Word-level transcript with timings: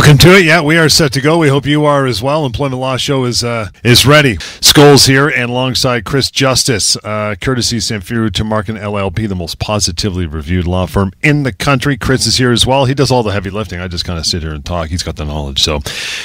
Welcome 0.00 0.16
to 0.16 0.34
it. 0.38 0.46
Yeah, 0.46 0.62
we 0.62 0.78
are 0.78 0.88
set 0.88 1.12
to 1.12 1.20
go. 1.20 1.36
We 1.36 1.48
hope 1.48 1.66
you 1.66 1.84
are 1.84 2.06
as 2.06 2.22
well. 2.22 2.46
Employment 2.46 2.80
Law 2.80 2.96
Show 2.96 3.24
is 3.26 3.44
uh, 3.44 3.68
is 3.84 4.06
ready. 4.06 4.36
Scholes 4.36 5.06
here, 5.06 5.28
and 5.28 5.50
alongside 5.50 6.06
Chris 6.06 6.30
Justice, 6.30 6.96
uh, 7.04 7.34
courtesy 7.38 7.76
Samfiru 7.76 8.30
Tumarkin 8.30 8.80
LLP, 8.80 9.28
the 9.28 9.34
most 9.34 9.58
positively 9.58 10.24
reviewed 10.24 10.66
law 10.66 10.86
firm 10.86 11.12
in 11.20 11.42
the 11.42 11.52
country. 11.52 11.98
Chris 11.98 12.26
is 12.26 12.38
here 12.38 12.50
as 12.50 12.64
well. 12.64 12.86
He 12.86 12.94
does 12.94 13.10
all 13.10 13.22
the 13.22 13.32
heavy 13.32 13.50
lifting. 13.50 13.78
I 13.78 13.88
just 13.88 14.06
kind 14.06 14.18
of 14.18 14.24
sit 14.24 14.40
here 14.40 14.54
and 14.54 14.64
talk. 14.64 14.88
He's 14.88 15.02
got 15.02 15.16
the 15.16 15.26
knowledge. 15.26 15.62
So 15.62 15.80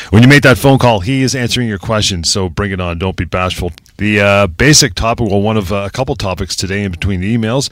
when 0.10 0.24
you 0.24 0.30
make 0.30 0.44
that 0.44 0.58
phone 0.58 0.80
call, 0.80 1.02
he 1.02 1.22
is 1.22 1.36
answering 1.36 1.68
your 1.68 1.78
questions. 1.78 2.32
So 2.32 2.48
bring 2.48 2.72
it 2.72 2.80
on. 2.80 2.98
Don't 2.98 3.18
be 3.18 3.26
bashful. 3.26 3.74
The 3.98 4.20
uh, 4.20 4.48
basic 4.48 4.94
topic, 4.94 5.28
well, 5.30 5.42
one 5.42 5.56
of 5.56 5.72
uh, 5.72 5.84
a 5.86 5.90
couple 5.90 6.16
topics 6.16 6.56
today 6.56 6.84
in 6.84 6.92
between 6.92 7.22
the 7.22 7.38
emails, 7.38 7.70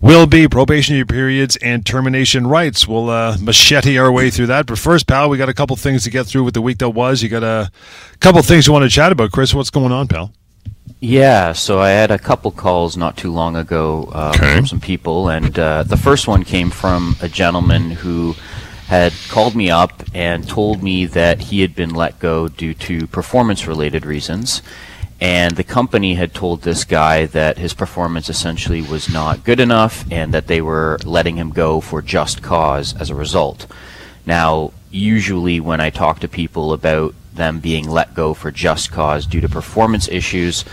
will 0.00 0.26
be 0.26 0.48
probationary 0.48 1.04
periods 1.04 1.56
and 1.56 1.84
termination 1.84 2.46
rights. 2.46 2.88
We'll 2.88 3.10
uh, 3.10 3.36
machete 3.40 3.98
our 3.98 4.10
way 4.10 4.30
through 4.30 4.46
that. 4.46 4.66
But 4.66 4.78
first, 4.78 5.06
pal, 5.06 5.28
we 5.28 5.36
got 5.36 5.50
a 5.50 5.54
couple 5.54 5.76
things 5.76 6.04
to 6.04 6.10
get 6.10 6.26
through 6.26 6.44
with 6.44 6.54
the 6.54 6.62
week 6.62 6.78
that 6.78 6.90
was. 6.90 7.22
You 7.22 7.28
got 7.28 7.44
a 7.44 7.70
couple 8.20 8.40
things 8.42 8.66
you 8.66 8.72
want 8.72 8.84
to 8.84 8.88
chat 8.88 9.12
about, 9.12 9.32
Chris. 9.32 9.52
What's 9.52 9.70
going 9.70 9.92
on, 9.92 10.08
pal? 10.08 10.32
Yeah, 10.98 11.52
so 11.52 11.78
I 11.78 11.90
had 11.90 12.10
a 12.10 12.18
couple 12.18 12.50
calls 12.52 12.96
not 12.96 13.18
too 13.18 13.30
long 13.30 13.54
ago 13.54 14.08
uh, 14.14 14.32
Okay. 14.34 14.56
from 14.56 14.66
some 14.66 14.80
people, 14.80 15.28
and 15.28 15.58
uh, 15.58 15.82
the 15.82 15.96
first 15.98 16.26
one 16.26 16.42
came 16.42 16.70
from 16.70 17.16
a 17.20 17.28
gentleman 17.28 17.90
who 17.90 18.34
had 18.86 19.12
called 19.28 19.54
me 19.54 19.68
up 19.68 20.02
and 20.14 20.48
told 20.48 20.82
me 20.82 21.04
that 21.04 21.40
he 21.40 21.60
had 21.60 21.74
been 21.74 21.90
let 21.90 22.18
go 22.18 22.48
due 22.48 22.72
to 22.72 23.06
performance-related 23.08 24.06
reasons, 24.06 24.62
and 25.20 25.56
the 25.56 25.64
company 25.64 26.14
had 26.14 26.34
told 26.34 26.62
this 26.62 26.84
guy 26.84 27.26
that 27.26 27.58
his 27.58 27.72
performance 27.72 28.28
essentially 28.28 28.82
was 28.82 29.08
not 29.08 29.44
good 29.44 29.60
enough, 29.60 30.04
and 30.10 30.34
that 30.34 30.46
they 30.46 30.60
were 30.60 30.98
letting 31.04 31.36
him 31.36 31.50
go 31.50 31.80
for 31.80 32.02
just 32.02 32.42
cause 32.42 32.94
as 32.96 33.08
a 33.08 33.14
result. 33.14 33.66
Now, 34.26 34.72
usually 34.90 35.60
when 35.60 35.80
I 35.80 35.90
talk 35.90 36.20
to 36.20 36.28
people 36.28 36.72
about 36.72 37.14
them 37.32 37.60
being 37.60 37.88
let 37.88 38.14
go 38.14 38.34
for 38.34 38.50
just 38.50 38.90
cause 38.90 39.26
due 39.26 39.40
to 39.40 39.48
performance 39.48 40.08
issues, 40.08 40.64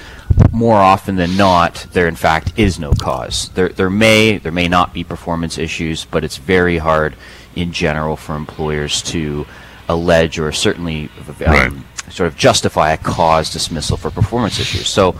more 0.51 0.77
often 0.77 1.15
than 1.15 1.37
not, 1.37 1.85
there 1.91 2.07
in 2.07 2.15
fact 2.15 2.53
is 2.57 2.79
no 2.79 2.93
cause. 2.93 3.49
There, 3.49 3.69
there 3.69 3.89
may, 3.89 4.37
there 4.37 4.51
may 4.51 4.67
not 4.67 4.93
be 4.93 5.03
performance 5.03 5.57
issues, 5.57 6.05
but 6.05 6.23
it's 6.23 6.37
very 6.37 6.77
hard 6.77 7.15
in 7.55 7.71
general 7.71 8.15
for 8.15 8.35
employers 8.35 9.01
to 9.03 9.45
allege 9.89 10.39
or 10.39 10.51
certainly 10.51 11.09
um, 11.27 11.35
Right. 11.39 11.71
sort 12.09 12.27
of 12.27 12.37
justify 12.37 12.91
a 12.91 12.97
cause 12.97 13.51
dismissal 13.51 13.97
for 13.97 14.09
performance 14.11 14.59
issues. 14.59 14.87
So 14.87 15.15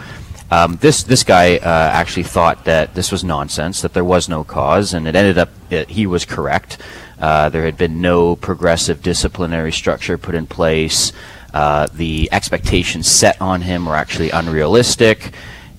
um, 0.51 0.77
this 0.81 1.03
this 1.03 1.23
guy 1.23 1.57
uh, 1.57 1.89
actually 1.93 2.23
thought 2.23 2.65
that 2.65 2.93
this 2.93 3.11
was 3.11 3.23
nonsense, 3.23 3.81
that 3.81 3.93
there 3.93 4.03
was 4.03 4.29
no 4.29 4.43
cause, 4.43 4.93
and 4.93 5.07
it 5.07 5.15
ended 5.15 5.37
up 5.37 5.49
that 5.69 5.89
he 5.89 6.05
was 6.05 6.25
correct. 6.25 6.77
Uh, 7.19 7.49
there 7.49 7.63
had 7.63 7.77
been 7.77 8.01
no 8.01 8.35
progressive 8.35 9.01
disciplinary 9.01 9.71
structure 9.71 10.17
put 10.17 10.35
in 10.35 10.45
place. 10.45 11.11
Uh, 11.53 11.87
the 11.93 12.27
expectations 12.31 13.07
set 13.07 13.39
on 13.41 13.61
him 13.61 13.85
were 13.85 13.95
actually 13.95 14.29
unrealistic, 14.31 15.33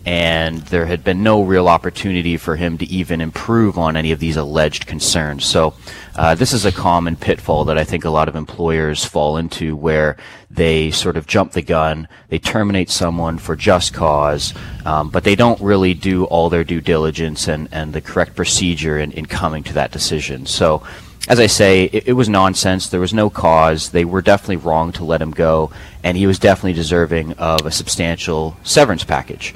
and 0.06 0.58
there 0.68 0.86
had 0.86 1.04
been 1.04 1.22
no 1.22 1.42
real 1.42 1.68
opportunity 1.68 2.36
for 2.36 2.56
him 2.56 2.78
to 2.78 2.86
even 2.86 3.20
improve 3.20 3.78
on 3.78 3.96
any 3.96 4.12
of 4.12 4.18
these 4.20 4.36
alleged 4.36 4.86
concerns. 4.86 5.44
So, 5.44 5.74
uh, 6.16 6.34
this 6.34 6.52
is 6.52 6.64
a 6.64 6.72
common 6.72 7.16
pitfall 7.16 7.64
that 7.64 7.76
I 7.76 7.84
think 7.84 8.04
a 8.04 8.10
lot 8.10 8.28
of 8.28 8.36
employers 8.36 9.04
fall 9.04 9.36
into 9.36 9.74
where 9.74 10.16
they 10.48 10.92
sort 10.92 11.16
of 11.16 11.26
jump 11.26 11.52
the 11.52 11.62
gun, 11.62 12.06
they 12.28 12.38
terminate 12.38 12.88
someone 12.88 13.38
for 13.38 13.56
just 13.56 13.92
cause, 13.92 14.54
um, 14.84 15.10
but 15.10 15.24
they 15.24 15.34
don't 15.34 15.60
really 15.60 15.92
do 15.92 16.24
all 16.26 16.48
their 16.50 16.62
due 16.62 16.80
diligence 16.80 17.48
and, 17.48 17.68
and 17.72 17.92
the 17.92 18.00
correct 18.00 18.36
procedure 18.36 18.98
in, 18.98 19.10
in 19.12 19.26
coming 19.26 19.64
to 19.64 19.72
that 19.74 19.90
decision. 19.90 20.46
So, 20.46 20.84
as 21.26 21.40
I 21.40 21.46
say, 21.46 21.84
it, 21.84 22.08
it 22.08 22.12
was 22.12 22.28
nonsense. 22.28 22.88
There 22.88 23.00
was 23.00 23.14
no 23.14 23.28
cause. 23.28 23.90
They 23.90 24.04
were 24.04 24.22
definitely 24.22 24.56
wrong 24.56 24.92
to 24.92 25.04
let 25.04 25.20
him 25.20 25.32
go, 25.32 25.72
and 26.04 26.16
he 26.16 26.28
was 26.28 26.38
definitely 26.38 26.74
deserving 26.74 27.32
of 27.32 27.66
a 27.66 27.72
substantial 27.72 28.56
severance 28.62 29.02
package. 29.02 29.54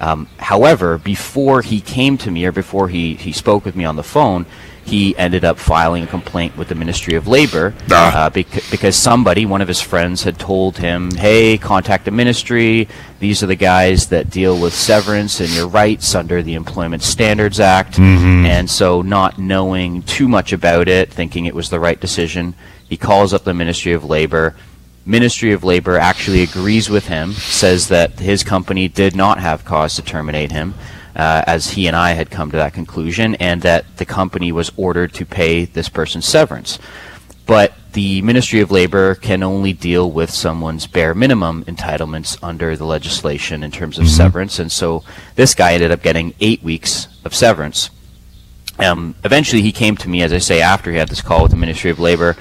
Um, 0.00 0.28
however, 0.38 0.98
before 0.98 1.60
he 1.60 1.80
came 1.80 2.16
to 2.18 2.30
me 2.30 2.46
or 2.46 2.52
before 2.52 2.88
he, 2.88 3.14
he 3.14 3.32
spoke 3.32 3.66
with 3.66 3.76
me 3.76 3.84
on 3.84 3.96
the 3.96 4.02
phone, 4.02 4.46
he 4.90 5.16
ended 5.16 5.44
up 5.44 5.56
filing 5.58 6.02
a 6.02 6.06
complaint 6.06 6.56
with 6.56 6.68
the 6.68 6.74
Ministry 6.74 7.14
of 7.14 7.26
Labor 7.28 7.72
Ah. 7.90 8.24
uh, 8.26 8.30
bec- 8.30 8.64
because 8.70 8.96
somebody, 8.96 9.46
one 9.46 9.62
of 9.62 9.68
his 9.68 9.80
friends, 9.80 10.24
had 10.24 10.38
told 10.38 10.78
him, 10.78 11.10
"Hey, 11.12 11.56
contact 11.58 12.04
the 12.04 12.10
ministry. 12.10 12.88
These 13.20 13.42
are 13.42 13.46
the 13.46 13.54
guys 13.72 14.06
that 14.08 14.30
deal 14.30 14.58
with 14.58 14.74
severance 14.74 15.40
and 15.40 15.50
your 15.50 15.68
rights 15.68 16.14
under 16.14 16.42
the 16.42 16.54
Employment 16.54 17.02
Standards 17.02 17.60
Act." 17.60 17.98
And 17.98 18.68
so, 18.68 19.00
not 19.02 19.38
knowing 19.38 20.02
too 20.02 20.26
much 20.28 20.52
about 20.52 20.88
it, 20.88 21.12
thinking 21.12 21.46
it 21.46 21.54
was 21.54 21.70
the 21.70 21.78
right 21.80 22.00
decision, 22.00 22.54
he 22.88 22.96
calls 22.96 23.32
up 23.32 23.44
the 23.44 23.54
Ministry 23.54 23.92
of 23.92 24.04
Labor. 24.04 24.56
Ministry 25.06 25.52
of 25.52 25.64
Labor 25.64 25.98
actually 25.98 26.42
agrees 26.42 26.90
with 26.90 27.06
him, 27.06 27.32
says 27.32 27.88
that 27.88 28.18
his 28.20 28.42
company 28.44 28.86
did 28.88 29.14
not 29.16 29.38
have 29.40 29.64
cause 29.64 29.94
to 29.94 30.02
terminate 30.02 30.52
him, 30.52 30.74
uh, 31.16 31.42
as 31.46 31.70
he 31.70 31.86
and 31.86 31.96
I 31.96 32.12
had 32.12 32.30
come 32.30 32.50
to 32.50 32.56
that 32.56 32.74
conclusion, 32.74 33.34
and 33.36 33.62
that 33.62 33.96
the 33.96 34.04
company 34.04 34.52
was 34.52 34.72
ordered 34.76 35.12
to 35.14 35.26
pay 35.26 35.64
this 35.64 35.88
person 35.88 36.22
severance. 36.22 36.78
But 37.46 37.72
the 37.92 38.22
Ministry 38.22 38.60
of 38.60 38.70
Labor 38.70 39.16
can 39.16 39.42
only 39.42 39.72
deal 39.72 40.10
with 40.10 40.30
someone's 40.30 40.86
bare 40.86 41.14
minimum 41.14 41.64
entitlements 41.64 42.38
under 42.42 42.76
the 42.76 42.84
legislation 42.84 43.62
in 43.62 43.70
terms 43.70 43.98
of 43.98 44.08
severance, 44.08 44.58
and 44.58 44.70
so 44.70 45.02
this 45.34 45.54
guy 45.54 45.74
ended 45.74 45.90
up 45.90 46.02
getting 46.02 46.34
eight 46.40 46.62
weeks 46.62 47.08
of 47.24 47.34
severance. 47.34 47.90
Um, 48.78 49.14
eventually, 49.24 49.62
he 49.62 49.72
came 49.72 49.96
to 49.96 50.08
me, 50.08 50.22
as 50.22 50.32
I 50.32 50.38
say, 50.38 50.62
after 50.62 50.90
he 50.90 50.96
had 50.96 51.08
this 51.08 51.20
call 51.20 51.42
with 51.42 51.50
the 51.50 51.56
Ministry 51.56 51.90
of 51.90 51.98
Labor, 51.98 52.36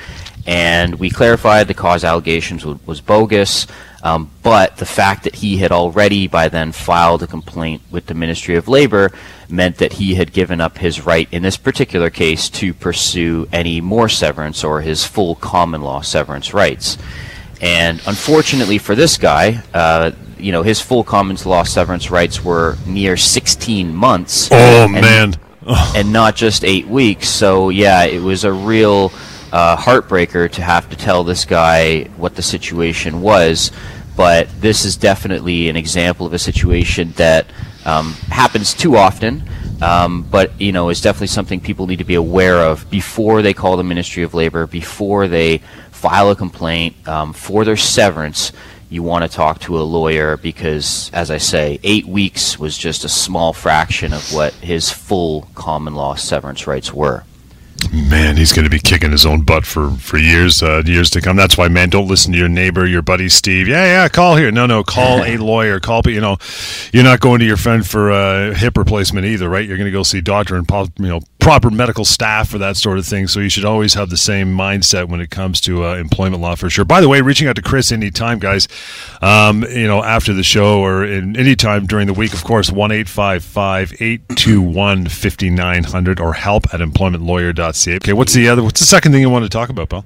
and 0.49 0.95
we 0.95 1.11
clarified 1.11 1.67
the 1.67 1.75
cause 1.75 2.03
allegations 2.03 2.65
was, 2.65 2.83
was 2.87 3.01
bogus. 3.01 3.67
Um, 4.01 4.31
but 4.41 4.77
the 4.77 4.85
fact 4.85 5.25
that 5.25 5.35
he 5.35 5.57
had 5.57 5.71
already 5.71 6.27
by 6.27 6.47
then 6.49 6.71
filed 6.71 7.21
a 7.21 7.27
complaint 7.27 7.83
with 7.91 8.07
the 8.07 8.15
Ministry 8.15 8.55
of 8.55 8.67
Labor 8.67 9.11
meant 9.47 9.77
that 9.77 9.93
he 9.93 10.15
had 10.15 10.33
given 10.33 10.59
up 10.59 10.79
his 10.79 11.05
right 11.05 11.27
in 11.31 11.43
this 11.43 11.55
particular 11.57 12.09
case 12.09 12.49
to 12.49 12.73
pursue 12.73 13.47
any 13.51 13.79
more 13.79 14.09
severance 14.09 14.63
or 14.63 14.81
his 14.81 15.05
full 15.05 15.35
common 15.35 15.81
law 15.83 16.01
severance 16.01 16.51
rights. 16.51 16.97
And 17.61 18.01
unfortunately 18.07 18.79
for 18.79 18.95
this 18.95 19.17
guy, 19.17 19.61
uh, 19.73 20.11
you 20.39 20.51
know, 20.51 20.63
his 20.63 20.81
full 20.81 21.03
common 21.03 21.38
law 21.45 21.61
severance 21.63 22.09
rights 22.09 22.43
were 22.43 22.75
near 22.88 23.17
16 23.17 23.93
months 23.93 24.49
Oh 24.51 24.83
And- 24.85 24.93
man, 24.93 25.35
and 25.95 26.11
not 26.11 26.35
just 26.35 26.63
eight 26.63 26.88
weeks. 26.88 27.27
So 27.29 27.69
yeah, 27.69 28.05
it 28.05 28.21
was 28.21 28.45
a 28.45 28.51
real 28.51 29.11
uh, 29.51 29.75
heartbreaker 29.77 30.51
to 30.51 30.61
have 30.61 30.89
to 30.89 30.95
tell 30.95 31.23
this 31.23 31.45
guy 31.45 32.03
what 32.17 32.35
the 32.35 32.41
situation 32.41 33.21
was. 33.21 33.71
But 34.15 34.49
this 34.59 34.83
is 34.83 34.97
definitely 34.97 35.69
an 35.69 35.77
example 35.77 36.25
of 36.25 36.33
a 36.33 36.39
situation 36.39 37.13
that 37.13 37.45
um, 37.85 38.13
happens 38.29 38.73
too 38.73 38.97
often. 38.97 39.43
Um, 39.81 40.23
but 40.23 40.59
you 40.59 40.73
know, 40.73 40.89
is 40.89 40.99
definitely 40.99 41.27
something 41.27 41.61
people 41.61 41.88
need 41.88 41.99
to 41.99 42.03
be 42.03 42.15
aware 42.15 42.57
of 42.57 42.89
before 42.89 43.41
they 43.41 43.53
call 43.53 43.77
the 43.77 43.83
Ministry 43.83 44.23
of 44.23 44.33
Labor, 44.33 44.67
before 44.67 45.29
they 45.29 45.59
file 45.91 46.31
a 46.31 46.35
complaint 46.35 46.95
um, 47.07 47.31
for 47.33 47.63
their 47.63 47.77
severance. 47.77 48.51
You 48.89 49.03
want 49.03 49.23
to 49.23 49.29
talk 49.29 49.59
to 49.61 49.79
a 49.79 49.83
lawyer 49.83 50.35
because, 50.35 51.11
as 51.13 51.29
I 51.29 51.38
say, 51.38 51.79
eight 51.83 52.07
weeks 52.07 52.57
was 52.57 52.77
just 52.77 53.05
a 53.05 53.09
small 53.09 53.53
fraction 53.53 54.13
of 54.13 54.33
what 54.33 54.53
his 54.55 54.89
full 54.89 55.47
common 55.53 55.93
law 55.93 56.15
severance 56.15 56.65
rights 56.65 56.91
were. 56.91 57.23
Man, 57.91 58.38
he's 58.38 58.51
going 58.51 58.63
to 58.63 58.69
be 58.69 58.79
kicking 58.79 59.11
his 59.11 59.25
own 59.25 59.41
butt 59.41 59.66
for 59.66 59.91
for 59.91 60.17
years, 60.17 60.63
uh, 60.63 60.81
years 60.85 61.09
to 61.11 61.22
come. 61.22 61.35
That's 61.35 61.57
why, 61.57 61.67
man, 61.67 61.89
don't 61.89 62.07
listen 62.07 62.31
to 62.33 62.38
your 62.38 62.50
neighbor, 62.50 62.85
your 62.85 63.01
buddy 63.01 63.29
Steve. 63.29 63.67
Yeah, 63.67 63.85
yeah, 63.85 64.07
call 64.09 64.35
here. 64.35 64.51
No, 64.51 64.66
no, 64.66 64.83
call 64.83 65.23
a 65.23 65.38
lawyer. 65.50 65.79
Call, 65.79 66.01
but 66.01 66.13
you 66.13 66.22
know, 66.22 66.38
you're 66.94 67.03
not 67.03 67.19
going 67.19 67.39
to 67.39 67.45
your 67.45 67.57
friend 67.57 67.85
for 67.85 68.11
uh, 68.11 68.53
hip 68.53 68.77
replacement 68.77 69.25
either, 69.25 69.50
right? 69.50 69.67
You're 69.67 69.77
going 69.77 69.85
to 69.85 69.91
go 69.91 70.03
see 70.03 70.22
doctor 70.22 70.55
and 70.55 70.69
you 70.97 71.07
know 71.07 71.22
proper 71.39 71.69
medical 71.72 72.05
staff 72.05 72.50
for 72.50 72.57
that 72.57 72.77
sort 72.77 72.97
of 73.00 73.05
thing. 73.05 73.27
So 73.27 73.39
you 73.39 73.50
should 73.50 73.66
always 73.66 73.94
have 73.94 74.09
the 74.09 74.17
same 74.17 74.56
mindset 74.56 75.07
when 75.07 75.21
it 75.21 75.29
comes 75.29 75.61
to 75.61 75.85
uh, 75.85 75.95
employment 75.95 76.41
law 76.41 76.56
for 76.56 76.69
sure. 76.69 76.85
By 76.85 77.01
the 77.01 77.09
way, 77.09 77.21
reaching 77.21 77.47
out 77.47 77.56
to 77.56 77.62
Chris 77.62 77.91
anytime, 77.91 78.39
guys. 78.39 78.68
Um, 79.21 79.63
you 79.63 79.88
know, 79.88 80.03
after 80.03 80.33
the 80.33 80.44
show 80.44 80.81
or 80.81 81.03
in 81.06 81.38
any 81.38 81.56
time 81.56 81.86
during 81.86 82.07
the 82.07 82.13
week, 82.13 82.33
of 82.33 82.44
course, 82.44 82.71
one 82.71 82.91
eight 82.91 83.07
five 83.09 83.44
five 83.44 83.94
eight 84.00 84.21
two 84.36 84.62
one 84.62 85.07
fifty 85.07 85.50
nine 85.50 85.83
hundred 85.83 86.19
or 86.19 86.33
help 86.33 86.71
at 86.74 86.81
Okay, 87.87 88.13
what's 88.13 88.33
the 88.33 88.49
other? 88.49 88.63
What's 88.63 88.79
the 88.79 88.85
second 88.85 89.11
thing 89.11 89.21
you 89.21 89.29
want 89.29 89.45
to 89.45 89.49
talk 89.49 89.69
about, 89.69 89.89
pal? 89.89 90.05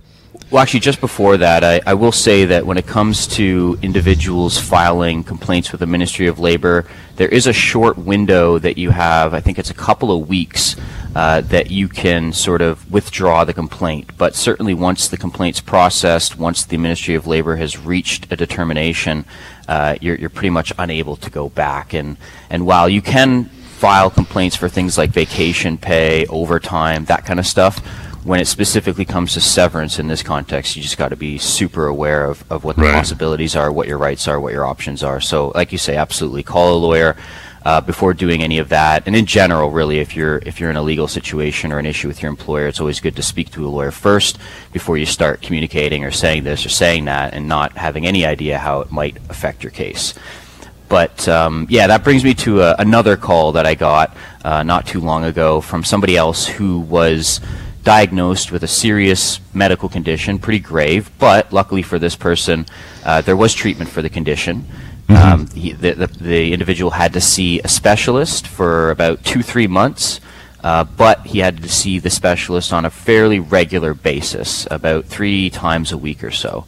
Well, 0.49 0.61
actually, 0.61 0.81
just 0.81 0.99
before 0.99 1.37
that, 1.37 1.63
I, 1.63 1.81
I 1.85 1.93
will 1.95 2.11
say 2.11 2.45
that 2.45 2.65
when 2.65 2.77
it 2.77 2.85
comes 2.85 3.27
to 3.27 3.77
individuals 3.81 4.57
filing 4.59 5.23
complaints 5.23 5.71
with 5.71 5.79
the 5.79 5.87
Ministry 5.87 6.27
of 6.27 6.39
Labor, 6.39 6.85
there 7.15 7.27
is 7.27 7.47
a 7.47 7.53
short 7.53 7.97
window 7.97 8.59
that 8.59 8.77
you 8.77 8.91
have. 8.91 9.33
I 9.33 9.41
think 9.41 9.57
it's 9.57 9.69
a 9.69 9.75
couple 9.75 10.11
of 10.11 10.29
weeks 10.29 10.75
uh, 11.15 11.41
that 11.41 11.71
you 11.71 11.87
can 11.87 12.33
sort 12.33 12.61
of 12.61 12.91
withdraw 12.91 13.43
the 13.43 13.53
complaint. 13.53 14.11
But 14.17 14.35
certainly, 14.35 14.73
once 14.73 15.07
the 15.07 15.17
complaint's 15.17 15.61
processed, 15.61 16.37
once 16.37 16.65
the 16.65 16.77
Ministry 16.77 17.15
of 17.15 17.25
Labor 17.25 17.55
has 17.55 17.79
reached 17.79 18.31
a 18.31 18.35
determination, 18.35 19.25
uh, 19.67 19.95
you're, 20.01 20.15
you're 20.15 20.29
pretty 20.29 20.51
much 20.51 20.73
unable 20.77 21.15
to 21.15 21.29
go 21.29 21.49
back. 21.49 21.93
And 21.93 22.17
and 22.49 22.65
while 22.65 22.89
you 22.89 23.01
can 23.01 23.49
file 23.83 24.09
complaints 24.09 24.55
for 24.55 24.69
things 24.69 24.97
like 24.97 25.09
vacation 25.09 25.77
pay, 25.77 26.25
overtime, 26.27 27.03
that 27.03 27.25
kind 27.25 27.37
of 27.37 27.45
stuff 27.45 27.79
when 28.23 28.39
it 28.39 28.47
specifically 28.47 29.03
comes 29.03 29.33
to 29.33 29.41
severance 29.41 29.99
in 29.99 30.07
this 30.07 30.23
context, 30.23 30.77
you 30.77 30.81
just 30.81 30.97
got 30.97 31.09
to 31.09 31.17
be 31.17 31.37
super 31.37 31.87
aware 31.87 32.23
of, 32.23 32.49
of 32.49 32.63
what 32.63 32.77
the 32.77 32.83
Right. 32.83 32.93
possibilities 32.93 33.57
are, 33.57 33.69
what 33.69 33.85
your 33.85 33.97
rights 33.97 34.25
are, 34.29 34.39
what 34.39 34.53
your 34.53 34.65
options 34.65 35.03
are. 35.03 35.19
So, 35.19 35.51
like 35.53 35.73
you 35.73 35.77
say, 35.77 35.97
absolutely 35.97 36.43
call 36.43 36.77
a 36.77 36.79
lawyer 36.79 37.17
uh, 37.65 37.81
before 37.81 38.13
doing 38.13 38.41
any 38.41 38.59
of 38.59 38.69
that. 38.69 39.03
And 39.05 39.15
in 39.17 39.25
general, 39.25 39.71
really, 39.71 39.99
if 39.99 40.15
you're 40.15 40.37
if 40.45 40.59
you're 40.59 40.69
in 40.69 40.77
a 40.77 40.81
legal 40.81 41.09
situation 41.09 41.73
or 41.73 41.79
an 41.79 41.85
issue 41.85 42.07
with 42.07 42.21
your 42.21 42.29
employer, 42.29 42.67
it's 42.67 42.79
always 42.79 43.01
good 43.01 43.17
to 43.17 43.21
speak 43.21 43.51
to 43.51 43.67
a 43.67 43.69
lawyer 43.69 43.91
first 43.91 44.37
before 44.71 44.97
you 44.97 45.05
start 45.05 45.41
communicating 45.41 46.05
or 46.05 46.11
saying 46.11 46.45
this 46.45 46.65
or 46.65 46.69
saying 46.69 47.03
that, 47.05 47.33
and 47.33 47.49
not 47.49 47.75
having 47.77 48.07
any 48.07 48.25
idea 48.25 48.57
how 48.57 48.79
it 48.79 48.91
might 48.91 49.17
affect 49.29 49.63
your 49.63 49.71
case. 49.71 50.13
But 50.93 51.27
um, 51.27 51.65
yeah, 51.71 51.87
that 51.87 52.03
brings 52.03 52.23
me 52.23 52.35
to 52.35 52.61
a, 52.61 52.75
another 52.77 53.17
call 53.17 53.53
that 53.53 53.65
I 53.65 53.73
got 53.73 54.15
uh, 54.45 54.61
not 54.61 54.85
too 54.85 54.99
long 54.99 55.23
ago 55.23 55.59
from 55.59 55.83
somebody 55.83 56.15
else 56.15 56.45
who 56.45 56.81
was 56.81 57.41
diagnosed 57.83 58.51
with 58.51 58.61
a 58.61 58.67
serious 58.67 59.39
medical 59.55 59.89
condition, 59.89 60.37
pretty 60.37 60.59
grave. 60.59 61.09
But 61.17 61.51
luckily 61.51 61.81
for 61.81 61.97
this 61.97 62.15
person, 62.15 62.67
uh, 63.03 63.21
there 63.21 63.35
was 63.35 63.55
treatment 63.55 63.89
for 63.89 64.03
the 64.03 64.09
condition. 64.11 64.67
Um, 65.09 65.47
he, 65.47 65.71
the, 65.71 65.93
the, 65.93 66.05
the 66.05 66.53
individual 66.53 66.91
had 66.91 67.13
to 67.13 67.21
see 67.21 67.59
a 67.61 67.67
specialist 67.67 68.45
for 68.45 68.91
about 68.91 69.23
two, 69.25 69.41
three 69.41 69.65
months. 69.65 70.21
Uh, 70.63 70.83
but 70.83 71.25
he 71.25 71.39
had 71.39 71.63
to 71.63 71.69
see 71.69 71.97
the 71.97 72.11
specialist 72.11 72.71
on 72.71 72.85
a 72.85 72.91
fairly 72.91 73.39
regular 73.39 73.95
basis, 73.95 74.67
about 74.69 75.05
three 75.05 75.49
times 75.49 75.91
a 75.91 75.97
week 75.97 76.23
or 76.23 76.29
so. 76.29 76.67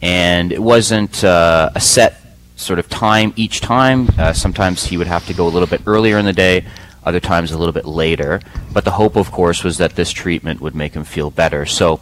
And 0.00 0.52
it 0.52 0.62
wasn't 0.62 1.24
uh, 1.24 1.70
a 1.74 1.80
set 1.80 2.23
sort 2.56 2.78
of 2.78 2.88
time 2.88 3.32
each 3.36 3.60
time. 3.60 4.08
Uh, 4.18 4.32
sometimes 4.32 4.84
he 4.84 4.96
would 4.96 5.06
have 5.06 5.26
to 5.26 5.34
go 5.34 5.46
a 5.46 5.50
little 5.50 5.68
bit 5.68 5.82
earlier 5.86 6.18
in 6.18 6.24
the 6.24 6.32
day, 6.32 6.64
other 7.04 7.20
times 7.20 7.52
a 7.52 7.58
little 7.58 7.72
bit 7.72 7.84
later. 7.84 8.40
But 8.72 8.84
the 8.84 8.92
hope, 8.92 9.16
of 9.16 9.30
course, 9.30 9.64
was 9.64 9.78
that 9.78 9.96
this 9.96 10.12
treatment 10.12 10.60
would 10.60 10.74
make 10.74 10.94
him 10.94 11.04
feel 11.04 11.30
better. 11.30 11.66
So 11.66 12.00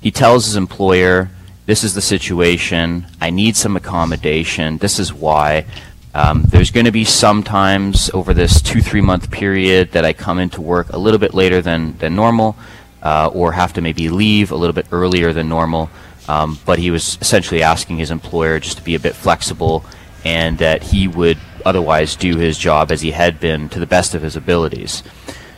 he 0.00 0.10
tells 0.10 0.46
his 0.46 0.56
employer, 0.56 1.30
This 1.66 1.84
is 1.84 1.94
the 1.94 2.02
situation. 2.02 3.06
I 3.20 3.30
need 3.30 3.56
some 3.56 3.76
accommodation. 3.76 4.78
This 4.78 4.98
is 4.98 5.12
why. 5.12 5.66
Um, 6.14 6.44
there's 6.44 6.70
going 6.70 6.86
to 6.86 6.92
be 6.92 7.04
sometimes 7.04 8.08
over 8.14 8.32
this 8.34 8.62
two, 8.62 8.80
three 8.80 9.00
month 9.00 9.32
period 9.32 9.92
that 9.92 10.04
I 10.04 10.12
come 10.12 10.38
into 10.38 10.60
work 10.60 10.90
a 10.90 10.98
little 10.98 11.18
bit 11.18 11.34
later 11.34 11.60
than, 11.60 11.96
than 11.98 12.14
normal 12.14 12.56
uh, 13.02 13.30
or 13.32 13.52
have 13.52 13.72
to 13.74 13.80
maybe 13.80 14.08
leave 14.08 14.50
a 14.50 14.56
little 14.56 14.72
bit 14.72 14.86
earlier 14.92 15.32
than 15.32 15.48
normal. 15.48 15.90
Um, 16.28 16.58
but 16.64 16.78
he 16.78 16.90
was 16.90 17.18
essentially 17.20 17.62
asking 17.62 17.98
his 17.98 18.10
employer 18.10 18.58
just 18.58 18.78
to 18.78 18.84
be 18.84 18.94
a 18.94 19.00
bit 19.00 19.14
flexible 19.14 19.84
and 20.24 20.58
that 20.58 20.82
he 20.82 21.06
would 21.06 21.38
otherwise 21.64 22.16
do 22.16 22.36
his 22.36 22.56
job 22.56 22.90
as 22.90 23.02
he 23.02 23.10
had 23.10 23.40
been 23.40 23.68
to 23.70 23.78
the 23.78 23.86
best 23.86 24.14
of 24.14 24.22
his 24.22 24.36
abilities. 24.36 25.02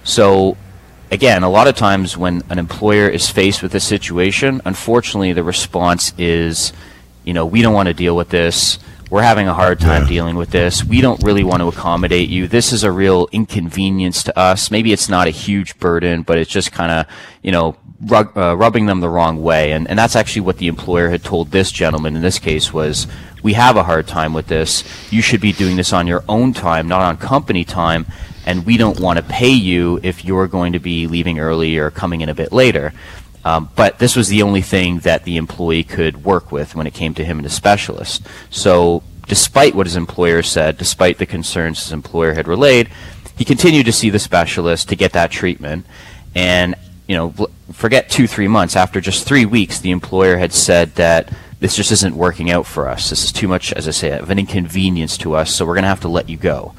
So, 0.02 0.56
again, 1.10 1.42
a 1.42 1.48
lot 1.48 1.68
of 1.68 1.76
times 1.76 2.16
when 2.16 2.42
an 2.50 2.58
employer 2.58 3.08
is 3.08 3.28
faced 3.28 3.62
with 3.62 3.72
this 3.72 3.84
situation, 3.84 4.60
unfortunately, 4.64 5.32
the 5.32 5.44
response 5.44 6.12
is, 6.18 6.72
you 7.24 7.32
know, 7.32 7.46
we 7.46 7.62
don't 7.62 7.74
want 7.74 7.88
to 7.88 7.94
deal 7.94 8.16
with 8.16 8.28
this. 8.28 8.78
We're 9.08 9.22
having 9.22 9.46
a 9.46 9.54
hard 9.54 9.78
time 9.78 10.02
Yeah. 10.02 10.08
dealing 10.08 10.36
with 10.36 10.50
this. 10.50 10.84
We 10.84 11.00
don't 11.00 11.22
really 11.22 11.44
want 11.44 11.60
to 11.60 11.68
accommodate 11.68 12.28
you. 12.28 12.48
This 12.48 12.72
is 12.72 12.82
a 12.82 12.90
real 12.90 13.28
inconvenience 13.30 14.24
to 14.24 14.36
us. 14.36 14.68
Maybe 14.70 14.92
it's 14.92 15.08
not 15.08 15.28
a 15.28 15.30
huge 15.30 15.78
burden, 15.78 16.22
but 16.22 16.38
it's 16.38 16.50
just 16.50 16.72
kind 16.72 16.90
of, 16.90 17.06
you 17.40 17.52
know, 17.52 17.76
rug, 18.04 18.36
uh, 18.36 18.56
rubbing 18.56 18.86
them 18.86 18.98
the 19.00 19.08
wrong 19.08 19.40
way. 19.40 19.70
And, 19.70 19.88
and 19.88 19.96
that's 19.96 20.16
actually 20.16 20.42
what 20.42 20.58
the 20.58 20.66
employer 20.66 21.10
had 21.10 21.22
told 21.22 21.52
this 21.52 21.70
gentleman 21.70 22.16
in 22.16 22.22
this 22.22 22.40
case 22.40 22.72
was, 22.72 23.06
we 23.44 23.52
have 23.52 23.76
a 23.76 23.84
hard 23.84 24.08
time 24.08 24.32
with 24.32 24.48
this. 24.48 24.82
You 25.12 25.22
should 25.22 25.40
be 25.40 25.52
doing 25.52 25.76
this 25.76 25.92
on 25.92 26.08
your 26.08 26.24
own 26.28 26.52
time, 26.52 26.88
not 26.88 27.02
on 27.02 27.16
company 27.16 27.64
time. 27.64 28.06
And 28.44 28.66
we 28.66 28.76
don't 28.76 28.98
want 28.98 29.18
to 29.18 29.24
pay 29.24 29.50
you 29.50 30.00
if 30.02 30.24
you're 30.24 30.48
going 30.48 30.72
to 30.72 30.78
be 30.80 31.06
leaving 31.06 31.38
early 31.38 31.78
or 31.78 31.90
coming 31.92 32.22
in 32.22 32.28
a 32.28 32.34
bit 32.34 32.52
later. 32.52 32.92
Um, 33.46 33.70
but 33.76 34.00
this 34.00 34.16
was 34.16 34.26
the 34.26 34.42
only 34.42 34.60
thing 34.60 34.98
that 35.00 35.22
the 35.22 35.36
employee 35.36 35.84
could 35.84 36.24
work 36.24 36.50
with 36.50 36.74
when 36.74 36.88
it 36.88 36.94
came 36.94 37.14
to 37.14 37.24
him 37.24 37.38
and 37.38 37.44
his 37.44 37.54
specialist. 37.54 38.26
So, 38.50 39.04
despite 39.28 39.76
what 39.76 39.86
his 39.86 39.94
employer 39.94 40.42
said, 40.42 40.76
despite 40.76 41.18
the 41.18 41.26
concerns 41.26 41.84
his 41.84 41.92
employer 41.92 42.34
had 42.34 42.48
relayed, 42.48 42.88
he 43.38 43.44
continued 43.44 43.86
to 43.86 43.92
see 43.92 44.10
the 44.10 44.18
specialist 44.18 44.88
to 44.88 44.96
get 44.96 45.12
that 45.12 45.30
treatment. 45.30 45.86
And, 46.34 46.74
you 47.06 47.14
know, 47.14 47.34
forget 47.72 48.10
two, 48.10 48.26
three 48.26 48.48
months. 48.48 48.74
After 48.74 49.00
just 49.00 49.24
three 49.24 49.46
weeks, 49.46 49.78
the 49.78 49.92
employer 49.92 50.38
had 50.38 50.52
said 50.52 50.96
that 50.96 51.32
this 51.60 51.76
just 51.76 51.92
isn't 51.92 52.16
working 52.16 52.50
out 52.50 52.66
for 52.66 52.88
us. 52.88 53.10
This 53.10 53.22
is 53.22 53.30
too 53.30 53.46
much, 53.46 53.72
as 53.72 53.86
I 53.86 53.92
say, 53.92 54.18
of 54.18 54.28
an 54.28 54.40
inconvenience 54.40 55.16
to 55.18 55.36
us, 55.36 55.54
so 55.54 55.64
we're 55.64 55.74
going 55.74 55.84
to 55.84 55.88
have 55.88 56.00
to 56.00 56.08
let 56.08 56.28
you 56.28 56.36
go. 56.36 56.74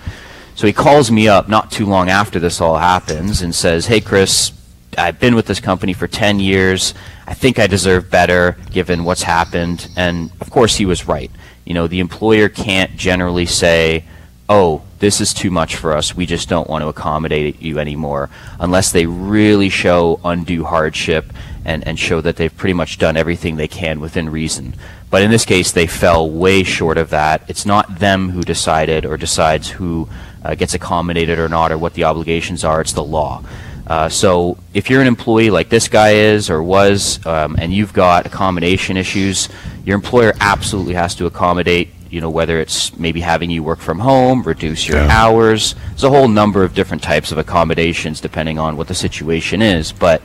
So 0.55 0.67
he 0.67 0.73
calls 0.73 1.11
me 1.11 1.29
up 1.29 1.47
not 1.47 1.71
too 1.71 1.85
long 1.85 2.09
after 2.09 2.39
this 2.39 2.59
all 2.59 2.77
happens 2.77 3.41
and 3.41 3.55
says, 3.55 3.85
Hey, 3.85 4.01
Chris, 4.01 4.51
I've 4.97 5.19
been 5.19 5.35
with 5.35 5.45
this 5.45 5.59
company 5.59 5.93
for 5.93 6.07
10 6.07 6.39
years. 6.39 6.93
I 7.25 7.33
think 7.33 7.59
I 7.59 7.67
deserve 7.67 8.09
better 8.09 8.57
given 8.71 9.03
what's 9.03 9.23
happened. 9.23 9.89
And 9.95 10.31
of 10.41 10.49
course, 10.49 10.75
he 10.75 10.85
was 10.85 11.07
right. 11.07 11.31
You 11.65 11.73
know, 11.73 11.87
the 11.87 11.99
employer 11.99 12.49
can't 12.49 12.95
generally 12.95 13.45
say, 13.45 14.05
oh, 14.49 14.81
this 14.99 15.19
is 15.21 15.33
too 15.33 15.51
much 15.51 15.75
for 15.75 15.95
us. 15.95 16.15
We 16.15 16.25
just 16.25 16.49
don't 16.49 16.69
want 16.69 16.81
to 16.83 16.87
accommodate 16.87 17.61
you 17.61 17.79
anymore 17.79 18.29
unless 18.59 18.91
they 18.91 19.05
really 19.05 19.69
show 19.69 20.19
undue 20.23 20.63
hardship 20.63 21.33
and, 21.65 21.85
and 21.85 21.99
show 21.99 22.21
that 22.21 22.37
they've 22.37 22.55
pretty 22.55 22.73
much 22.73 22.97
done 22.97 23.17
everything 23.17 23.57
they 23.57 23.67
can 23.67 23.99
within 23.99 24.29
reason. 24.29 24.73
But 25.09 25.21
in 25.21 25.31
this 25.31 25.45
case, 25.45 25.71
they 25.71 25.87
fell 25.87 26.29
way 26.29 26.63
short 26.63 26.97
of 26.97 27.09
that. 27.09 27.43
It's 27.47 27.65
not 27.65 27.99
them 27.99 28.29
who 28.29 28.41
decided 28.41 29.05
or 29.05 29.17
decides 29.17 29.69
who 29.69 30.07
uh, 30.43 30.55
gets 30.55 30.73
accommodated 30.73 31.39
or 31.39 31.49
not 31.49 31.71
or 31.71 31.77
what 31.77 31.93
the 31.93 32.05
obligations 32.05 32.63
are. 32.63 32.81
It's 32.81 32.93
the 32.93 33.03
law. 33.03 33.43
Uh, 33.87 34.09
so 34.09 34.57
if 34.73 34.89
you're 34.89 34.99
an 35.01 35.07
employee 35.07 35.49
like 35.49 35.69
this 35.69 35.87
guy 35.87 36.11
is 36.11 36.49
or 36.49 36.61
was, 36.61 37.25
um, 37.25 37.55
and 37.57 37.73
you've 37.73 37.93
got 37.93 38.25
accommodation 38.25 38.97
issues, 38.97 39.47
your 39.85 39.95
employer 39.95 40.33
absolutely 40.41 40.93
has 40.93 41.15
to 41.15 41.25
accommodate. 41.25 41.89
You 42.09 42.21
know 42.21 42.29
whether 42.29 42.59
it's 42.59 42.97
maybe 42.97 43.21
having 43.21 43.49
you 43.49 43.63
work 43.63 43.79
from 43.79 43.99
home, 43.99 44.43
reduce 44.43 44.87
your 44.87 44.97
Yeah. 44.99 45.07
hours. 45.23 45.75
There's 45.89 46.03
a 46.03 46.09
whole 46.09 46.27
number 46.27 46.63
of 46.63 46.73
different 46.73 47.01
types 47.03 47.31
of 47.31 47.37
accommodations 47.37 48.19
depending 48.21 48.59
on 48.59 48.75
what 48.77 48.87
the 48.87 48.95
situation 48.95 49.61
is. 49.61 49.93
But 49.93 50.21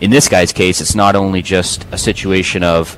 in 0.00 0.10
this 0.10 0.28
guy's 0.28 0.52
case, 0.52 0.80
it's 0.80 0.94
not 0.94 1.14
only 1.16 1.42
just 1.42 1.86
a 1.92 1.98
situation 1.98 2.62
of 2.62 2.96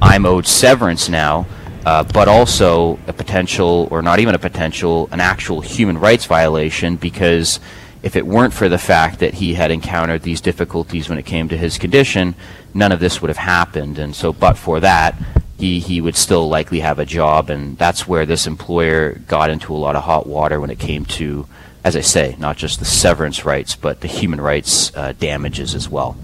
I'm 0.00 0.24
owed 0.26 0.46
severance 0.46 1.08
now, 1.08 1.46
uh, 1.84 2.04
but 2.04 2.28
also 2.28 2.98
a 3.06 3.12
potential, 3.12 3.88
or 3.90 4.02
not 4.02 4.18
even 4.20 4.34
a 4.34 4.38
potential, 4.38 5.08
an 5.12 5.20
actual 5.20 5.60
human 5.60 5.98
rights 5.98 6.26
violation 6.26 6.96
because 6.96 7.60
if 8.02 8.16
it 8.16 8.26
weren't 8.26 8.52
for 8.52 8.68
the 8.68 8.78
fact 8.78 9.20
that 9.20 9.34
he 9.34 9.54
had 9.54 9.70
encountered 9.70 10.22
these 10.22 10.40
difficulties 10.40 11.08
when 11.08 11.18
it 11.18 11.24
came 11.24 11.48
to 11.48 11.56
his 11.56 11.78
condition, 11.78 12.34
none 12.74 12.92
of 12.92 13.00
this 13.00 13.22
would 13.22 13.28
have 13.28 13.36
happened. 13.36 13.98
And 13.98 14.14
so, 14.14 14.32
but 14.32 14.58
for 14.58 14.80
that, 14.80 15.16
he, 15.56 15.78
he 15.78 16.00
would 16.00 16.16
still 16.16 16.48
likely 16.48 16.80
have 16.80 16.98
a 16.98 17.06
job. 17.06 17.48
And 17.48 17.78
that's 17.78 18.08
where 18.08 18.26
this 18.26 18.46
employer 18.46 19.12
got 19.28 19.50
into 19.50 19.74
a 19.74 19.78
lot 19.78 19.94
of 19.94 20.02
hot 20.02 20.26
water 20.26 20.60
when 20.60 20.70
it 20.70 20.80
came 20.80 21.04
to, 21.06 21.46
as 21.84 21.94
I 21.94 22.00
say, 22.00 22.34
not 22.38 22.56
just 22.56 22.80
the 22.80 22.84
severance 22.84 23.44
rights, 23.44 23.76
but 23.76 24.00
the 24.00 24.08
human 24.08 24.40
rights 24.40 24.94
uh, 24.96 25.12
damages 25.12 25.74
as 25.74 25.88
well. 25.88 26.16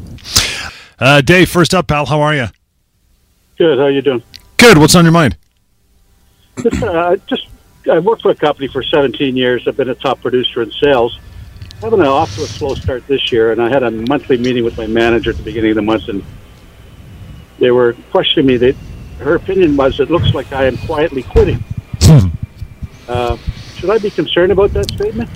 Uh, 0.98 1.20
Dave, 1.20 1.48
first 1.48 1.74
up, 1.74 1.86
pal. 1.86 2.06
How 2.06 2.20
are 2.22 2.34
you? 2.34 2.46
Good. 3.56 3.78
How 3.78 3.86
you 3.86 4.02
doing? 4.02 4.22
Good. 4.56 4.78
What's 4.78 4.96
on 4.96 5.04
your 5.04 5.12
mind? 5.12 5.36
Just, 6.60 6.82
uh, 6.82 7.16
just 7.28 7.46
I 7.88 8.00
worked 8.00 8.22
for 8.22 8.32
a 8.32 8.34
company 8.34 8.66
for 8.66 8.82
17 8.82 9.36
years. 9.36 9.66
I've 9.68 9.76
been 9.76 9.88
a 9.88 9.94
top 9.94 10.20
producer 10.20 10.62
in 10.62 10.72
sales. 10.72 11.16
Having 11.80 12.00
an 12.00 12.06
off 12.06 12.34
to 12.34 12.42
a 12.42 12.46
slow 12.46 12.74
start 12.74 13.06
this 13.06 13.30
year, 13.30 13.52
and 13.52 13.62
I 13.62 13.68
had 13.68 13.84
a 13.84 13.90
monthly 13.92 14.36
meeting 14.36 14.64
with 14.64 14.76
my 14.76 14.88
manager 14.88 15.30
at 15.30 15.36
the 15.36 15.44
beginning 15.44 15.70
of 15.70 15.76
the 15.76 15.82
month, 15.82 16.08
and 16.08 16.24
they 17.60 17.70
were 17.70 17.94
questioning 18.10 18.46
me. 18.46 18.56
That 18.56 18.74
her 19.20 19.36
opinion 19.36 19.76
was, 19.76 20.00
it 20.00 20.10
looks 20.10 20.34
like 20.34 20.52
I 20.52 20.64
am 20.64 20.76
quietly 20.78 21.22
quitting. 21.22 21.62
uh, 23.08 23.36
should 23.76 23.90
I 23.90 23.98
be 23.98 24.10
concerned 24.10 24.50
about 24.50 24.72
that 24.72 24.90
statement? 24.90 25.30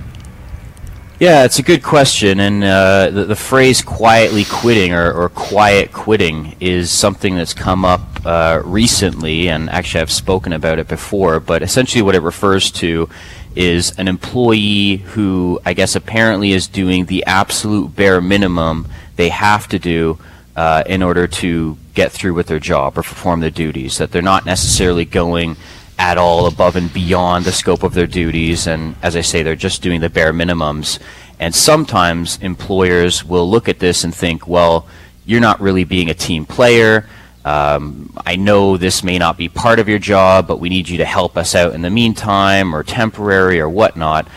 Yeah, 1.21 1.45
it's 1.45 1.61
a 1.61 1.63
good 1.63 1.85
question, 1.85 2.41
and 2.41 2.65
uh, 2.65 3.11
the, 3.11 3.25
the 3.27 3.37
phrase 3.37 3.81
"quietly 3.81 4.43
quitting" 4.43 4.93
or, 4.93 5.13
or 5.13 5.29
"quiet 5.29 5.93
quitting" 5.93 6.57
is 6.59 6.91
something 6.91 7.37
that's 7.37 7.55
come 7.55 7.85
up 7.85 8.01
uh, 8.27 8.61
recently, 8.65 9.49
and 9.49 9.71
actually 9.71 10.01
I've 10.01 10.11
spoken 10.11 10.53
about 10.53 10.81
it 10.81 10.89
before. 10.89 11.39
But 11.39 11.63
essentially, 11.63 12.03
what 12.03 12.17
it 12.17 12.23
refers 12.23 12.73
to 12.73 13.09
is 13.57 13.99
an 13.99 14.09
employee 14.09 14.97
who, 14.97 15.61
I 15.65 15.75
guess, 15.75 15.97
apparently 15.97 16.53
is 16.53 16.67
doing 16.67 17.07
the 17.07 17.25
absolute 17.27 17.95
bare 17.95 18.21
minimum 18.21 18.89
they 19.17 19.29
have 19.29 19.69
to 19.69 19.79
do 19.79 20.19
uh, 20.57 20.83
in 20.87 21.03
order 21.03 21.27
to 21.27 21.77
get 21.95 22.13
through 22.13 22.35
with 22.35 22.47
their 22.47 22.59
job 22.59 22.99
or 22.99 23.03
perform 23.03 23.41
their 23.41 23.51
duties. 23.51 23.99
That 23.99 24.13
they're 24.13 24.23
not 24.23 24.47
necessarily 24.47 25.05
going 25.05 25.57
at 25.99 26.19
all 26.19 26.47
above 26.47 26.77
and 26.77 26.93
beyond 26.93 27.45
the 27.45 27.53
scope 27.53 27.83
of 27.83 27.95
their 27.95 28.07
duties. 28.07 28.67
And 28.67 28.97
as 29.03 29.17
I 29.17 29.21
say, 29.21 29.43
they're 29.43 29.55
just 29.55 29.83
doing 29.83 30.01
the 30.01 30.11
bare 30.11 30.33
minimums. 30.33 30.99
And 31.39 31.55
sometimes 31.55 32.39
employers 32.39 33.25
will 33.25 33.49
look 33.49 33.69
at 33.69 33.79
this 33.79 34.05
and 34.05 34.15
think, 34.15 34.47
well, 34.47 34.87
you're 35.25 35.41
not 35.41 35.61
really 35.61 35.85
being 35.85 36.11
a 36.11 36.15
team 36.15 36.45
player. 36.45 37.07
Um, 37.45 38.13
I 38.25 38.37
know 38.37 38.77
this 38.77 39.03
may 39.03 39.19
not 39.19 39.37
be 39.37 39.49
part 39.49 39.79
of 39.81 39.89
your 39.89 39.99
job, 39.99 40.47
but 40.47 40.61
we 40.61 40.69
need 40.69 40.89
you 40.89 40.99
to 40.99 41.05
help 41.05 41.37
us 41.37 41.55
out 41.55 41.75
in 41.75 41.83
the 41.83 41.91
meantime 41.91 42.75
or 42.75 42.83
temporary 42.83 43.61
or 43.61 43.69
whatnot. 43.69 44.29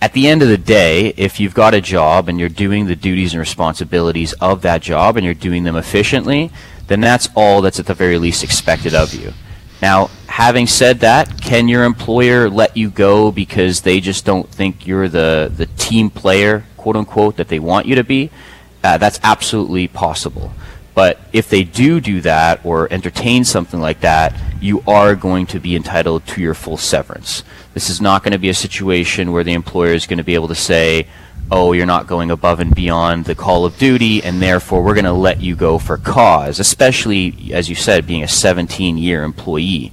at 0.00 0.12
the 0.12 0.28
end 0.28 0.42
of 0.42 0.48
the 0.48 0.58
day, 0.58 1.12
if 1.16 1.40
you've 1.40 1.54
got 1.54 1.74
a 1.74 1.80
job 1.80 2.28
and 2.28 2.38
you're 2.38 2.48
doing 2.48 2.86
the 2.86 2.94
duties 2.94 3.32
and 3.32 3.40
responsibilities 3.40 4.32
of 4.34 4.62
that 4.62 4.80
job 4.80 5.16
and 5.16 5.24
you're 5.24 5.34
doing 5.34 5.64
them 5.64 5.76
efficiently, 5.76 6.50
then 6.86 7.00
that's 7.00 7.28
all 7.34 7.60
that's 7.60 7.80
at 7.80 7.86
the 7.86 7.94
very 7.94 8.16
least 8.16 8.44
expected 8.44 8.94
of 8.94 9.12
you. 9.12 9.32
Now, 9.82 10.10
having 10.26 10.66
said 10.66 11.00
that, 11.00 11.40
can 11.40 11.68
your 11.68 11.84
employer 11.84 12.48
let 12.48 12.76
you 12.76 12.90
go 12.90 13.30
because 13.32 13.80
they 13.82 14.00
just 14.00 14.24
don't 14.24 14.48
think 14.48 14.86
you're 14.86 15.08
the, 15.08 15.52
the 15.54 15.66
team 15.66 16.10
player, 16.10 16.64
quote 16.76 16.96
unquote, 16.96 17.36
that 17.36 17.48
they 17.48 17.58
want 17.58 17.86
you 17.86 17.96
to 17.96 18.04
be? 18.04 18.30
Uh, 18.82 18.98
that's 18.98 19.18
absolutely 19.22 19.88
possible. 19.88 20.52
But 20.98 21.20
if 21.32 21.48
they 21.48 21.62
do 21.62 22.00
do 22.00 22.20
that 22.22 22.58
or 22.64 22.92
entertain 22.92 23.44
something 23.44 23.78
like 23.78 24.00
that, 24.00 24.34
you 24.60 24.82
are 24.84 25.14
going 25.14 25.46
to 25.46 25.60
be 25.60 25.76
entitled 25.76 26.26
to 26.26 26.40
your 26.40 26.54
full 26.54 26.76
severance. 26.76 27.44
This 27.72 27.88
is 27.88 28.00
not 28.00 28.24
going 28.24 28.32
to 28.32 28.38
be 28.38 28.48
a 28.48 28.54
situation 28.54 29.30
where 29.30 29.44
the 29.44 29.52
employer 29.52 29.92
is 29.92 30.08
going 30.08 30.18
to 30.18 30.24
be 30.24 30.34
able 30.34 30.48
to 30.48 30.56
say, 30.56 31.06
oh, 31.52 31.72
you're 31.72 31.86
not 31.86 32.08
going 32.08 32.32
above 32.32 32.58
and 32.58 32.74
beyond 32.74 33.26
the 33.26 33.36
call 33.36 33.64
of 33.64 33.78
duty, 33.78 34.24
and 34.24 34.42
therefore 34.42 34.82
we're 34.82 34.96
going 34.96 35.04
to 35.04 35.12
let 35.12 35.40
you 35.40 35.54
go 35.54 35.78
for 35.78 35.98
cause, 35.98 36.58
especially, 36.58 37.52
as 37.52 37.68
you 37.68 37.76
said, 37.76 38.04
being 38.04 38.24
a 38.24 38.28
17 38.28 38.98
year 38.98 39.22
employee. 39.22 39.92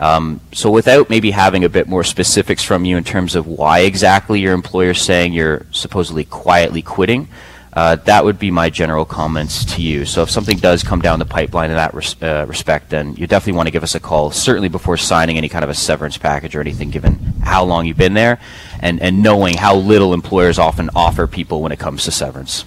Um, 0.00 0.40
so, 0.52 0.72
without 0.72 1.08
maybe 1.08 1.30
having 1.30 1.62
a 1.62 1.68
bit 1.68 1.86
more 1.86 2.02
specifics 2.02 2.64
from 2.64 2.84
you 2.84 2.96
in 2.96 3.04
terms 3.04 3.36
of 3.36 3.46
why 3.46 3.82
exactly 3.82 4.40
your 4.40 4.54
employer 4.54 4.90
is 4.90 5.00
saying 5.00 5.34
you're 5.34 5.66
supposedly 5.70 6.24
quietly 6.24 6.82
quitting, 6.82 7.28
uh, 7.72 7.96
that 7.96 8.24
would 8.24 8.38
be 8.38 8.50
my 8.50 8.68
general 8.68 9.04
comments 9.04 9.64
to 9.64 9.82
you. 9.82 10.04
So 10.04 10.22
if 10.22 10.30
something 10.30 10.58
does 10.58 10.82
come 10.82 11.00
down 11.00 11.18
the 11.18 11.24
pipeline 11.24 11.70
in 11.70 11.76
that 11.76 11.94
res- 11.94 12.22
uh, 12.22 12.44
respect, 12.46 12.90
then 12.90 13.14
you 13.16 13.26
definitely 13.26 13.56
want 13.56 13.68
to 13.68 13.70
give 13.70 13.82
us 13.82 13.94
a 13.94 14.00
call, 14.00 14.30
certainly 14.30 14.68
before 14.68 14.96
signing 14.96 15.38
any 15.38 15.48
kind 15.48 15.64
of 15.64 15.70
a 15.70 15.74
severance 15.74 16.18
package 16.18 16.54
or 16.54 16.60
anything, 16.60 16.90
given 16.90 17.14
how 17.42 17.64
long 17.64 17.86
you've 17.86 17.96
been 17.96 18.14
there 18.14 18.38
and, 18.82 19.00
and 19.00 19.22
knowing 19.22 19.56
how 19.56 19.76
little 19.76 20.12
employers 20.12 20.58
often 20.58 20.90
offer 20.94 21.26
people 21.26 21.62
when 21.62 21.72
it 21.72 21.78
comes 21.78 22.04
to 22.04 22.10
severance. 22.10 22.64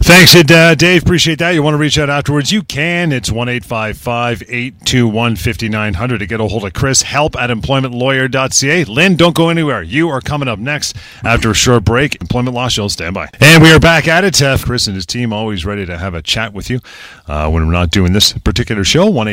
Thanks, 0.00 0.34
uh, 0.36 0.74
Dave. 0.74 1.02
Appreciate 1.02 1.38
that. 1.40 1.50
You 1.50 1.62
want 1.62 1.74
to 1.74 1.78
reach 1.78 1.98
out 1.98 2.08
afterwards? 2.08 2.52
You 2.52 2.62
can. 2.62 3.10
It's 3.12 3.32
1 3.32 3.48
821 3.48 5.36
5900 5.36 6.18
to 6.18 6.26
get 6.26 6.40
a 6.40 6.46
hold 6.46 6.64
of 6.64 6.72
Chris. 6.72 7.02
Help 7.02 7.36
at 7.36 7.50
employmentlawyer.ca. 7.50 8.84
Lynn, 8.84 9.16
don't 9.16 9.34
go 9.34 9.48
anywhere. 9.48 9.82
You 9.82 10.08
are 10.08 10.20
coming 10.20 10.48
up 10.48 10.58
next 10.58 10.96
after 11.24 11.50
a 11.50 11.54
short 11.54 11.84
break. 11.84 12.20
Employment 12.20 12.54
Law 12.54 12.68
Show, 12.68 12.88
stand 12.88 13.14
by. 13.14 13.28
And 13.40 13.62
we 13.62 13.72
are 13.72 13.80
back 13.80 14.06
at 14.08 14.24
it. 14.24 14.40
Uh, 14.40 14.56
Chris 14.58 14.86
and 14.86 14.94
his 14.94 15.06
team 15.06 15.32
always 15.32 15.66
ready 15.66 15.84
to 15.86 15.98
have 15.98 16.14
a 16.14 16.22
chat 16.22 16.52
with 16.52 16.70
you 16.70 16.80
uh, 17.26 17.50
when 17.50 17.66
we're 17.66 17.72
not 17.72 17.90
doing 17.90 18.12
this 18.12 18.32
particular 18.32 18.84
show. 18.84 19.08
1 19.08 19.28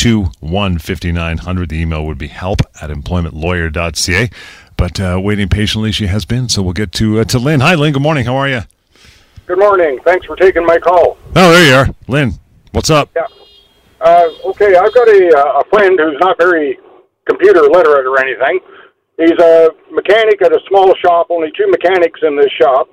821 0.00 0.78
5900. 0.78 1.68
The 1.68 1.76
email 1.76 2.06
would 2.06 2.16
be 2.16 2.28
help 2.28 2.60
at 2.80 2.88
employmentlawyer.ca. 2.88 4.30
But 4.74 4.98
uh, 4.98 5.20
waiting 5.22 5.48
patiently, 5.48 5.92
she 5.92 6.06
has 6.06 6.24
been. 6.24 6.48
So 6.48 6.62
we'll 6.62 6.72
get 6.72 6.92
to 6.92 7.20
uh, 7.20 7.24
to 7.24 7.38
Lynn. 7.38 7.60
Hi, 7.60 7.74
Lynn. 7.74 7.92
Good 7.92 8.00
morning. 8.00 8.24
How 8.24 8.36
are 8.36 8.48
you? 8.48 8.62
Good 9.46 9.58
morning. 9.58 9.98
Thanks 10.02 10.24
for 10.24 10.36
taking 10.36 10.64
my 10.64 10.78
call. 10.78 11.18
Oh, 11.36 11.52
there 11.52 11.68
you 11.68 11.74
are, 11.74 11.94
Lynn. 12.08 12.32
What's 12.72 12.88
up? 12.88 13.10
Yeah. 13.14 13.26
Uh, 14.00 14.30
okay, 14.46 14.74
I've 14.74 14.94
got 14.94 15.06
a, 15.06 15.32
uh, 15.36 15.60
a 15.60 15.64
friend 15.68 15.98
who's 16.00 16.16
not 16.20 16.38
very 16.38 16.78
computer 17.28 17.60
literate 17.60 18.06
or 18.06 18.18
anything. 18.24 18.60
He's 19.18 19.38
a 19.38 19.68
mechanic 19.92 20.40
at 20.40 20.52
a 20.52 20.60
small 20.68 20.94
shop, 21.04 21.26
only 21.28 21.52
two 21.58 21.66
mechanics 21.68 22.20
in 22.22 22.36
this 22.36 22.50
shop. 22.58 22.88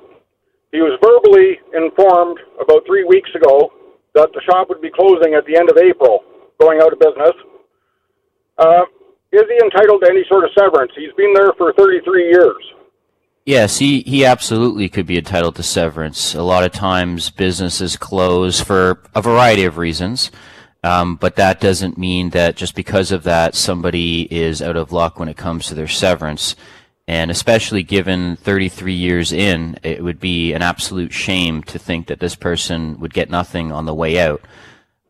He 0.74 0.82
was 0.82 1.00
verbally 1.00 1.60
informed 1.74 2.40
about 2.60 2.86
three 2.86 3.06
weeks 3.06 3.30
ago 3.34 3.72
that 4.14 4.34
the 4.34 4.42
shop 4.42 4.68
would 4.68 4.82
be 4.82 4.92
closing 4.92 5.36
at 5.36 5.46
the 5.46 5.56
end 5.56 5.70
of 5.70 5.78
April, 5.78 6.26
going 6.60 6.82
out 6.82 6.94
of 6.94 7.00
business. 7.00 7.34
Uh, 8.58 8.84
is 9.32 9.44
he 9.48 9.60
entitled 9.64 10.02
to 10.04 10.10
any 10.10 10.24
sort 10.28 10.44
of 10.44 10.50
severance? 10.58 10.92
He's 10.96 11.14
been 11.18 11.34
there 11.34 11.54
for 11.58 11.74
33 11.74 12.30
years. 12.30 12.64
Yes, 13.46 13.78
he, 13.78 14.02
he 14.02 14.26
absolutely 14.26 14.90
could 14.90 15.06
be 15.06 15.18
entitled 15.18 15.56
to 15.56 15.64
severance. 15.64 16.36
A 16.36 16.44
lot 16.44 16.66
of 16.66 16.74
times 16.74 17.30
businesses 17.30 17.96
close 17.96 18.60
for 18.60 19.02
a 19.16 19.22
variety 19.22 19.64
of 19.64 19.78
reasons, 19.78 20.32
um, 20.84 21.16
but 21.16 21.38
that 21.38 21.62
doesn't 21.62 21.98
mean 21.98 22.32
that 22.32 22.58
just 22.58 22.76
because 22.76 23.12
of 23.12 23.24
that 23.24 23.56
somebody 23.56 24.24
is 24.24 24.62
out 24.62 24.76
of 24.76 24.92
luck 24.92 25.18
when 25.18 25.30
it 25.30 25.38
comes 25.38 25.68
to 25.68 25.76
their 25.76 25.88
severance. 25.88 26.56
And 27.08 27.32
especially 27.32 27.84
given 27.84 28.36
33 28.36 28.94
years 28.94 29.32
in, 29.32 29.80
it 29.82 30.04
would 30.04 30.20
be 30.20 30.52
an 30.52 30.62
absolute 30.62 31.14
shame 31.14 31.64
to 31.64 31.80
think 31.80 32.08
that 32.08 32.20
this 32.20 32.36
person 32.36 33.00
would 33.00 33.14
get 33.14 33.30
nothing 33.30 33.72
on 33.72 33.86
the 33.86 33.94
way 33.94 34.20
out. 34.20 34.42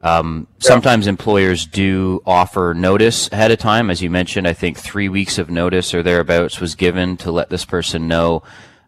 Um, 0.02 0.48
yeah. 0.60 0.68
Sometimes 0.68 1.08
employers 1.08 1.66
do 1.66 2.22
offer 2.26 2.74
notice 2.76 3.32
ahead 3.32 3.52
of 3.52 3.60
time. 3.60 3.90
As 3.90 4.02
you 4.02 4.10
mentioned, 4.10 4.48
I 4.48 4.54
think 4.54 4.78
three 4.78 5.10
weeks 5.10 5.38
of 5.38 5.50
notice 5.50 5.94
or 5.94 6.04
thereabouts 6.04 6.60
was 6.60 6.76
given 6.76 7.18
to 7.18 7.32
let 7.32 7.50
this 7.50 7.66
person 7.66 8.08
know 8.08 8.44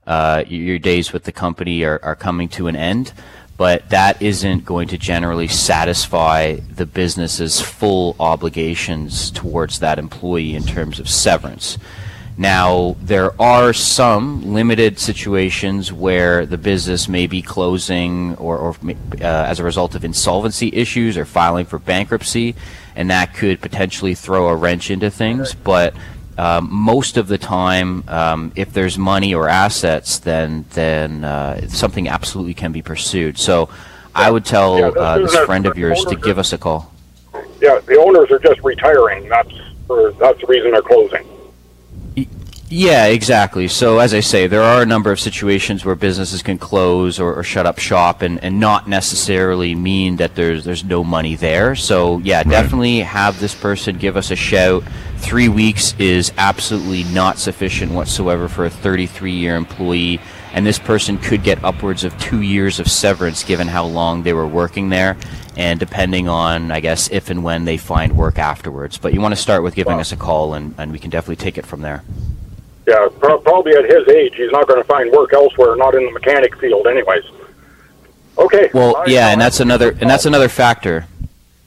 uh, 0.06 0.44
your 0.48 0.80
days 0.80 1.12
with 1.12 1.24
the 1.24 1.32
company 1.32 1.84
are, 1.84 2.00
are 2.04 2.16
coming 2.16 2.48
to 2.50 2.68
an 2.68 2.76
end. 2.76 3.14
But 3.58 3.90
that 3.90 4.22
isn't 4.22 4.64
going 4.64 4.88
to 4.90 4.98
generally 4.98 5.50
satisfy 5.50 6.56
the 6.56 6.86
business's 6.86 7.60
full 7.60 8.16
obligations 8.18 9.32
towards 9.32 9.80
that 9.80 10.00
employee 10.00 10.56
in 10.56 10.64
terms 10.64 11.00
of 11.00 11.10
severance. 11.10 11.78
Now, 12.40 12.96
there 13.02 13.34
are 13.42 13.74
some 13.74 14.54
limited 14.54 14.98
situations 14.98 15.92
where 15.92 16.46
the 16.46 16.58
business 16.58 17.10
may 17.10 17.28
be 17.28 17.42
closing 17.42 18.38
or, 18.38 18.58
or 18.58 18.76
uh, 19.20 19.26
as 19.26 19.60
a 19.60 19.64
result 19.66 19.94
of 19.94 20.06
insolvency 20.06 20.74
issues 20.74 21.18
or 21.18 21.26
filing 21.26 21.66
for 21.66 21.80
bankruptcy, 21.80 22.56
and 22.96 23.10
that 23.10 23.34
could 23.34 23.60
potentially 23.60 24.16
throw 24.16 24.48
a 24.48 24.56
wrench 24.56 24.90
into 24.90 25.12
things. 25.12 25.54
But 25.54 25.94
um, 26.38 26.70
most 26.72 27.18
of 27.18 27.28
the 27.28 27.38
time, 27.38 28.08
um, 28.08 28.54
if 28.56 28.72
there's 28.72 28.98
money 28.98 29.34
or 29.34 29.50
assets, 29.50 30.20
then 30.20 30.64
then 30.70 31.26
uh, 31.26 31.68
something 31.68 32.08
absolutely 32.08 32.54
can 32.54 32.72
be 32.72 32.82
pursued. 32.82 33.38
So, 33.38 33.68
I 34.16 34.32
would 34.32 34.46
tell 34.46 34.80
yeah, 34.80 34.88
uh, 34.88 35.18
this 35.18 35.36
friend 35.40 35.66
of 35.66 35.78
yours 35.78 36.06
to 36.06 36.16
give 36.16 36.40
us 36.40 36.54
a 36.54 36.58
call. 36.58 36.94
Yeah, 37.60 37.80
the 37.80 38.00
owners 38.00 38.32
are 38.32 38.40
just 38.40 38.64
retiring. 38.64 39.28
That's 39.28 39.52
for 39.88 40.14
that's 40.14 40.40
the 40.40 40.48
reason 40.48 40.72
they're 40.72 40.82
closing. 40.82 41.28
Yeah, 42.72 43.06
exactly. 43.06 43.68
So 43.68 43.98
as 43.98 44.14
I 44.14 44.20
say, 44.20 44.46
there 44.46 44.62
are 44.62 44.84
a 44.84 44.86
number 44.86 45.12
of 45.12 45.20
situations 45.20 45.84
where 45.84 45.96
businesses 45.96 46.44
can 46.44 46.60
close 46.60 47.20
or, 47.20 47.34
or, 47.34 47.44
shut 47.44 47.66
up 47.66 47.80
shop 47.80 48.22
and, 48.22 48.44
and 48.44 48.60
not 48.60 48.88
necessarily 48.88 49.74
mean 49.74 50.18
that 50.18 50.36
there's 50.36 50.66
there's 50.66 50.84
no 50.84 51.04
money 51.04 51.36
there. 51.36 51.76
So 51.76 52.20
yeah, 52.20 52.38
right. 52.38 52.48
definitely 52.48 53.00
have 53.00 53.40
this 53.40 53.56
person 53.56 53.98
give 53.98 54.16
us 54.16 54.30
a 54.30 54.36
shout. 54.36 54.84
Three 55.18 55.50
weeks 55.50 55.96
is 55.98 56.32
absolutely 56.38 57.06
not 57.06 57.40
sufficient 57.40 57.92
whatsoever 57.92 58.48
for 58.48 58.66
a 58.66 58.70
33 58.70 59.32
year 59.32 59.56
employee. 59.56 60.20
And 60.54 60.64
this 60.64 60.80
person 60.80 61.18
could 61.18 61.44
get 61.44 61.64
upwards 61.64 62.04
of 62.04 62.18
two 62.20 62.42
years 62.42 62.80
of 62.80 62.88
severance 62.88 63.44
given 63.44 63.68
how 63.68 63.86
long 63.86 64.22
they 64.22 64.34
were 64.34 64.48
working 64.48 64.90
there 64.90 65.18
and 65.58 65.80
depending 65.80 66.28
on, 66.28 66.70
I 66.72 66.82
guess, 66.82 67.10
if 67.10 67.32
and 67.32 67.44
when 67.44 67.66
they 67.66 67.78
find 67.78 68.16
work 68.16 68.38
afterwards. 68.38 69.00
But 69.00 69.14
you 69.14 69.22
want 69.22 69.34
to 69.34 69.42
start 69.42 69.64
with 69.64 69.74
giving 69.74 69.94
wow. 69.94 70.02
us 70.02 70.12
a 70.12 70.18
call 70.18 70.54
and, 70.54 70.76
and 70.78 70.92
we 70.92 71.00
can 71.00 71.10
definitely 71.10 71.36
take 71.38 71.58
it 71.58 71.66
from 71.66 71.82
there. 71.82 72.04
Yeah, 72.90 73.08
probably 73.20 73.74
at 73.74 73.86
his 73.86 74.08
age, 74.08 74.34
he's 74.36 74.52
not 74.52 74.68
going 74.68 74.82
to 74.82 74.88
find 74.88 75.12
work 75.12 75.32
elsewhere, 75.32 75.76
not 75.76 75.94
in 75.94 76.06
the 76.06 76.12
mechanic 76.12 76.58
field, 76.58 76.88
anyways. 76.88 77.24
Okay. 78.36 78.72
Well, 78.74 79.04
yeah, 79.06 79.30
and 79.30 79.40
that's 79.40 79.60
another 79.60 79.92
and 79.92 80.10
that's 80.10 80.26
another 80.26 80.50
factor. 80.50 81.06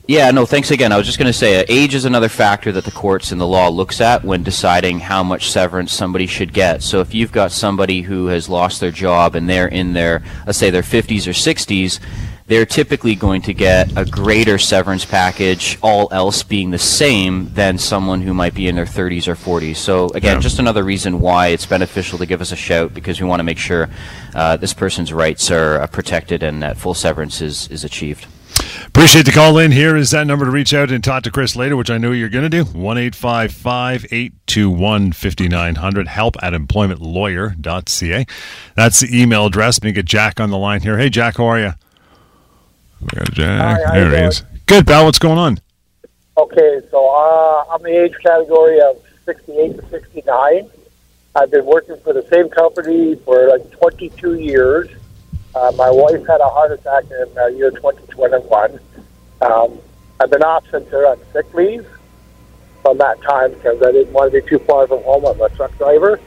Yeah, 0.08 0.32
no, 0.32 0.46
thanks 0.46 0.72
again. 0.72 0.90
I 0.90 0.96
was 0.96 1.06
just 1.06 1.18
going 1.18 1.28
to 1.28 1.32
say, 1.32 1.60
uh, 1.60 1.64
age 1.68 1.94
is 1.94 2.04
another 2.04 2.28
factor 2.28 2.72
that 2.72 2.84
the 2.84 2.90
courts 2.90 3.30
and 3.30 3.40
the 3.40 3.46
law 3.46 3.68
looks 3.68 4.00
at 4.00 4.24
when 4.24 4.42
deciding 4.42 4.98
how 4.98 5.22
much 5.22 5.48
severance 5.48 5.92
somebody 5.92 6.26
should 6.26 6.52
get. 6.52 6.82
So 6.82 7.00
if 7.00 7.14
you've 7.14 7.30
got 7.30 7.52
somebody 7.52 8.02
who 8.02 8.26
has 8.26 8.48
lost 8.48 8.80
their 8.80 8.90
job 8.90 9.36
and 9.36 9.48
they're 9.48 9.68
in 9.68 9.92
their, 9.92 10.24
let's 10.44 10.58
say, 10.58 10.70
their 10.70 10.82
50s 10.82 11.28
or 11.28 11.30
60s, 11.30 12.00
they're 12.46 12.66
typically 12.66 13.14
going 13.14 13.42
to 13.42 13.54
get 13.54 13.96
a 13.96 14.04
greater 14.04 14.58
severance 14.58 15.04
package, 15.04 15.78
all 15.82 16.08
else 16.11 16.42
being 16.42 16.70
the 16.70 16.78
same, 16.78 17.52
than 17.54 17.78
someone 17.78 18.22
who 18.22 18.34
might 18.34 18.54
be 18.54 18.68
in 18.68 18.75
their 18.75 18.84
30s 18.84 19.28
or 19.28 19.34
40s. 19.34 19.76
So, 19.76 20.08
again, 20.11 20.37
yeah. 20.37 20.40
just 20.40 20.58
another 20.58 20.82
reason 20.82 21.20
why 21.20 21.49
it's 21.49 21.66
beneficial 21.66 22.18
to 22.18 22.26
give 22.26 22.40
us 22.40 22.52
a 22.52 22.56
shout 22.56 22.94
because 22.94 23.20
we 23.20 23.26
want 23.26 23.40
to 23.40 23.44
make 23.44 23.58
sure 23.58 23.88
uh, 24.34 24.56
this 24.56 24.75
person's 24.75 25.12
rights 25.12 25.50
are 25.50 25.80
uh, 25.80 25.87
protected 25.87 26.42
and 26.42 26.62
that 26.62 26.76
full 26.76 26.94
severance 26.94 27.40
is, 27.40 27.68
is 27.68 27.84
achieved. 27.84 28.26
Appreciate 28.87 29.25
the 29.25 29.32
call 29.32 29.56
in. 29.58 29.72
Here 29.72 29.96
is 29.96 30.11
that 30.11 30.26
number 30.26 30.44
to 30.44 30.50
reach 30.50 30.75
out 30.75 30.90
and 30.90 31.02
talk 31.02 31.22
to 31.22 31.30
Chris 31.30 31.56
later, 31.56 31.76
which 31.76 31.90
I 31.90 31.96
know 31.99 32.12
you're 32.12 32.28
going 32.28 32.49
to 32.49 32.50
do. 32.50 32.64
1 32.64 32.99
821 32.99 35.12
5900. 35.12 36.08
Help 36.08 36.37
at 36.42 36.52
employmentlawyer.ca. 36.52 38.26
That's 38.76 39.00
the 39.00 39.22
email 39.22 39.46
address. 39.46 39.78
Let 39.78 39.84
me 39.84 39.92
get 39.92 40.04
Jack 40.04 40.40
on 40.40 40.50
the 40.50 40.58
line 40.58 40.82
here. 40.82 40.99
Hey, 40.99 41.08
Jack, 41.08 41.38
how 41.38 41.46
are 41.46 41.58
you? 41.58 41.72
We 43.02 43.18
got 43.18 43.32
Jack. 43.32 43.82
Hi, 43.85 44.00
there 44.00 44.11
he 44.11 44.26
is. 44.28 44.42
Good, 44.66 44.87
pal. 44.87 45.04
What's 45.04 45.18
going 45.18 45.38
on? 45.38 45.59
Okay, 46.37 46.80
so 46.90 47.09
uh, 47.09 47.64
I'm 47.71 47.82
the 47.82 48.04
age 48.04 48.14
category 48.23 48.80
of 48.80 49.02
68 49.25 49.76
to 49.76 49.88
69. 49.88 50.71
I've 51.35 51.50
been 51.50 51.66
working 51.66 51.97
for 52.00 52.12
the 52.12 52.26
same 52.28 52.49
company 52.49 53.16
for 53.16 53.49
like 53.49 53.71
22 53.73 54.35
years. 54.35 54.88
Uh, 55.54 55.73
my 55.76 55.90
wife 55.90 56.26
had 56.26 56.40
a 56.40 56.49
heart 56.49 56.73
attack 56.73 57.04
in 57.11 57.38
uh, 57.38 57.47
year 57.47 57.71
2021. 57.71 58.78
Um, 59.40 59.78
I've 60.21 60.30
been 60.30 60.42
off 60.42 60.64
since 60.71 60.88
her 60.90 61.06
on 61.06 61.18
sick 61.32 61.52
leave 61.52 61.87
from 62.82 62.99
that 62.99 63.21
time 63.23 63.52
because 63.52 63.82
I 63.82 63.92
didn't 63.92 64.12
want 64.12 64.32
to 64.32 64.40
be 64.40 64.49
too 64.49 64.59
far 64.61 64.87
from 64.87 65.02
home. 65.02 65.26
I'm 65.26 65.40
a 65.40 65.49
truck 65.50 65.76
driver. 65.76 66.21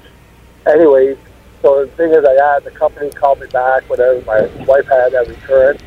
anyways, 0.67 1.17
so 1.61 1.85
the 1.85 1.91
thing 1.93 2.11
is, 2.11 2.23
I 2.25 2.53
had 2.53 2.63
the 2.63 2.71
company 2.71 3.09
called 3.11 3.39
me 3.39 3.47
back. 3.47 3.89
Whatever, 3.89 4.21
my 4.25 4.41
wife 4.65 4.87
had 4.87 5.13
a 5.13 5.23
return. 5.25 5.77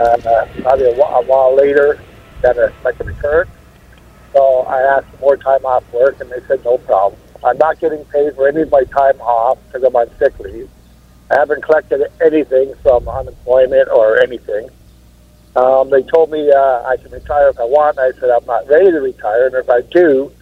Uh, 0.00 0.46
probably 0.62 0.86
a, 0.86 0.92
a 0.92 1.22
while 1.24 1.54
later, 1.54 2.00
got 2.42 2.56
a 2.56 2.72
second 2.82 3.06
return. 3.06 3.46
So 4.32 4.60
I 4.62 4.80
asked 4.96 5.08
for 5.08 5.18
more 5.18 5.36
time 5.36 5.64
off 5.66 5.84
work, 5.92 6.20
and 6.20 6.30
they 6.30 6.40
said 6.48 6.64
no 6.64 6.78
problem. 6.78 7.20
I'm 7.44 7.58
not 7.58 7.78
getting 7.80 8.04
paid 8.06 8.34
for 8.34 8.48
any 8.48 8.62
of 8.62 8.70
my 8.70 8.84
time 8.84 9.20
off 9.20 9.58
because 9.66 9.82
I'm 9.82 9.94
on 9.94 10.08
sick 10.18 10.38
leave. 10.40 10.70
I 11.30 11.38
haven't 11.38 11.62
collected 11.62 12.02
anything 12.20 12.74
from 12.82 13.08
unemployment 13.08 13.88
or 13.90 14.20
anything. 14.20 14.68
Um, 15.56 15.90
they 15.90 16.02
told 16.02 16.30
me 16.30 16.50
uh, 16.50 16.82
I 16.82 16.96
can 16.96 17.10
retire 17.10 17.48
if 17.48 17.58
I 17.58 17.64
want. 17.64 17.98
I 17.98 18.12
said 18.12 18.30
I'm 18.30 18.46
not 18.46 18.68
ready 18.68 18.90
to 18.90 19.00
retire, 19.00 19.46
and 19.46 19.54
if 19.54 19.68
I 19.68 19.82
do, 19.82 20.32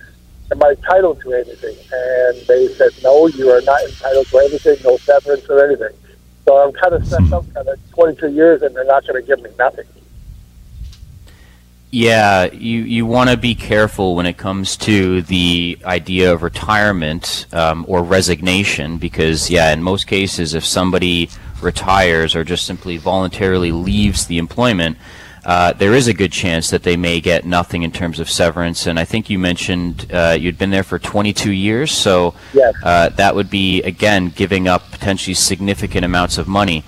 am 0.52 0.62
I 0.62 0.70
entitled 0.70 1.20
to 1.22 1.32
anything? 1.32 1.76
And 1.92 2.46
they 2.46 2.68
said 2.74 2.90
no, 3.02 3.26
you 3.26 3.50
are 3.50 3.62
not 3.62 3.82
entitled 3.82 4.26
to 4.28 4.38
anything, 4.38 4.76
no 4.84 4.98
severance 4.98 5.48
or 5.48 5.64
anything. 5.64 5.96
So 6.48 6.56
I'm 6.56 6.72
kind 6.72 6.94
of 6.94 7.06
stuck 7.06 7.30
up, 7.30 7.52
kind 7.52 7.68
of 7.68 7.78
22 7.90 8.28
years, 8.30 8.62
and 8.62 8.74
they're 8.74 8.82
not 8.86 9.06
going 9.06 9.22
to 9.22 9.26
give 9.26 9.42
me 9.42 9.50
nothing. 9.58 9.84
Yeah, 11.90 12.44
you, 12.44 12.80
you 12.84 13.04
want 13.04 13.28
to 13.28 13.36
be 13.36 13.54
careful 13.54 14.16
when 14.16 14.24
it 14.24 14.38
comes 14.38 14.78
to 14.78 15.20
the 15.20 15.76
idea 15.84 16.32
of 16.32 16.42
retirement 16.42 17.44
um, 17.52 17.84
or 17.86 18.02
resignation 18.02 18.96
because, 18.96 19.50
yeah, 19.50 19.74
in 19.74 19.82
most 19.82 20.06
cases, 20.06 20.54
if 20.54 20.64
somebody 20.64 21.28
retires 21.60 22.34
or 22.34 22.44
just 22.44 22.64
simply 22.64 22.96
voluntarily 22.96 23.70
leaves 23.70 24.26
the 24.26 24.38
employment, 24.38 24.96
uh, 25.48 25.72
there 25.72 25.94
is 25.94 26.08
a 26.08 26.12
good 26.12 26.30
chance 26.30 26.68
that 26.68 26.82
they 26.82 26.94
may 26.94 27.22
get 27.22 27.46
nothing 27.46 27.82
in 27.82 27.90
terms 27.90 28.20
of 28.20 28.28
severance. 28.28 28.86
And 28.86 29.00
I 29.00 29.06
think 29.06 29.30
you 29.30 29.38
mentioned 29.38 30.06
uh, 30.12 30.36
you'd 30.38 30.58
been 30.58 30.68
there 30.68 30.82
for 30.82 30.98
22 30.98 31.52
years, 31.52 31.90
so 31.90 32.34
Yes. 32.52 32.74
uh, 32.84 33.08
that 33.08 33.34
would 33.34 33.48
be, 33.48 33.82
again, 33.82 34.28
giving 34.28 34.68
up 34.68 34.90
potentially 34.90 35.32
significant 35.32 36.04
amounts 36.04 36.36
of 36.36 36.48
money. 36.48 36.84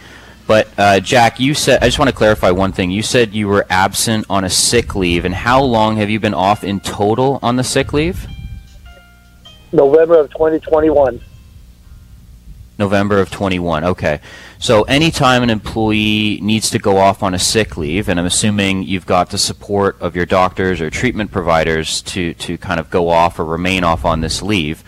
But 0.47 0.69
uh, 0.77 1.01
Jack, 1.01 1.41
you 1.41 1.55
said 1.55 1.83
I 1.83 1.87
just 1.87 1.99
want 1.99 2.11
to 2.11 2.15
clarify 2.15 2.51
one 2.51 2.73
thing. 2.73 2.91
You 2.91 3.03
said 3.03 3.33
you 3.33 3.49
were 3.49 3.65
absent 3.71 4.27
on 4.29 4.45
a 4.45 4.51
sick 4.51 4.95
leave, 4.95 5.25
and 5.25 5.35
how 5.35 5.63
long 5.63 5.97
have 5.97 6.11
you 6.11 6.21
been 6.21 6.35
off 6.35 6.63
in 6.63 6.81
total 6.81 7.39
on 7.43 7.57
the 7.57 7.65
sick 7.65 7.95
leave? 7.95 8.27
November 9.73 10.19
of 10.19 10.31
2021. 10.33 11.19
November 12.81 13.21
of 13.21 13.31
21. 13.31 13.85
Okay. 13.85 14.21
So 14.59 14.83
anytime 14.83 15.45
an 15.45 15.51
employee 15.51 16.41
needs 16.43 16.71
to 16.71 16.81
go 16.81 16.97
off 16.97 17.23
on 17.23 17.35
a 17.35 17.39
sick 17.39 17.77
leave, 17.77 18.09
and 18.09 18.19
I'm 18.19 18.27
assuming 18.27 18.83
you've 18.83 19.07
got 19.07 19.31
the 19.31 19.39
support 19.39 19.97
of 20.01 20.17
your 20.17 20.27
doctors 20.27 20.81
or 20.81 20.91
treatment 20.91 21.31
providers 21.31 22.03
to, 22.03 22.35
to 22.35 22.59
kind 22.59 22.81
of 22.81 22.91
go 22.91 23.09
off 23.09 23.39
or 23.39 23.45
remain 23.45 23.85
off 23.85 24.05
on 24.05 24.21
this 24.21 24.43
leave, 24.43 24.83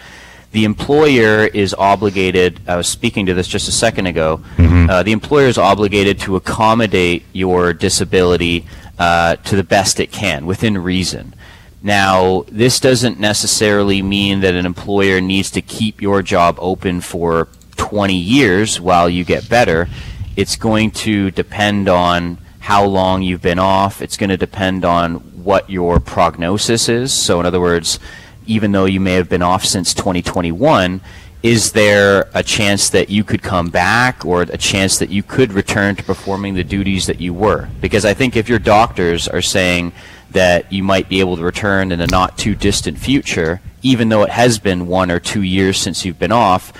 the 0.50 0.64
employer 0.64 1.46
is 1.46 1.72
obligated, 1.74 2.60
I 2.66 2.76
was 2.76 2.86
speaking 2.86 3.26
to 3.26 3.34
this 3.34 3.48
just 3.48 3.68
a 3.68 3.72
second 3.72 4.06
ago, 4.06 4.42
uh, 4.90 5.02
the 5.02 5.12
employer 5.12 5.46
is 5.46 5.56
obligated 5.56 6.18
to 6.20 6.36
accommodate 6.36 7.24
your 7.32 7.72
disability 7.72 8.66
uh, 8.98 9.36
to 9.36 9.56
the 9.56 9.64
best 9.64 10.00
it 10.00 10.12
can 10.12 10.44
within 10.44 10.76
reason. 10.76 11.34
Now, 11.82 12.44
this 12.48 12.78
doesn't 12.78 13.18
necessarily 13.18 14.02
mean 14.02 14.40
that 14.40 14.54
an 14.54 14.66
employer 14.66 15.20
needs 15.20 15.50
to 15.52 15.62
keep 15.62 16.00
your 16.00 16.22
job 16.22 16.56
open 16.60 17.00
for 17.00 17.48
20 17.92 18.14
years 18.14 18.80
while 18.80 19.06
you 19.06 19.22
get 19.22 19.46
better. 19.50 19.86
It's 20.34 20.56
going 20.56 20.92
to 20.92 21.30
depend 21.30 21.90
on 21.90 22.38
how 22.58 22.86
long 22.86 23.20
you've 23.20 23.42
been 23.42 23.58
off. 23.58 24.00
It's 24.00 24.16
going 24.16 24.30
to 24.30 24.38
depend 24.38 24.86
on 24.86 25.16
what 25.44 25.68
your 25.68 26.00
prognosis 26.00 26.88
is. 26.88 27.12
So, 27.12 27.38
in 27.38 27.44
other 27.44 27.60
words, 27.60 28.00
even 28.46 28.72
though 28.72 28.86
you 28.86 28.98
may 28.98 29.12
have 29.12 29.28
been 29.28 29.42
off 29.42 29.66
since 29.66 29.92
2021, 29.92 31.02
is 31.42 31.72
there 31.72 32.30
a 32.32 32.42
chance 32.42 32.88
that 32.88 33.10
you 33.10 33.24
could 33.24 33.42
come 33.42 33.68
back 33.68 34.24
or 34.24 34.40
a 34.40 34.56
chance 34.56 34.96
that 34.98 35.10
you 35.10 35.22
could 35.22 35.52
return 35.52 35.94
to 35.96 36.02
performing 36.02 36.54
the 36.54 36.64
duties 36.64 37.04
that 37.08 37.20
you 37.20 37.34
were? 37.34 37.68
Because 37.82 38.06
I 38.06 38.14
think 38.14 38.36
if 38.36 38.48
your 38.48 38.58
doctors 38.58 39.28
are 39.28 39.42
saying 39.42 39.92
that 40.30 40.72
you 40.72 40.82
might 40.82 41.10
be 41.10 41.20
able 41.20 41.36
to 41.36 41.42
return 41.42 41.92
in 41.92 42.00
a 42.00 42.06
not 42.06 42.38
too 42.38 42.54
distant 42.54 42.96
future, 42.96 43.60
even 43.82 44.08
though 44.08 44.22
it 44.22 44.30
has 44.30 44.58
been 44.58 44.86
one 44.86 45.10
or 45.10 45.20
two 45.20 45.42
years 45.42 45.76
since 45.76 46.06
you've 46.06 46.18
been 46.18 46.32
off, 46.32 46.72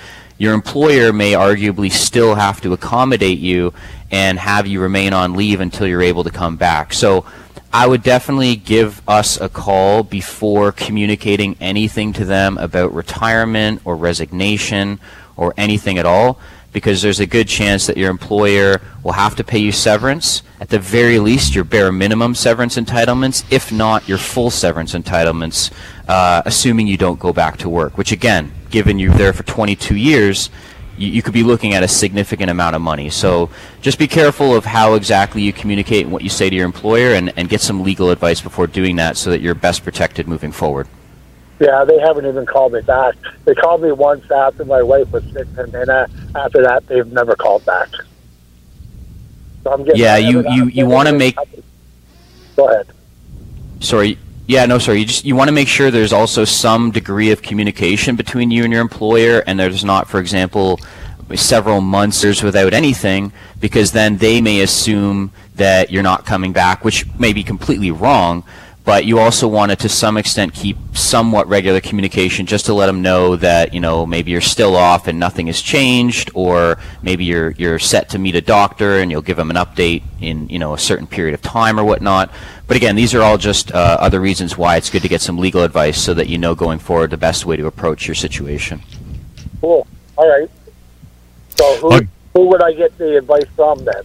your 0.43 0.53
employer 0.53 1.13
may 1.13 1.31
arguably 1.31 1.89
still 1.89 2.35
have 2.35 2.59
to 2.59 2.73
accommodate 2.73 3.39
you 3.39 3.73
and 4.11 4.37
have 4.37 4.67
you 4.67 4.81
remain 4.81 5.13
on 5.13 5.35
leave 5.35 5.61
until 5.61 5.87
you're 5.87 6.01
able 6.01 6.25
to 6.25 6.29
come 6.29 6.57
back. 6.57 6.91
So 6.91 7.25
I 7.71 7.87
would 7.87 8.03
definitely 8.03 8.57
give 8.57 9.01
us 9.07 9.39
a 9.39 9.47
call 9.47 10.03
before 10.03 10.73
communicating 10.73 11.55
anything 11.61 12.11
to 12.13 12.25
them 12.25 12.57
about 12.57 12.93
retirement 12.93 13.83
or 13.85 13.95
resignation 13.95 14.99
or 15.37 15.53
anything 15.55 15.97
at 15.97 16.05
all 16.05 16.41
because 16.73 17.01
there's 17.01 17.21
a 17.21 17.25
good 17.25 17.47
chance 17.47 17.87
that 17.87 17.95
your 17.95 18.09
employer 18.09 18.81
will 19.01 19.13
have 19.13 19.37
to 19.37 19.45
pay 19.45 19.59
you 19.59 19.71
severance, 19.71 20.43
at 20.59 20.67
the 20.67 20.79
very 20.79 21.19
least 21.19 21.55
your 21.55 21.63
bare 21.63 21.91
minimum 21.91 22.35
severance 22.35 22.75
entitlements, 22.75 23.45
if 23.49 23.71
not 23.71 24.09
your 24.09 24.17
full 24.17 24.49
severance 24.49 24.93
entitlements, 24.93 25.71
uh, 26.09 26.41
assuming 26.45 26.85
you 26.85 26.97
don't 26.97 27.19
go 27.19 27.31
back 27.31 27.55
to 27.55 27.69
work, 27.69 27.97
which 27.97 28.11
again, 28.11 28.51
given 28.73 28.97
you're 28.97 29.13
there 29.13 29.31
for 29.33 29.43
22 29.43 29.95
years, 29.95 30.49
you, 30.97 31.07
you 31.07 31.21
could 31.21 31.31
be 31.33 31.43
looking 31.43 31.75
at 31.75 31.83
a 31.83 31.87
significant 31.87 32.49
amount 32.49 32.75
of 32.75 32.81
money. 32.81 33.07
So 33.11 33.51
just 33.81 33.99
be 33.99 34.07
careful 34.07 34.55
of 34.55 34.65
how 34.65 34.95
exactly 34.95 35.43
you 35.43 35.53
communicate 35.53 36.05
and 36.05 36.11
what 36.11 36.23
you 36.23 36.29
say 36.29 36.49
to 36.49 36.55
your 36.55 36.65
employer 36.65 37.13
and, 37.13 37.31
and 37.37 37.47
get 37.47 37.61
some 37.61 37.83
legal 37.83 38.09
advice 38.09 38.41
before 38.41 38.65
doing 38.65 38.95
that 38.95 39.15
so 39.15 39.29
that 39.29 39.41
you're 39.41 39.53
best 39.53 39.83
protected 39.83 40.27
moving 40.27 40.51
forward. 40.51 40.87
Yeah, 41.59 41.85
they 41.85 41.99
haven't 41.99 42.25
even 42.25 42.47
called 42.47 42.73
me 42.73 42.81
back. 42.81 43.13
They 43.45 43.53
called 43.53 43.83
me 43.83 43.91
once 43.91 44.29
after 44.31 44.65
my 44.65 44.81
wife 44.81 45.09
was 45.11 45.23
sick, 45.31 45.47
and 45.55 45.71
then 45.71 45.87
uh, 45.87 46.07
after 46.35 46.63
that, 46.63 46.87
they've 46.87 47.09
never 47.13 47.35
called 47.35 47.63
back. 47.63 47.89
So 49.63 49.71
I'm 49.71 49.83
getting. 49.83 50.01
Yeah, 50.01 50.17
you- 50.17 50.49
you- 50.49 50.65
you 50.69 50.85
wanna 50.87 51.13
make- 51.13 51.37
Go 52.55 52.67
ahead. 52.69 52.87
Sorry. 53.81 54.17
Yeah, 54.45 54.65
no, 54.65 54.77
sorry. 54.77 54.99
You 54.99 55.05
just 55.05 55.23
you 55.23 55.35
want 55.35 55.47
to 55.47 55.53
make 55.53 55.69
sure 55.69 55.89
there's 55.89 56.11
also 56.11 56.43
some 56.43 56.91
degree 56.91 57.31
of 57.31 57.41
communication 57.41 58.17
between 58.17 58.51
you 58.51 58.63
and 58.65 58.73
your 58.73 58.81
employer, 58.81 59.41
and 59.47 59.57
there's 59.57 59.85
not, 59.85 60.09
for 60.09 60.19
example, 60.19 60.79
several 61.35 61.79
months 61.79 62.43
without 62.43 62.73
anything, 62.73 63.31
because 63.61 63.93
then 63.93 64.17
they 64.17 64.41
may 64.41 64.59
assume 64.59 65.31
that 65.55 65.91
you're 65.91 66.03
not 66.03 66.25
coming 66.25 66.51
back, 66.51 66.83
which 66.83 67.05
may 67.17 67.31
be 67.31 67.43
completely 67.43 67.89
wrong. 67.89 68.43
But 68.85 69.05
you 69.05 69.17
also 69.19 69.47
want 69.47 69.69
to, 69.71 69.77
to 69.77 69.87
some 69.87 70.17
extent, 70.17 70.53
keep 70.53 70.75
somewhat 70.91 71.47
regular 71.47 71.79
communication, 71.79 72.45
just 72.45 72.65
to 72.65 72.73
let 72.73 72.87
them 72.87 73.01
know 73.01 73.37
that 73.37 73.73
you 73.73 73.79
know 73.79 74.05
maybe 74.05 74.31
you're 74.31 74.41
still 74.41 74.75
off 74.75 75.07
and 75.07 75.17
nothing 75.17 75.47
has 75.47 75.61
changed, 75.61 76.31
or 76.33 76.77
maybe 77.01 77.23
you're 77.23 77.51
you're 77.51 77.79
set 77.79 78.09
to 78.09 78.19
meet 78.19 78.35
a 78.35 78.41
doctor 78.41 78.99
and 78.99 79.09
you'll 79.09 79.21
give 79.21 79.37
them 79.37 79.49
an 79.51 79.55
update 79.55 80.03
in 80.19 80.49
you 80.49 80.59
know 80.59 80.73
a 80.73 80.77
certain 80.77 81.07
period 81.07 81.33
of 81.33 81.41
time 81.41 81.79
or 81.79 81.85
whatnot. 81.85 82.29
But 82.73 82.77
again, 82.77 82.95
these 82.95 83.13
are 83.13 83.21
all 83.21 83.37
just 83.37 83.71
uh, 83.71 83.97
other 83.99 84.19
reasons 84.19 84.57
why 84.57 84.77
it's 84.77 84.89
good 84.89 85.03
to 85.03 85.07
get 85.07 85.21
some 85.21 85.37
legal 85.37 85.61
advice 85.61 86.01
so 86.01 86.15
that 86.15 86.25
you 86.27 86.39
know 86.39 86.55
going 86.55 86.79
forward 86.79 87.11
the 87.11 87.17
best 87.17 87.45
way 87.45 87.55
to 87.55 87.67
approach 87.67 88.07
your 88.07 88.15
situation. 88.15 88.81
Cool. 89.61 89.85
All 90.17 90.27
right. 90.27 90.49
So 91.55 91.77
who 91.77 91.93
Okay. 91.93 92.07
who 92.33 92.47
would 92.47 92.63
I 92.63 92.73
get 92.73 92.97
the 92.97 93.17
advice 93.17 93.45
from 93.55 93.85
then? 93.85 94.01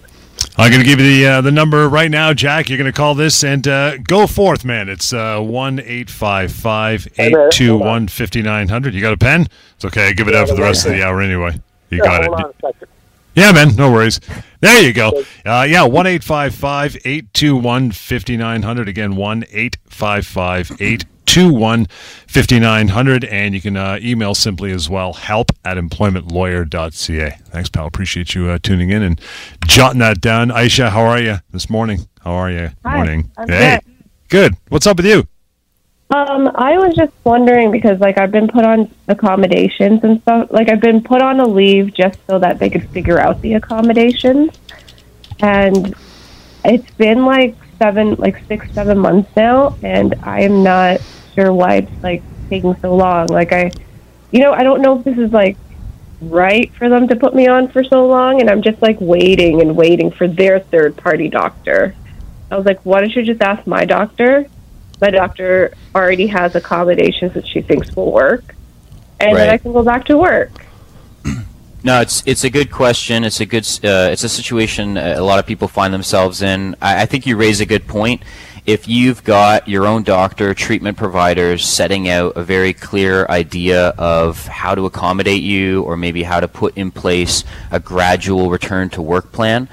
I'm 0.58 0.70
going 0.70 0.82
to 0.82 0.86
give 0.86 1.00
you 1.00 1.22
the 1.22 1.26
uh, 1.26 1.40
the 1.40 1.50
number 1.50 1.88
right 1.88 2.10
now, 2.10 2.34
Jack. 2.34 2.68
You're 2.68 2.76
going 2.76 2.92
to 2.92 2.94
call 2.94 3.14
this 3.14 3.42
and 3.42 3.66
uh, 3.66 3.96
go 3.96 4.26
forth, 4.26 4.66
man. 4.66 4.90
It's 4.90 5.14
uh, 5.14 5.40
one 5.40 5.80
eight 5.80 6.10
five 6.10 6.52
five 6.52 7.08
eight 7.16 7.34
two 7.50 7.78
one 7.78 8.06
fifty 8.06 8.42
nine 8.42 8.68
hundred. 8.68 8.92
You 8.92 9.00
got 9.00 9.14
a 9.14 9.16
pen? 9.16 9.46
It's 9.76 9.86
okay. 9.86 10.08
I 10.08 10.12
give 10.12 10.28
it 10.28 10.34
out 10.34 10.46
for 10.46 10.54
the 10.56 10.60
rest 10.60 10.84
of 10.84 10.92
the 10.92 11.02
hour 11.02 11.22
anyway. 11.22 11.58
You 11.88 12.02
Yeah, 12.04 12.04
got 12.04 12.24
hold 12.26 12.54
it. 12.64 12.88
On 13.42 13.52
a 13.52 13.54
second. 13.54 13.56
Yeah, 13.56 13.64
man. 13.64 13.76
No 13.76 13.92
worries. 13.92 14.20
There 14.60 14.82
you 14.82 14.92
go. 14.92 15.24
Uh, 15.46 15.66
yeah, 15.68 15.84
one 15.84 16.06
eight 16.06 16.24
five 16.24 16.54
five 16.54 16.96
eight 17.04 17.32
two 17.32 17.56
one 17.56 17.90
fifty 17.92 18.36
nine 18.36 18.62
hundred. 18.62 18.88
Again, 18.88 19.16
one 19.16 19.44
eight 19.52 19.76
five 19.88 20.26
five 20.26 20.70
eight 20.80 21.04
two 21.26 21.52
one 21.52 21.86
fifty 22.26 22.58
nine 22.58 22.88
hundred. 22.88 23.24
And 23.24 23.54
you 23.54 23.60
can 23.60 23.76
uh, 23.76 23.98
email 24.02 24.34
simply 24.34 24.72
as 24.72 24.90
well 24.90 25.12
help 25.12 25.52
at 25.64 25.76
employmentlawyer.ca. 25.76 27.38
Thanks, 27.44 27.68
pal. 27.68 27.86
Appreciate 27.86 28.34
you 28.34 28.48
uh, 28.48 28.58
tuning 28.62 28.90
in 28.90 29.02
and 29.02 29.20
jotting 29.66 30.00
that 30.00 30.20
down. 30.20 30.48
Aisha, 30.48 30.90
how 30.90 31.02
are 31.02 31.20
you 31.20 31.38
this 31.50 31.70
morning? 31.70 32.08
How 32.22 32.32
are 32.32 32.50
you? 32.50 32.70
Hi, 32.84 32.96
morning. 32.96 33.30
I'm 33.36 33.48
hey. 33.48 33.80
Good. 34.28 34.56
What's 34.68 34.86
up 34.86 34.98
with 34.98 35.06
you? 35.06 35.26
Um, 36.10 36.50
I 36.54 36.78
was 36.78 36.96
just 36.96 37.12
wondering 37.22 37.70
because 37.70 38.00
like 38.00 38.16
I've 38.16 38.30
been 38.30 38.48
put 38.48 38.64
on 38.64 38.94
accommodations 39.08 40.02
and 40.04 40.22
stuff. 40.22 40.50
Like 40.50 40.70
I've 40.70 40.80
been 40.80 41.02
put 41.02 41.20
on 41.20 41.38
a 41.38 41.46
leave 41.46 41.92
just 41.92 42.18
so 42.26 42.38
that 42.38 42.58
they 42.58 42.70
could 42.70 42.88
figure 42.90 43.18
out 43.18 43.42
the 43.42 43.54
accommodations, 43.54 44.52
and 45.40 45.94
it's 46.64 46.90
been 46.92 47.26
like 47.26 47.56
seven, 47.78 48.14
like 48.14 48.42
six, 48.46 48.72
seven 48.72 48.98
months 48.98 49.30
now, 49.36 49.76
and 49.82 50.14
I 50.22 50.40
am 50.42 50.62
not 50.62 51.00
sure 51.34 51.52
why 51.52 51.76
it's 51.76 52.02
like 52.02 52.22
taking 52.48 52.74
so 52.80 52.96
long. 52.96 53.26
Like 53.26 53.52
I, 53.52 53.70
you 54.30 54.40
know, 54.40 54.52
I 54.52 54.62
don't 54.62 54.80
know 54.80 54.98
if 54.98 55.04
this 55.04 55.18
is 55.18 55.30
like 55.30 55.58
right 56.22 56.72
for 56.76 56.88
them 56.88 57.06
to 57.08 57.16
put 57.16 57.34
me 57.34 57.48
on 57.48 57.68
for 57.68 57.84
so 57.84 58.06
long, 58.06 58.40
and 58.40 58.48
I'm 58.48 58.62
just 58.62 58.80
like 58.80 58.96
waiting 58.98 59.60
and 59.60 59.76
waiting 59.76 60.10
for 60.10 60.26
their 60.26 60.58
third 60.58 60.96
party 60.96 61.28
doctor. 61.28 61.94
I 62.50 62.56
was 62.56 62.64
like, 62.64 62.80
why 62.86 63.00
don't 63.00 63.14
you 63.14 63.22
just 63.24 63.42
ask 63.42 63.66
my 63.66 63.84
doctor? 63.84 64.46
My 65.00 65.10
doctor 65.10 65.74
already 65.94 66.26
has 66.28 66.54
accommodations 66.54 67.34
that 67.34 67.46
she 67.46 67.60
thinks 67.62 67.94
will 67.94 68.12
work, 68.12 68.54
and 69.20 69.36
then 69.36 69.48
I 69.48 69.58
can 69.58 69.72
go 69.72 69.82
back 69.82 70.04
to 70.06 70.16
work. 70.16 70.50
No, 71.84 72.00
it's 72.00 72.24
it's 72.26 72.42
a 72.42 72.50
good 72.50 72.72
question. 72.72 73.22
It's 73.22 73.38
a 73.38 73.46
good 73.46 73.62
uh, 73.84 74.10
it's 74.10 74.24
a 74.24 74.28
situation 74.28 74.96
a 74.96 75.20
lot 75.20 75.38
of 75.38 75.46
people 75.46 75.68
find 75.68 75.94
themselves 75.94 76.42
in. 76.42 76.74
I, 76.82 77.02
I 77.02 77.06
think 77.06 77.24
you 77.24 77.36
raise 77.36 77.60
a 77.60 77.66
good 77.66 77.86
point. 77.86 78.22
If 78.66 78.88
you've 78.88 79.22
got 79.24 79.68
your 79.68 79.86
own 79.86 80.02
doctor, 80.02 80.52
treatment 80.54 80.98
providers 80.98 81.64
setting 81.64 82.08
out 82.08 82.36
a 82.36 82.42
very 82.42 82.74
clear 82.74 83.26
idea 83.26 83.94
of 83.96 84.44
how 84.46 84.74
to 84.74 84.86
accommodate 84.86 85.42
you, 85.42 85.82
or 85.84 85.96
maybe 85.96 86.24
how 86.24 86.40
to 86.40 86.48
put 86.48 86.76
in 86.76 86.90
place 86.90 87.44
a 87.70 87.78
gradual 87.78 88.50
return 88.50 88.90
to 88.90 89.00
work 89.00 89.30
plan, 89.30 89.68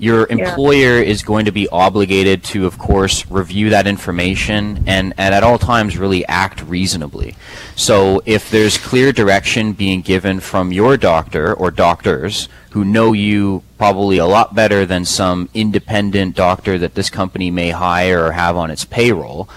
your 0.00 0.26
employer 0.28 0.98
yeah. 0.98 1.10
is 1.12 1.22
going 1.22 1.44
to 1.44 1.52
be 1.52 1.68
obligated 1.68 2.42
to, 2.42 2.66
of 2.66 2.78
course, 2.78 3.30
review 3.30 3.70
that 3.70 3.86
information 3.86 4.82
and, 4.86 5.12
and 5.18 5.34
at 5.34 5.42
all 5.42 5.58
times 5.58 5.98
really 5.98 6.24
act 6.26 6.62
reasonably. 6.62 7.36
So 7.76 8.22
if 8.24 8.50
there's 8.50 8.78
clear 8.78 9.12
direction 9.12 9.72
being 9.74 10.00
given 10.00 10.40
from 10.40 10.72
your 10.72 10.96
doctor 10.96 11.52
or 11.52 11.70
doctors 11.70 12.48
who 12.70 12.84
know 12.84 13.12
you 13.12 13.62
probably 13.76 14.18
a 14.18 14.26
lot 14.26 14.54
better 14.54 14.86
than 14.86 15.04
some 15.04 15.48
independent 15.52 16.34
doctor 16.34 16.78
that 16.78 16.94
this 16.94 17.10
company 17.10 17.50
may 17.50 17.70
hire 17.70 18.24
or 18.24 18.32
have 18.32 18.56
on 18.56 18.70
its 18.70 18.84
payroll, 18.84 19.48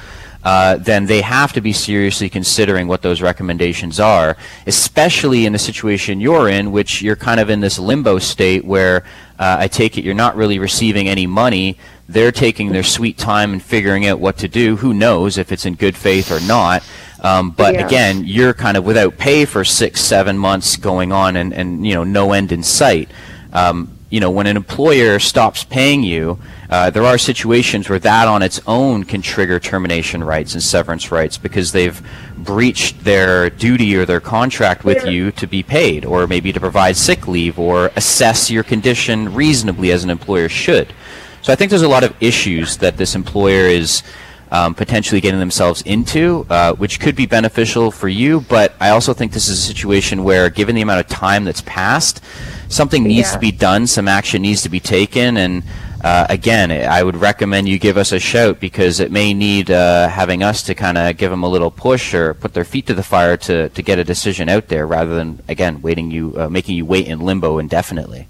uh, 0.44 0.76
then 0.78 1.06
they 1.06 1.22
have 1.22 1.54
to 1.54 1.62
be 1.62 1.72
seriously 1.72 2.30
considering 2.30 2.88
what 2.88 3.02
those 3.02 3.22
recommendations 3.22 4.00
are, 4.00 4.36
especially 4.68 5.46
in 5.46 5.54
the 5.54 5.60
situation 5.60 6.20
you're 6.20 6.50
in, 6.50 6.72
which 6.72 7.02
you're 7.02 7.16
kind 7.16 7.40
of 7.40 7.50
in 7.50 7.62
this 7.62 7.80
limbo 7.80 8.20
state 8.20 8.66
where 8.66 9.06
uh, 9.44 9.58
I 9.60 9.68
take 9.68 9.98
it 9.98 10.06
you're 10.06 10.14
not 10.14 10.38
really 10.38 10.58
receiving 10.58 11.10
any 11.10 11.28
money. 11.28 11.78
They're 12.08 12.32
taking 12.32 12.72
their 12.72 12.84
sweet 12.84 13.18
time 13.18 13.52
and 13.52 13.62
figuring 13.62 14.08
out 14.08 14.22
what 14.22 14.38
to 14.38 14.48
do. 14.48 14.78
Who 14.78 14.94
knows 14.94 15.38
if 15.38 15.52
it's 15.52 15.66
in 15.66 15.76
good 15.76 15.98
faith 15.98 16.32
or 16.32 16.40
not? 16.48 16.82
Um, 17.20 17.52
but 17.52 17.74
yeah. 17.74 17.86
again, 17.86 18.24
you're 18.24 18.54
kind 18.54 18.78
of 18.78 18.86
without 18.86 19.18
pay 19.18 19.44
for 19.44 19.66
six, 19.66 20.00
seven 20.00 20.38
months 20.38 20.78
going 20.78 21.12
on, 21.12 21.36
and, 21.36 21.54
and 21.54 21.86
you 21.86 21.94
know 21.94 22.06
no 22.06 22.32
end 22.32 22.54
in 22.54 22.64
sight. 22.64 23.12
Um, 23.52 23.98
you 24.14 24.20
know, 24.20 24.30
when 24.30 24.46
an 24.46 24.56
employer 24.56 25.18
stops 25.18 25.64
paying 25.64 26.04
you, 26.04 26.38
uh, 26.70 26.92
there 26.92 27.04
are 27.04 27.18
situations 27.18 27.90
where 27.90 27.98
that 27.98 28.28
on 28.28 28.44
its 28.44 28.62
own 28.68 29.04
can 29.06 29.24
trigger 29.24 29.60
termination 29.60 30.24
rights 30.24 30.54
and 30.54 30.62
severance 30.62 31.12
rights 31.12 31.40
because 31.40 31.72
they've 31.72 32.00
breached 32.38 33.04
their 33.04 33.50
duty 33.50 33.96
or 33.96 34.06
their 34.06 34.20
contract 34.20 34.84
with 34.84 35.04
you 35.08 35.32
to 35.32 35.48
be 35.48 35.64
paid, 35.64 36.06
or 36.06 36.28
maybe 36.28 36.54
to 36.54 36.60
provide 36.60 36.96
sick 36.96 37.28
leave 37.28 37.58
or 37.58 37.88
assess 37.96 38.52
your 38.52 38.62
condition 38.62 39.34
reasonably 39.34 39.92
as 39.92 40.04
an 40.04 40.12
employer 40.12 40.48
should. 40.48 40.94
So 41.42 41.52
I 41.52 41.56
think 41.56 41.72
there's 41.72 41.82
a 41.82 41.88
lot 41.88 42.04
of 42.04 42.14
issues 42.22 42.78
that 42.78 42.98
this 42.98 43.16
employer 43.16 43.66
is 43.66 44.04
um, 44.54 44.76
potentially 44.76 45.20
getting 45.20 45.40
themselves 45.40 45.82
into, 45.82 46.46
uh, 46.50 46.74
which 46.76 47.00
could 47.00 47.16
be 47.16 47.26
beneficial 47.26 47.90
for 47.90 48.08
you. 48.08 48.42
But 48.42 48.74
I 48.80 48.90
also 48.92 49.14
think 49.14 49.34
this 49.34 49.50
is 49.50 49.58
a 49.58 49.62
situation 49.62 50.24
where, 50.24 50.50
given 50.52 50.76
the 50.76 50.82
amount 50.82 51.00
of 51.00 51.08
time 51.08 51.44
that's 51.44 51.62
passed, 51.62 52.22
something 52.70 53.04
needs 53.04 53.30
yeah. 53.30 53.34
to 53.34 53.40
be 53.40 53.52
done, 53.52 53.88
some 53.88 54.08
action 54.08 54.44
needs 54.44 54.62
to 54.62 54.70
be 54.70 54.80
taken, 54.80 55.38
and 55.38 55.64
uh, 56.04 56.28
again, 56.30 56.70
I 56.70 57.02
would 57.02 57.16
recommend 57.16 57.70
you 57.70 57.80
give 57.80 57.98
us 57.98 58.12
a 58.12 58.20
shout 58.20 58.60
because 58.60 59.00
it 59.00 59.10
may 59.10 59.34
need 59.34 59.72
uh, 59.72 60.10
having 60.10 60.44
us 60.44 60.62
to 60.64 60.76
kind 60.76 60.98
of 60.98 61.16
give 61.16 61.32
them 61.32 61.44
a 61.44 61.48
little 61.48 61.72
push 61.72 62.14
or 62.14 62.34
put 62.34 62.54
their 62.54 62.66
feet 62.66 62.88
to 62.88 62.94
the 62.94 63.04
fire 63.04 63.38
to, 63.38 63.70
to 63.70 63.82
get 63.82 64.00
a 64.00 64.04
decision 64.04 64.50
out 64.50 64.68
there, 64.68 64.86
rather 64.86 65.16
than 65.16 65.42
again 65.48 65.82
waiting 65.82 66.12
you 66.12 66.36
uh, 66.38 66.50
making 66.50 66.76
you 66.76 66.86
wait 66.86 67.08
in 67.08 67.20
limbo 67.20 67.58
indefinitely. 67.58 68.28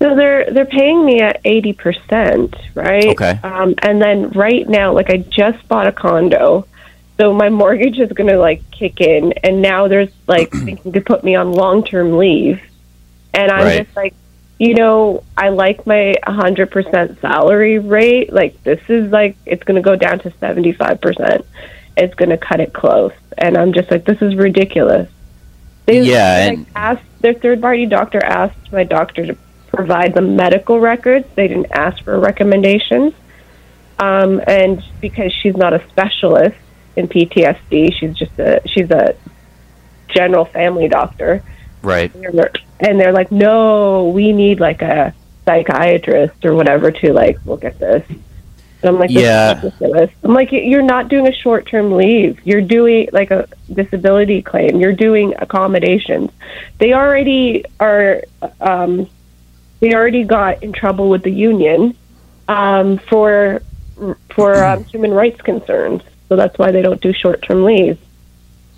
So 0.00 0.14
they're 0.14 0.50
they're 0.52 0.64
paying 0.64 1.04
me 1.04 1.20
at 1.20 1.40
eighty 1.44 1.72
percent, 1.72 2.54
right? 2.74 3.08
Okay. 3.08 3.38
Um, 3.42 3.74
and 3.82 4.00
then 4.00 4.30
right 4.30 4.68
now, 4.68 4.92
like 4.92 5.10
I 5.10 5.16
just 5.16 5.66
bought 5.66 5.88
a 5.88 5.92
condo, 5.92 6.66
so 7.18 7.32
my 7.32 7.48
mortgage 7.48 7.98
is 7.98 8.12
going 8.12 8.30
to 8.30 8.38
like 8.38 8.70
kick 8.70 9.00
in, 9.00 9.32
and 9.42 9.60
now 9.60 9.88
there's 9.88 10.10
like 10.28 10.52
thinking 10.64 10.92
to 10.92 11.00
put 11.00 11.24
me 11.24 11.34
on 11.34 11.52
long 11.52 11.82
term 11.82 12.16
leave, 12.16 12.62
and 13.34 13.50
I'm 13.50 13.64
right. 13.64 13.84
just 13.84 13.96
like, 13.96 14.14
you 14.60 14.74
know, 14.74 15.24
I 15.36 15.48
like 15.48 15.84
my 15.84 16.14
hundred 16.24 16.70
percent 16.70 17.20
salary 17.20 17.80
rate. 17.80 18.32
Like 18.32 18.62
this 18.62 18.80
is 18.88 19.10
like 19.10 19.36
it's 19.46 19.64
going 19.64 19.82
to 19.82 19.82
go 19.82 19.96
down 19.96 20.20
to 20.20 20.32
seventy 20.38 20.72
five 20.72 21.00
percent. 21.00 21.44
It's 21.96 22.14
going 22.14 22.30
to 22.30 22.38
cut 22.38 22.60
it 22.60 22.72
close, 22.72 23.14
and 23.36 23.56
I'm 23.56 23.72
just 23.72 23.90
like, 23.90 24.04
this 24.04 24.22
is 24.22 24.36
ridiculous. 24.36 25.10
They, 25.86 26.02
yeah, 26.02 26.54
like, 26.56 26.68
asked 26.76 27.20
their 27.20 27.34
third 27.34 27.60
party 27.60 27.86
doctor 27.86 28.22
asked 28.22 28.70
my 28.70 28.84
doctor 28.84 29.26
to 29.26 29.36
provide 29.78 30.12
the 30.12 30.20
medical 30.20 30.80
records. 30.80 31.24
They 31.36 31.46
didn't 31.46 31.70
ask 31.70 32.02
for 32.02 32.18
recommendations. 32.18 33.14
Um, 34.00 34.42
and 34.44 34.82
because 35.00 35.32
she's 35.32 35.56
not 35.56 35.72
a 35.72 35.88
specialist 35.88 36.56
in 36.96 37.06
PTSD, 37.06 37.94
she's 37.94 38.16
just 38.16 38.36
a 38.40 38.60
she's 38.66 38.90
a 38.90 39.14
general 40.08 40.46
family 40.46 40.88
doctor. 40.88 41.44
Right. 41.80 42.12
And 42.12 42.36
they're, 42.36 42.52
and 42.80 42.98
they're 42.98 43.12
like, 43.12 43.30
no, 43.30 44.08
we 44.08 44.32
need 44.32 44.58
like 44.58 44.82
a 44.82 45.14
psychiatrist 45.44 46.44
or 46.44 46.56
whatever 46.56 46.90
to 46.90 47.12
like 47.12 47.38
look 47.46 47.62
at 47.62 47.78
this. 47.78 48.04
And 48.08 48.90
I'm 48.90 48.98
like, 48.98 49.10
yeah. 49.10 49.62
I'm 50.24 50.34
like, 50.34 50.50
you're 50.50 50.82
not 50.82 51.08
doing 51.08 51.28
a 51.28 51.32
short 51.32 51.68
term 51.68 51.92
leave. 51.92 52.44
You're 52.44 52.62
doing 52.62 53.10
like 53.12 53.30
a 53.30 53.46
disability 53.72 54.42
claim. 54.42 54.80
You're 54.80 54.92
doing 54.92 55.34
accommodations. 55.38 56.32
They 56.78 56.94
already 56.94 57.64
are 57.78 58.24
um, 58.60 59.08
they 59.80 59.94
already 59.94 60.24
got 60.24 60.62
in 60.62 60.72
trouble 60.72 61.08
with 61.08 61.22
the 61.22 61.30
union 61.30 61.96
um, 62.48 62.98
for 62.98 63.62
for 64.30 64.64
um, 64.64 64.84
human 64.84 65.12
rights 65.12 65.40
concerns. 65.42 66.02
So 66.28 66.36
that's 66.36 66.58
why 66.58 66.70
they 66.70 66.82
don't 66.82 67.00
do 67.00 67.12
short 67.12 67.42
term 67.42 67.64
leave. 67.64 67.98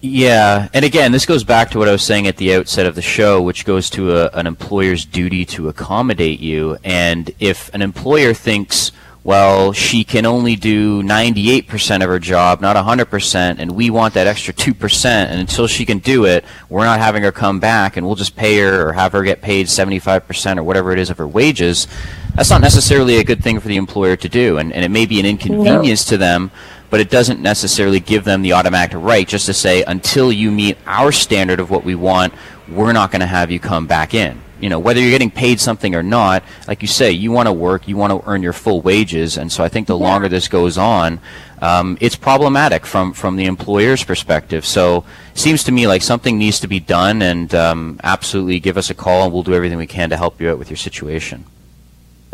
Yeah, 0.02 0.68
and 0.72 0.82
again, 0.82 1.12
this 1.12 1.26
goes 1.26 1.44
back 1.44 1.70
to 1.72 1.78
what 1.78 1.86
I 1.86 1.92
was 1.92 2.02
saying 2.02 2.26
at 2.26 2.38
the 2.38 2.54
outset 2.54 2.86
of 2.86 2.94
the 2.94 3.02
show, 3.02 3.42
which 3.42 3.66
goes 3.66 3.90
to 3.90 4.16
a, 4.16 4.28
an 4.30 4.46
employer's 4.46 5.04
duty 5.04 5.44
to 5.46 5.68
accommodate 5.68 6.40
you. 6.40 6.78
And 6.82 7.30
if 7.38 7.72
an 7.74 7.82
employer 7.82 8.32
thinks, 8.32 8.92
well, 9.22 9.72
she 9.74 10.02
can 10.02 10.24
only 10.24 10.56
do 10.56 11.02
98% 11.02 12.02
of 12.02 12.08
her 12.08 12.18
job, 12.18 12.62
not 12.62 12.74
100%, 12.74 13.58
and 13.58 13.72
we 13.72 13.90
want 13.90 14.14
that 14.14 14.26
extra 14.26 14.54
2%, 14.54 15.04
and 15.04 15.38
until 15.38 15.66
she 15.66 15.84
can 15.84 15.98
do 15.98 16.24
it, 16.24 16.42
we're 16.70 16.86
not 16.86 17.00
having 17.00 17.22
her 17.22 17.32
come 17.32 17.60
back, 17.60 17.96
and 17.96 18.06
we'll 18.06 18.16
just 18.16 18.34
pay 18.34 18.58
her 18.58 18.88
or 18.88 18.92
have 18.94 19.12
her 19.12 19.22
get 19.22 19.42
paid 19.42 19.66
75% 19.66 20.56
or 20.56 20.62
whatever 20.62 20.92
it 20.92 20.98
is 20.98 21.10
of 21.10 21.18
her 21.18 21.28
wages. 21.28 21.86
That's 22.34 22.48
not 22.48 22.62
necessarily 22.62 23.18
a 23.18 23.24
good 23.24 23.44
thing 23.44 23.60
for 23.60 23.68
the 23.68 23.76
employer 23.76 24.16
to 24.16 24.28
do, 24.28 24.56
and, 24.56 24.72
and 24.72 24.84
it 24.84 24.90
may 24.90 25.04
be 25.04 25.20
an 25.20 25.26
inconvenience 25.26 26.06
no. 26.06 26.14
to 26.14 26.18
them, 26.18 26.50
but 26.88 27.00
it 27.00 27.10
doesn't 27.10 27.42
necessarily 27.42 28.00
give 28.00 28.24
them 28.24 28.40
the 28.40 28.54
automatic 28.54 28.96
right 28.98 29.28
just 29.28 29.44
to 29.46 29.54
say, 29.54 29.82
until 29.82 30.32
you 30.32 30.50
meet 30.50 30.78
our 30.86 31.12
standard 31.12 31.60
of 31.60 31.70
what 31.70 31.84
we 31.84 31.94
want, 31.94 32.32
we're 32.70 32.92
not 32.92 33.10
going 33.10 33.20
to 33.20 33.26
have 33.26 33.50
you 33.50 33.60
come 33.60 33.86
back 33.86 34.14
in 34.14 34.40
you 34.60 34.68
know 34.68 34.78
whether 34.78 35.00
you're 35.00 35.10
getting 35.10 35.30
paid 35.30 35.60
something 35.60 35.94
or 35.94 36.02
not 36.02 36.42
like 36.68 36.82
you 36.82 36.88
say 36.88 37.10
you 37.10 37.30
want 37.30 37.46
to 37.46 37.52
work 37.52 37.88
you 37.88 37.96
want 37.96 38.12
to 38.12 38.28
earn 38.28 38.42
your 38.42 38.52
full 38.52 38.80
wages 38.80 39.36
and 39.36 39.50
so 39.50 39.64
i 39.64 39.68
think 39.68 39.86
the 39.86 39.96
yeah. 39.96 40.04
longer 40.04 40.28
this 40.28 40.48
goes 40.48 40.78
on 40.78 41.20
um, 41.62 41.98
it's 42.00 42.16
problematic 42.16 42.86
from 42.86 43.12
from 43.12 43.36
the 43.36 43.44
employer's 43.44 44.02
perspective 44.04 44.64
so 44.64 45.04
seems 45.34 45.64
to 45.64 45.72
me 45.72 45.86
like 45.86 46.02
something 46.02 46.38
needs 46.38 46.60
to 46.60 46.68
be 46.68 46.80
done 46.80 47.22
and 47.22 47.54
um, 47.54 48.00
absolutely 48.02 48.60
give 48.60 48.76
us 48.76 48.90
a 48.90 48.94
call 48.94 49.24
and 49.24 49.32
we'll 49.32 49.42
do 49.42 49.54
everything 49.54 49.78
we 49.78 49.86
can 49.86 50.10
to 50.10 50.16
help 50.16 50.40
you 50.40 50.50
out 50.50 50.58
with 50.58 50.70
your 50.70 50.76
situation 50.76 51.44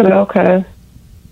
okay 0.00 0.64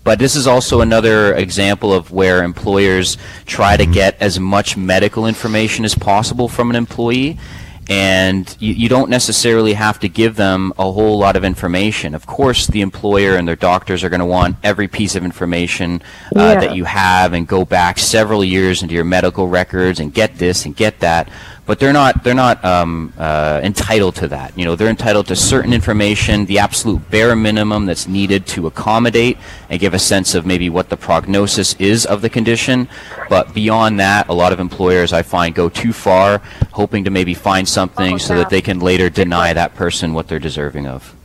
but 0.03 0.19
this 0.19 0.35
is 0.35 0.45
also 0.45 0.81
another 0.81 1.33
example 1.33 1.91
of 1.91 2.11
where 2.11 2.43
employers 2.43 3.17
try 3.47 3.75
to 3.75 3.83
mm-hmm. 3.83 3.93
get 3.93 4.21
as 4.21 4.39
much 4.39 4.77
medical 4.77 5.25
information 5.25 5.83
as 5.83 5.95
possible 5.95 6.47
from 6.47 6.69
an 6.69 6.75
employee 6.75 7.39
and 7.87 8.55
you, 8.59 8.73
you, 8.73 8.89
don't 8.89 9.09
necessarily 9.09 9.73
have 9.73 9.99
to 9.99 10.09
give 10.09 10.35
them 10.35 10.73
a 10.79 10.91
whole 10.91 11.19
lot 11.19 11.35
of 11.35 11.43
information. 11.43 12.15
Of 12.15 12.25
course, 12.25 12.65
the 12.67 12.81
employer 12.81 13.35
and 13.35 13.47
their 13.47 13.55
doctors 13.55 14.03
are 14.03 14.09
going 14.09 14.21
to 14.21 14.25
want 14.25 14.57
every 14.63 14.87
piece 14.87 15.15
of 15.15 15.23
information 15.23 16.01
uh, 16.35 16.39
yeah. 16.39 16.59
that 16.61 16.75
you 16.75 16.85
have 16.85 17.33
and 17.33 17.47
go 17.47 17.63
back 17.63 17.99
several 17.99 18.43
years 18.43 18.81
into 18.81 18.95
your 18.95 19.03
medical 19.03 19.47
records 19.47 19.99
and 19.99 20.13
get 20.13 20.37
this 20.37 20.65
and 20.65 20.75
get 20.75 20.99
that 21.01 21.29
but 21.65 21.79
they're 21.79 21.93
not 21.93 22.23
they're 22.23 22.33
not 22.33 22.63
um, 22.63 23.11
uh, 23.17 23.59
entitled 23.63 24.15
to 24.15 24.27
that. 24.27 24.57
You 24.57 24.65
know, 24.65 24.75
they're 24.75 24.89
entitled 24.89 25.27
to 25.27 25.35
certain 25.35 25.73
information, 25.73 26.45
the 26.45 26.59
absolute 26.59 27.09
bare 27.09 27.35
minimum 27.35 27.85
that's 27.85 28.07
needed 28.07 28.45
to 28.47 28.67
accommodate 28.67 29.37
and 29.69 29.79
give 29.79 29.93
a 29.93 29.99
sense 29.99 30.35
of 30.35 30.45
maybe 30.45 30.69
what 30.69 30.89
the 30.89 30.97
prognosis 30.97 31.73
is 31.75 32.05
of 32.05 32.21
the 32.21 32.29
condition. 32.29 32.87
But 33.29 33.53
beyond 33.53 33.99
that, 33.99 34.29
a 34.29 34.33
lot 34.33 34.53
of 34.53 34.59
employers 34.59 35.11
I 35.11 35.23
find 35.23 35.55
go 35.55 35.69
too 35.69 35.93
far, 35.93 36.39
hoping 36.71 37.03
to 37.05 37.09
maybe 37.09 37.33
find 37.33 37.67
something 37.67 38.15
oh, 38.15 38.17
so 38.17 38.35
that 38.35 38.49
they 38.49 38.61
can 38.61 38.79
later 38.79 39.09
deny 39.09 39.53
that 39.53 39.75
person 39.75 40.13
what 40.13 40.27
they're 40.27 40.39
deserving 40.39 40.87
of. 40.87 41.15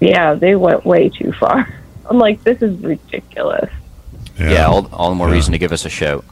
Yeah, 0.00 0.34
they 0.34 0.56
went 0.56 0.84
way 0.84 1.08
too 1.08 1.32
far. 1.32 1.72
I'm 2.10 2.18
like, 2.18 2.42
this 2.42 2.62
is 2.62 2.78
ridiculous. 2.80 3.70
Yeah, 4.38 4.50
yeah 4.50 4.66
all, 4.66 4.86
all 4.92 5.10
the 5.10 5.16
more 5.16 5.28
yeah. 5.28 5.34
reason 5.34 5.52
to 5.52 5.58
give 5.58 5.72
us 5.72 5.84
a 5.84 5.90
shout. 5.90 6.24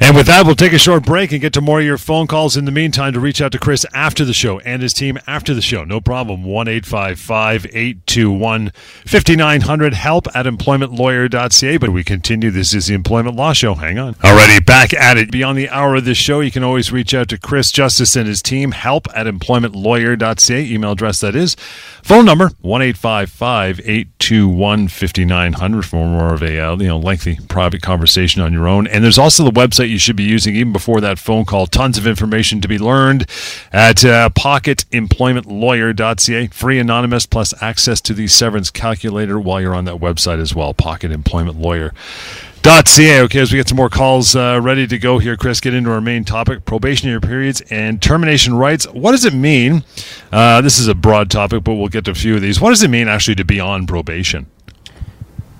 And 0.00 0.16
with 0.16 0.26
that, 0.26 0.46
we'll 0.46 0.54
take 0.54 0.72
a 0.72 0.78
short 0.78 1.04
break 1.04 1.32
and 1.32 1.40
get 1.40 1.52
to 1.54 1.60
more 1.60 1.80
of 1.80 1.86
your 1.86 1.98
phone 1.98 2.26
calls 2.26 2.56
in 2.56 2.64
the 2.64 2.70
meantime 2.70 3.12
to 3.12 3.20
reach 3.20 3.40
out 3.40 3.52
to 3.52 3.58
Chris 3.58 3.84
after 3.92 4.24
the 4.24 4.32
show 4.32 4.60
and 4.60 4.82
his 4.82 4.92
team 4.92 5.18
after 5.26 5.54
the 5.54 5.62
show. 5.62 5.84
No 5.84 6.00
problem. 6.00 6.44
1 6.44 6.68
821 6.68 8.72
5900. 9.04 9.94
Help 9.94 10.26
at 10.34 10.46
employmentlawyer.ca. 10.46 11.76
But 11.78 11.90
we 11.90 12.04
continue. 12.04 12.50
This 12.50 12.74
is 12.74 12.86
the 12.86 12.94
Employment 12.94 13.36
Law 13.36 13.52
Show. 13.52 13.74
Hang 13.74 13.98
on. 13.98 14.14
Alrighty, 14.14 14.64
back 14.64 14.94
at 14.94 15.16
it. 15.16 15.30
Beyond 15.30 15.58
the 15.58 15.68
hour 15.68 15.96
of 15.96 16.04
this 16.04 16.18
show, 16.18 16.40
you 16.40 16.50
can 16.50 16.62
always 16.62 16.92
reach 16.92 17.14
out 17.14 17.28
to 17.28 17.38
Chris 17.38 17.72
Justice 17.72 18.16
and 18.16 18.28
his 18.28 18.40
team. 18.40 18.72
Help 18.72 19.06
at 19.14 19.26
employmentlawyer.ca. 19.26 20.72
Email 20.72 20.92
address 20.92 21.20
that 21.20 21.34
is. 21.34 21.56
Phone 22.02 22.24
number 22.24 22.50
1 22.60 22.82
821 22.82 24.88
5900 24.88 25.84
for 25.84 26.06
more 26.06 26.34
of 26.34 26.42
a 26.42 26.58
uh, 26.58 26.76
you 26.76 26.86
know 26.86 26.98
lengthy 26.98 27.38
private 27.48 27.82
conversation 27.82 28.42
on 28.42 28.52
your 28.52 28.68
own. 28.68 28.86
And 28.86 29.04
there's 29.04 29.18
also 29.18 29.44
the 29.44 29.50
website 29.50 29.87
you 29.88 29.98
should 29.98 30.16
be 30.16 30.24
using 30.24 30.54
even 30.54 30.72
before 30.72 31.00
that 31.00 31.18
phone 31.18 31.44
call. 31.44 31.66
Tons 31.66 31.98
of 31.98 32.06
information 32.06 32.60
to 32.60 32.68
be 32.68 32.78
learned 32.78 33.26
at 33.72 34.04
uh, 34.04 34.28
pocketemploymentlawyer.ca. 34.30 36.46
Free 36.48 36.78
anonymous 36.78 37.26
plus 37.26 37.54
access 37.62 38.00
to 38.02 38.14
the 38.14 38.26
severance 38.26 38.70
calculator 38.70 39.38
while 39.38 39.60
you're 39.60 39.74
on 39.74 39.84
that 39.86 39.96
website 39.96 40.40
as 40.40 40.54
well. 40.54 40.74
Pocketemploymentlawyer.ca. 40.74 43.20
Okay, 43.20 43.40
as 43.40 43.52
we 43.52 43.56
get 43.56 43.68
some 43.68 43.76
more 43.76 43.88
calls 43.88 44.36
uh, 44.36 44.60
ready 44.62 44.86
to 44.86 44.98
go 44.98 45.18
here, 45.18 45.36
Chris, 45.36 45.60
get 45.60 45.74
into 45.74 45.90
our 45.90 46.00
main 46.00 46.24
topic 46.24 46.64
probationary 46.64 47.20
periods 47.20 47.60
and 47.70 48.02
termination 48.02 48.54
rights. 48.54 48.84
What 48.86 49.12
does 49.12 49.24
it 49.24 49.32
mean? 49.32 49.84
Uh, 50.30 50.60
this 50.60 50.78
is 50.78 50.88
a 50.88 50.94
broad 50.94 51.30
topic, 51.30 51.64
but 51.64 51.74
we'll 51.74 51.88
get 51.88 52.04
to 52.06 52.10
a 52.10 52.14
few 52.14 52.34
of 52.34 52.42
these. 52.42 52.60
What 52.60 52.70
does 52.70 52.82
it 52.82 52.88
mean 52.88 53.08
actually 53.08 53.36
to 53.36 53.44
be 53.44 53.60
on 53.60 53.86
probation? 53.86 54.46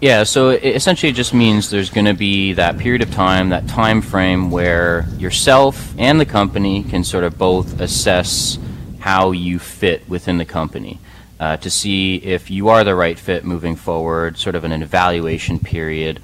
Yeah, 0.01 0.23
so 0.23 0.51
it 0.51 0.77
essentially 0.77 1.11
just 1.11 1.35
means 1.35 1.71
there's 1.71 1.91
going 1.91 2.07
to 2.07 2.15
be 2.15 2.53
that 2.53 2.79
period 2.79 3.03
of 3.03 3.13
time, 3.13 3.49
that 3.49 3.67
time 3.67 4.01
frame 4.01 4.49
where 4.49 5.09
yourself 5.19 5.93
and 5.99 6.21
the 6.21 6.25
company 6.25 6.85
can 6.85 7.03
sort 7.03 7.25
of 7.25 7.37
both 7.37 7.81
assess 7.81 8.61
how 9.01 9.33
you 9.33 9.59
fit 9.59 10.09
within 10.09 10.39
the 10.39 10.45
company 10.45 11.01
uh, 11.41 11.57
to 11.57 11.69
see 11.69 12.15
if 12.15 12.49
you 12.49 12.69
are 12.69 12.85
the 12.85 12.95
right 12.95 13.19
fit 13.19 13.45
moving 13.45 13.75
forward, 13.75 14.39
sort 14.39 14.55
of 14.55 14.63
an 14.63 14.71
evaluation 14.71 15.59
period 15.59 16.21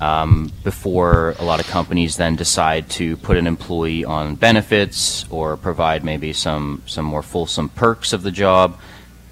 um, 0.00 0.52
before 0.62 1.34
a 1.40 1.44
lot 1.44 1.58
of 1.58 1.66
companies 1.66 2.16
then 2.16 2.36
decide 2.36 2.88
to 2.90 3.16
put 3.16 3.36
an 3.36 3.48
employee 3.48 4.04
on 4.04 4.36
benefits 4.36 5.26
or 5.30 5.56
provide 5.56 6.04
maybe 6.04 6.32
some, 6.32 6.80
some 6.86 7.04
more 7.04 7.22
fulsome 7.22 7.70
perks 7.70 8.12
of 8.12 8.22
the 8.22 8.30
job. 8.30 8.78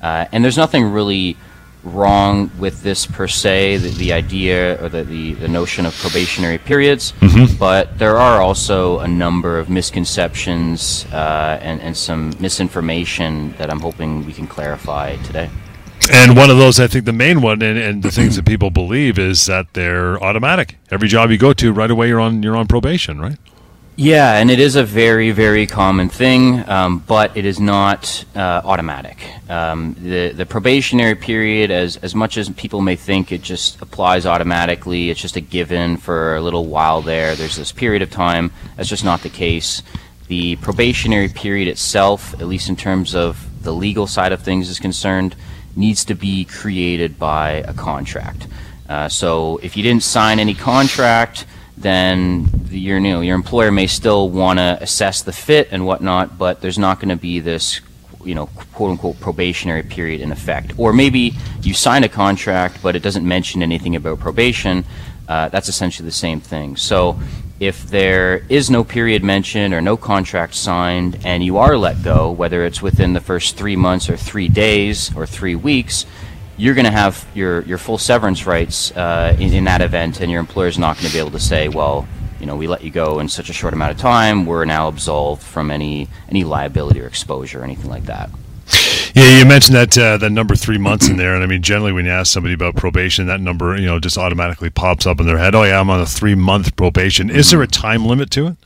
Uh, 0.03 0.27
and 0.33 0.43
there's 0.43 0.57
nothing 0.57 0.91
really 0.91 1.37
wrong 1.85 2.51
with 2.59 2.83
this 2.83 3.07
per 3.07 3.29
se, 3.29 3.77
the, 3.77 3.91
the 3.91 4.13
idea 4.13 4.83
or 4.83 4.89
the, 4.89 5.05
the, 5.05 5.35
the, 5.35 5.49
notion 5.49 5.85
of 5.87 5.95
probationary 5.97 6.59
periods, 6.59 7.13
mm-hmm. 7.21 7.57
but 7.59 7.99
there 7.99 8.17
are 8.17 8.41
also 8.41 8.99
a 9.01 9.09
number 9.09 9.59
of 9.59 9.69
misconceptions 9.69 11.07
uh, 11.13 11.59
and, 11.61 11.81
and 11.83 11.97
some 11.97 12.33
misinformation 12.41 13.53
that 13.59 13.71
I'm 13.71 13.81
hoping 13.81 14.25
we 14.25 14.33
can 14.33 14.47
clarify 14.47 15.17
today. 15.19 15.51
And 16.13 16.37
one 16.37 16.51
of 16.51 16.59
those, 16.59 16.81
I 16.81 16.87
think 16.87 17.05
the 17.05 17.13
main 17.13 17.41
one, 17.41 17.63
and, 17.63 17.79
and 17.79 18.03
the 18.03 18.11
things 18.11 18.37
that 18.37 18.45
people 18.45 18.71
believe 18.71 19.19
is 19.19 19.47
that 19.47 19.73
they're 19.73 20.23
automatic. 20.23 20.77
Every 20.91 21.09
job 21.09 21.31
you 21.31 21.39
go 21.39 21.53
to, 21.55 21.73
right 21.73 21.91
away 21.91 22.09
you're 22.09 22.21
on 22.21 22.43
you're 22.43 22.57
on 22.57 22.67
probation, 22.67 23.21
right? 23.21 23.39
Yeah, 23.97 24.39
and 24.39 24.51
it 24.51 24.59
is 24.59 24.75
a 24.75 24.83
very, 24.83 25.31
very 25.31 25.69
common 25.69 26.09
thing, 26.09 26.69
um, 26.69 26.99
but 26.99 27.37
it 27.37 27.45
is 27.45 27.61
not 27.61 28.25
uh, 28.35 28.61
automatic. 28.65 29.25
Um, 29.49 29.95
the 29.97 30.33
the 30.33 30.45
probationary 30.45 31.15
period, 31.15 31.71
as 31.71 31.97
as 31.99 32.13
much 32.13 32.37
as 32.37 32.49
people 32.49 32.81
may 32.81 32.97
think 32.97 33.31
it 33.31 33.41
just 33.41 33.81
applies 33.81 34.27
automatically, 34.27 35.11
it's 35.11 35.21
just 35.21 35.37
a 35.37 35.41
given 35.41 35.97
for 35.97 36.35
a 36.35 36.41
little 36.41 36.67
while 36.67 37.03
there. 37.03 37.37
There's 37.37 37.55
this 37.55 37.71
period 37.71 38.03
of 38.03 38.11
time. 38.11 38.51
That's 38.77 38.89
just 38.89 39.05
not 39.05 39.23
the 39.23 39.29
case. 39.29 39.85
The 40.27 40.57
probationary 40.57 41.29
period 41.29 41.69
itself, 41.69 42.35
at 42.35 42.49
least 42.49 42.69
in 42.69 42.75
terms 42.75 43.15
of 43.15 43.63
the 43.63 43.73
legal 43.73 44.09
side 44.09 44.33
of 44.33 44.43
things 44.43 44.69
is 44.69 44.81
concerned, 44.81 45.37
needs 45.77 46.05
to 46.07 46.17
be 46.17 46.45
created 46.47 47.17
by 47.17 47.63
a 47.69 47.73
contract. 47.73 48.49
Uh, 48.89 49.09
so 49.09 49.59
if 49.59 49.77
you 49.77 49.85
didn't 49.85 50.03
sign 50.03 50.41
any 50.41 50.55
contract 50.55 51.47
then 51.77 52.49
the, 52.69 52.79
your, 52.79 52.99
you 52.99 53.13
know, 53.13 53.21
your 53.21 53.35
employer 53.35 53.71
may 53.71 53.87
still 53.87 54.31
want 54.31 54.59
to 54.59 54.79
assess 54.81 55.23
the 55.23 55.33
fit 55.33 55.69
and 55.71 55.87
whatnot, 55.87 56.39
but 56.39 56.61
there's 56.61 56.79
not 56.79 57.01
going 57.01 57.09
to 57.09 57.17
be 57.17 57.41
this 57.41 57.81
you 58.25 58.35
know, 58.35 58.47
quote 58.73 58.91
unquote 58.91 59.21
probationary 59.21 59.83
period 59.83 60.21
in 60.21 60.33
effect. 60.33 60.73
Or 60.79 60.93
maybe 60.93 61.35
you 61.63 61.75
sign 61.75 62.05
a 62.05 62.09
contract, 62.09 62.83
but 62.83 62.97
it 62.97 63.03
doesn't 63.03 63.27
mention 63.27 63.63
anything 63.63 63.97
about 63.97 64.21
probation. 64.21 64.85
Uh, 65.29 65.49
that's 65.49 65.69
essentially 65.69 66.07
the 66.07 66.13
same 66.13 66.41
thing. 66.41 66.77
So 66.77 67.19
if 67.61 67.87
there 67.89 68.45
is 68.49 68.71
no 68.71 68.85
period 68.85 69.23
mentioned 69.23 69.73
or 69.73 69.81
no 69.81 69.97
contract 69.97 70.55
signed 70.55 71.19
and 71.25 71.43
you 71.45 71.59
are 71.59 71.77
let 71.77 72.03
go, 72.03 72.31
whether 72.31 72.65
it's 72.65 72.83
within 72.83 73.13
the 73.13 73.21
first 73.21 73.57
three 73.57 73.77
months 73.77 74.11
or 74.11 74.17
three 74.17 74.49
days 74.49 75.15
or 75.17 75.27
three 75.27 75.55
weeks, 75.55 76.05
you're 76.57 76.75
going 76.75 76.85
to 76.85 76.91
have 76.91 77.27
your, 77.35 77.63
your 77.63 77.79
full 77.79 77.99
severance 77.99 78.47
rights 78.47 78.93
uh, 78.93 79.37
in, 79.39 79.53
in, 79.53 79.65
that 79.65 79.81
event, 79.81 80.21
and 80.21 80.31
your 80.31 80.41
employer 80.41 80.69
is 80.69 80.79
not 80.79 80.97
going 80.97 81.09
to 81.09 81.13
be 81.13 81.19
able 81.19 81.33
to 81.33 81.41
say, 81.41 81.69
well, 81.69 82.07
you 82.41 82.47
know, 82.47 82.57
we 82.57 82.67
let 82.67 82.83
you 82.83 82.91
go 82.91 83.21
in 83.21 83.29
such 83.29 83.49
a 83.49 83.53
short 83.53 83.73
amount 83.73 83.93
of 83.93 83.99
time. 83.99 84.47
We're 84.47 84.65
now 84.65 84.89
absolved 84.89 85.43
from 85.43 85.71
any 85.71 86.09
any 86.29 86.45
liability 86.45 87.01
or 87.01 87.07
exposure 87.07 87.61
or 87.61 87.65
anything 87.65 87.91
like 87.91 88.05
that. 88.05 88.31
Yeah, 89.15 89.39
you 89.39 89.47
mentioned 89.47 89.77
that 89.77 89.97
uh, 89.97 90.17
that 90.19 90.31
number 90.31 90.57
three 90.57 90.77
months 90.77 91.09
in 91.09 91.17
there, 91.17 91.35
and 91.35 91.45
I 91.45 91.47
mean, 91.47 91.63
generally, 91.63 91.93
when 91.93 92.05
you 92.05 92.11
ask 92.11 92.33
somebody 92.33 92.53
about 92.53 92.75
probation, 92.75 93.27
that 93.29 93.41
number 93.41 93.77
you 93.77 93.87
know 93.87 94.01
just 94.01 94.19
automatically 94.19 94.71
pops 94.71 95.07
up 95.07 95.21
in 95.21 95.27
their 95.27 95.39
head. 95.39 95.55
Oh 95.55 95.63
yeah, 95.63 95.81
I'm 95.81 95.89
on 95.89 96.01
a 96.01 96.07
three 96.07 96.35
month 96.35 96.75
probation. 96.75 97.31
Is 97.31 97.51
there 97.51 97.63
a 97.63 97.67
time 97.69 98.05
limit 98.05 98.31
to 98.33 98.49
it? 98.49 98.57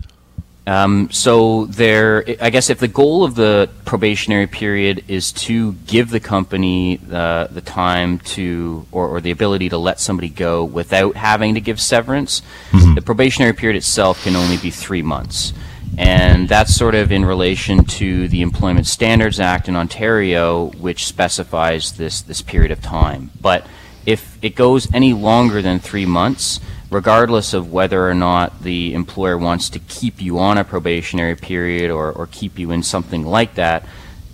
Um, 0.69 1.11
so 1.11 1.65
there, 1.65 2.25
I 2.43 2.51
guess 2.51 2.69
if 2.69 2.79
the 2.79 2.89
goal 2.89 3.25
of 3.25 3.35
the 3.35 3.71
probationary 3.87 4.47
period 4.47 5.03
is 5.09 5.33
to 5.33 5.73
give 5.87 6.11
the 6.11 6.21
company 6.21 6.97
the, 6.97 7.49
the 7.51 7.63
time 7.63 8.19
to, 8.37 8.87
or, 8.93 9.09
or 9.09 9.23
the 9.23 9.31
ability 9.31 9.71
to 9.71 9.79
let 9.79 9.99
somebody 9.99 10.29
go 10.29 10.63
without 10.65 11.17
having 11.17 11.55
to 11.55 11.63
give 11.63 11.81
severance, 11.81 12.43
mm-hmm. 12.71 12.95
the 12.95 13.01
probationary 13.01 13.55
period 13.55 13.79
itself 13.79 14.23
can 14.25 14.37
only 14.37 14.59
be 14.59 14.71
three 14.71 15.01
months. 15.01 15.55
And 15.97 16.47
that's 16.51 16.75
sort 16.75 16.95
of 16.95 17.13
in 17.13 17.25
relation 17.25 17.85
to 17.85 18.29
the 18.29 18.43
Employment 18.43 18.87
Standards 18.87 19.41
Act 19.41 19.69
in 19.69 19.75
Ontario, 19.75 20.67
which 20.73 21.07
specifies 21.07 21.93
this, 21.93 22.21
this 22.21 22.43
period 22.43 22.73
of 22.73 22.83
time. 22.83 23.31
But 23.41 23.67
if 24.05 24.39
it 24.43 24.55
goes 24.55 24.87
any 24.93 25.15
longer 25.15 25.63
than 25.63 25.79
three 25.79 26.05
months, 26.05 26.61
regardless 26.91 27.53
of 27.53 27.73
whether 27.73 28.09
or 28.09 28.15
not 28.15 28.63
the 28.63 28.95
employer 28.95 29.37
wants 29.37 29.71
to 29.71 29.79
keep 29.79 30.23
you 30.23 30.39
on 30.39 30.59
a 30.59 30.65
probationary 30.65 31.37
period 31.37 31.91
or, 31.91 32.13
or 32.13 32.27
keep 32.27 32.59
you 32.59 32.71
in 32.71 32.83
something 32.83 33.25
like 33.25 33.55
that, 33.57 33.85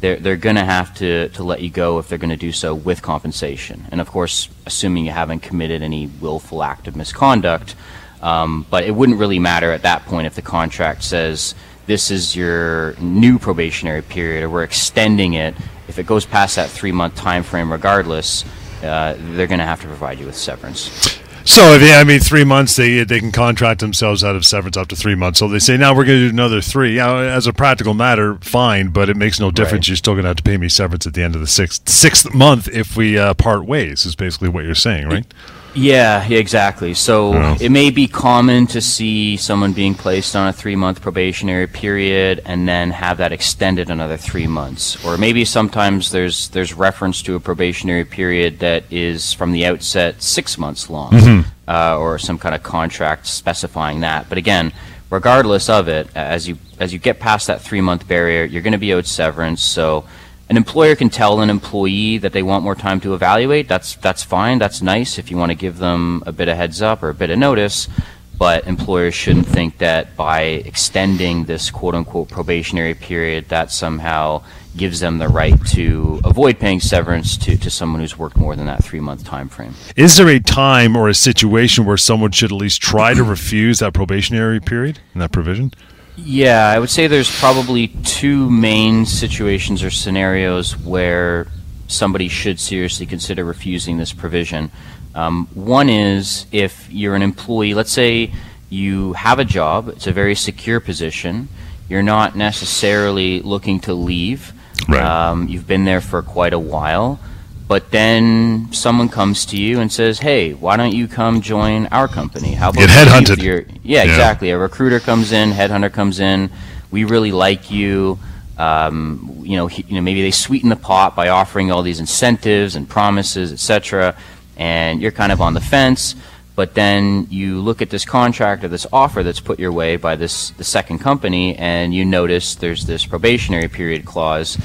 they're, 0.01 0.17
they're 0.17 0.37
going 0.37 0.57
to 0.57 0.65
have 0.65 0.95
to, 0.97 1.31
let 1.43 1.63
you 1.63 1.71
go 1.71 1.99
if 1.99 2.09
they're 2.09 2.19
going 2.19 2.31
to 2.31 2.37
do 2.37 2.53
so 2.53 2.75
with 2.75 3.03
compensation. 3.03 3.87
And 3.91 4.01
of 4.01 4.11
course, 4.11 4.49
assuming 4.67 5.07
you 5.07 5.13
haven't 5.13 5.41
committed 5.41 5.83
any 5.83 6.07
willful 6.07 6.63
act 6.63 6.87
of 6.87 6.95
misconduct. 6.95 7.75
Um, 8.23 8.67
but 8.71 8.85
it 8.85 8.93
wouldn't 8.93 9.19
really 9.19 9.39
matter 9.39 9.71
at 9.73 9.83
that 9.83 10.05
point 10.07 10.27
if 10.27 10.35
the 10.35 10.43
contract 10.43 11.03
says 11.03 11.55
this 11.87 12.11
is 12.11 12.35
your 12.35 12.95
new 12.99 13.39
probationary 13.39 14.03
period 14.03 14.45
or 14.45 14.51
we're 14.51 14.63
extending 14.63 15.35
it. 15.35 15.55
If 15.89 15.99
it 15.99 16.07
goes 16.07 16.25
past 16.25 16.57
that 16.57 16.71
three 16.71 16.93
month 16.93 17.17
time 17.17 17.43
frame, 17.43 17.71
regardless, 17.71 18.45
uh, 18.83 19.17
they're 19.19 19.47
going 19.47 19.59
to 19.59 19.67
have 19.67 19.81
to 19.83 19.87
provide 19.87 20.19
you 20.19 20.27
with 20.27 20.37
severance. 20.37 21.19
So, 21.47 21.75
if, 21.75 21.83
yeah, 21.83 21.99
I 21.99 22.05
mean, 22.05 22.21
three 22.21 22.45
months 22.45 22.77
they 22.77 23.05
they 23.05 23.21
can 23.21 23.31
contract 23.31 23.81
themselves 23.81 24.25
out 24.25 24.35
of 24.35 24.47
severance 24.47 24.77
up 24.77 24.89
to 24.89 24.97
three 24.97 25.15
months. 25.15 25.39
So 25.39 25.49
they 25.49 25.59
say 25.59 25.77
now 25.77 25.95
we're 25.95 26.05
going 26.05 26.21
to 26.21 26.29
do 26.29 26.35
another 26.35 26.61
three. 26.61 26.97
Yeah, 26.97 27.17
as 27.19 27.47
a 27.47 27.53
practical 27.53 27.93
matter, 27.93 28.37
fine, 28.37 28.89
but 28.89 29.09
it 29.11 29.17
makes 29.17 29.39
no 29.39 29.51
difference. 29.51 29.85
Right. 29.85 29.89
You're 29.89 29.97
still 29.97 30.15
going 30.15 30.25
to 30.25 30.29
have 30.29 30.39
to 30.39 30.43
pay 30.43 30.57
me 30.57 30.69
severance 30.69 31.07
at 31.07 31.15
the 31.15 31.23
end 31.23 31.35
of 31.35 31.43
the 31.43 31.47
sixth 31.47 31.89
sixth 31.89 32.33
month 32.35 32.69
if 32.69 32.97
we 32.97 33.19
uh, 33.19 33.35
part 33.35 33.67
ways. 33.67 34.07
Is 34.07 34.17
basically 34.17 34.49
what 34.49 34.65
you're 34.65 34.75
saying, 34.75 35.07
right? 35.09 35.27
Yeah, 35.75 36.25
exactly. 36.27 36.95
So 36.95 37.57
it 37.61 37.71
may 37.71 37.91
be 37.91 38.07
common 38.07 38.67
to 38.69 38.81
see 38.81 39.37
someone 39.37 39.73
being 39.73 39.95
placed 39.95 40.37
on 40.37 40.49
a 40.49 40.53
three 40.53 40.77
month 40.77 41.01
probationary 41.01 41.67
period 41.67 42.43
and 42.45 42.69
then 42.69 42.91
have 42.91 43.19
that 43.19 43.33
extended 43.33 43.91
another 43.91 44.17
three 44.17 44.47
months. 44.47 45.05
Or 45.05 45.19
maybe 45.19 45.45
sometimes 45.45 46.11
there's 46.11 46.49
there's 46.49 46.75
reference 46.75 47.23
to 47.23 47.35
a 47.37 47.41
probationary 47.41 48.05
period 48.05 48.61
that 48.61 48.85
is 48.91 49.33
from 49.33 49.53
the 49.53 49.67
outset 49.67 50.23
six 50.23 50.59
months 50.59 50.89
long, 50.89 51.13
mm-hmm. 51.13 51.51
uh, 51.69 51.99
or 51.99 52.19
some 52.19 52.39
kind 52.39 52.55
of 52.55 52.63
contract 52.63 53.27
specifying 53.27 54.01
that. 54.01 54.29
But 54.29 54.39
again, 54.39 54.73
regardless 55.11 55.69
of 55.69 55.89
it, 55.89 56.09
as 56.15 56.49
you 56.49 56.59
as 56.79 56.93
you 56.93 56.99
get 56.99 57.21
past 57.21 57.47
that 57.49 57.61
three 57.61 57.81
month 57.81 58.07
barrier, 58.07 58.45
you're 58.45 58.63
going 58.63 58.73
to 58.73 58.79
be 58.79 58.93
owed 58.93 59.07
severance. 59.07 59.63
So 59.63 60.05
an 60.49 60.57
employer 60.57 60.95
can 60.95 61.09
tell 61.09 61.41
an 61.41 61.51
employee 61.51 62.19
that 62.19 62.33
they 62.33 62.43
want 62.43 62.65
more 62.65 62.75
time 62.75 63.01
to 63.01 63.15
evaluate. 63.15 63.69
That's 63.69 63.97
that's 63.97 64.23
fine. 64.23 64.59
That's 64.59 64.83
nice 64.83 65.19
if 65.19 65.31
you 65.31 65.37
want 65.37 65.51
to 65.51 65.57
give 65.57 65.79
them 65.79 66.23
a 66.27 66.33
bit 66.33 66.49
of 66.49 66.57
heads 66.57 66.83
up 66.83 67.03
or 67.03 67.09
a 67.09 67.15
bit 67.15 67.31
of 67.31 67.39
notice. 67.39 67.89
But 68.37 68.67
employers 68.67 69.15
shouldn't 69.15 69.47
think 69.47 69.79
that 69.79 70.17
by 70.17 70.43
extending 70.43 71.45
this 71.45 71.71
quote 71.71 71.95
unquote 71.95 72.29
probationary 72.29 72.95
period 72.95 73.49
that 73.49 73.71
somehow 73.71 74.43
gives 74.77 75.01
them 75.01 75.19
the 75.19 75.29
right 75.29 75.65
to 75.69 76.21
avoid 76.25 76.59
paying 76.59 76.81
severance 76.81 77.37
to, 77.37 77.57
to 77.57 77.71
someone 77.71 78.01
who's 78.01 78.19
worked 78.19 78.37
more 78.37 78.57
than 78.57 78.67
that 78.67 78.83
three 78.83 79.01
month 79.01 79.25
time 79.25 79.49
frame. 79.49 79.75
Is 79.97 80.17
there 80.17 80.29
a 80.29 80.41
time 80.41 80.97
or 80.97 81.09
a 81.09 81.15
situation 81.15 81.85
where 81.85 81.97
someone 81.97 82.33
should 82.33 82.51
at 82.51 82.57
least 82.57 82.83
try 82.83 83.15
to 83.15 83.23
refuse 83.23 83.79
that 83.79 83.95
probationary 83.95 84.61
period 84.61 84.99
and 85.13 85.23
that 85.23 85.33
provision? 85.33 85.73
Yeah, 86.17 86.69
I 86.69 86.79
would 86.79 86.91
say 86.91 87.07
there's 87.07 87.31
probably 87.41 87.89
two 87.89 88.49
main 88.49 89.05
situations 89.05 89.83
or 89.83 89.91
scenarios 89.91 90.77
where 90.77 91.49
somebody 91.89 92.29
should 92.29 92.61
seriously 92.61 93.05
consider 93.07 93.45
refusing 93.45 93.99
this 93.99 94.13
provision. 94.13 94.71
Um, 95.15 95.49
one 95.55 95.89
is 95.89 96.47
if 96.53 96.89
you're 96.91 97.15
an 97.17 97.23
employee, 97.23 97.75
let's 97.75 97.93
say 97.93 98.33
you 98.71 99.13
have 99.15 99.39
a 99.39 99.45
job, 99.45 99.89
it's 99.89 100.07
a 100.07 100.13
very 100.13 100.35
secure 100.35 100.81
position, 100.81 101.49
you're 101.89 102.03
not 102.03 102.37
necessarily 102.37 103.41
looking 103.41 103.81
to 103.81 103.95
leave, 103.95 104.53
Right. 104.89 105.03
um, 105.03 105.49
you've 105.49 105.67
been 105.67 105.85
there 105.85 106.01
for 106.01 106.23
quite 106.23 106.53
a 106.53 106.59
while, 106.59 107.21
but 107.67 107.91
then 107.91 108.69
someone 108.73 109.09
comes 109.09 109.47
to 109.47 109.57
you 109.57 109.81
and 109.81 109.91
says, 109.91 110.19
"Hey, 110.19 110.53
why 110.53 110.77
don't 110.77 110.95
you 110.95 111.09
come 111.09 111.41
join 111.41 111.87
our 111.87 112.09
company? 112.09 112.53
How 112.53 112.69
about 112.69 112.81
Get 112.81 112.91
headhunted. 112.91 113.43
yeah, 113.83 114.03
Yeah. 114.05 114.11
exactly. 114.11 114.51
A 114.51 114.59
recruiter 114.59 115.01
comes 115.01 115.33
in, 115.33 115.53
headhunter 115.53 115.93
comes 115.93 116.21
in. 116.21 116.51
We 116.91 117.05
really 117.05 117.33
like 117.33 117.71
you. 117.71 118.19
Um, 118.59 119.41
you 119.43 119.57
know, 119.57 119.67
he, 119.67 119.85
you 119.89 119.97
know, 119.97 120.01
maybe 120.01 120.23
they 120.23 120.31
sweeten 120.31 120.69
the 120.69 120.77
pot 120.77 121.17
by 121.17 121.29
offering 121.29 121.73
all 121.73 121.83
these 121.83 121.99
incentives 122.01 122.77
and 122.77 122.89
promises, 122.89 123.53
etc. 123.53 124.15
And 124.57 125.01
you're 125.03 125.11
kind 125.11 125.33
of 125.33 125.41
on 125.41 125.55
the 125.55 125.61
fence. 125.61 126.15
But 126.57 126.75
then 126.75 127.27
you 127.31 127.61
look 127.61 127.83
at 127.83 127.91
this 127.91 128.05
contract 128.05 128.63
or 128.63 128.69
this 128.69 128.87
offer 128.93 129.25
that's 129.25 129.41
put 129.41 129.59
your 129.59 129.73
way 129.73 129.97
by 129.97 130.15
this 130.15 130.51
the 130.51 130.63
second 130.63 130.99
company, 131.01 131.57
and 131.57 131.93
you 131.93 132.05
notice 132.05 132.55
there's 132.55 132.87
this 132.87 133.05
probationary 133.05 133.67
period 133.67 134.05
clause. 134.05 134.57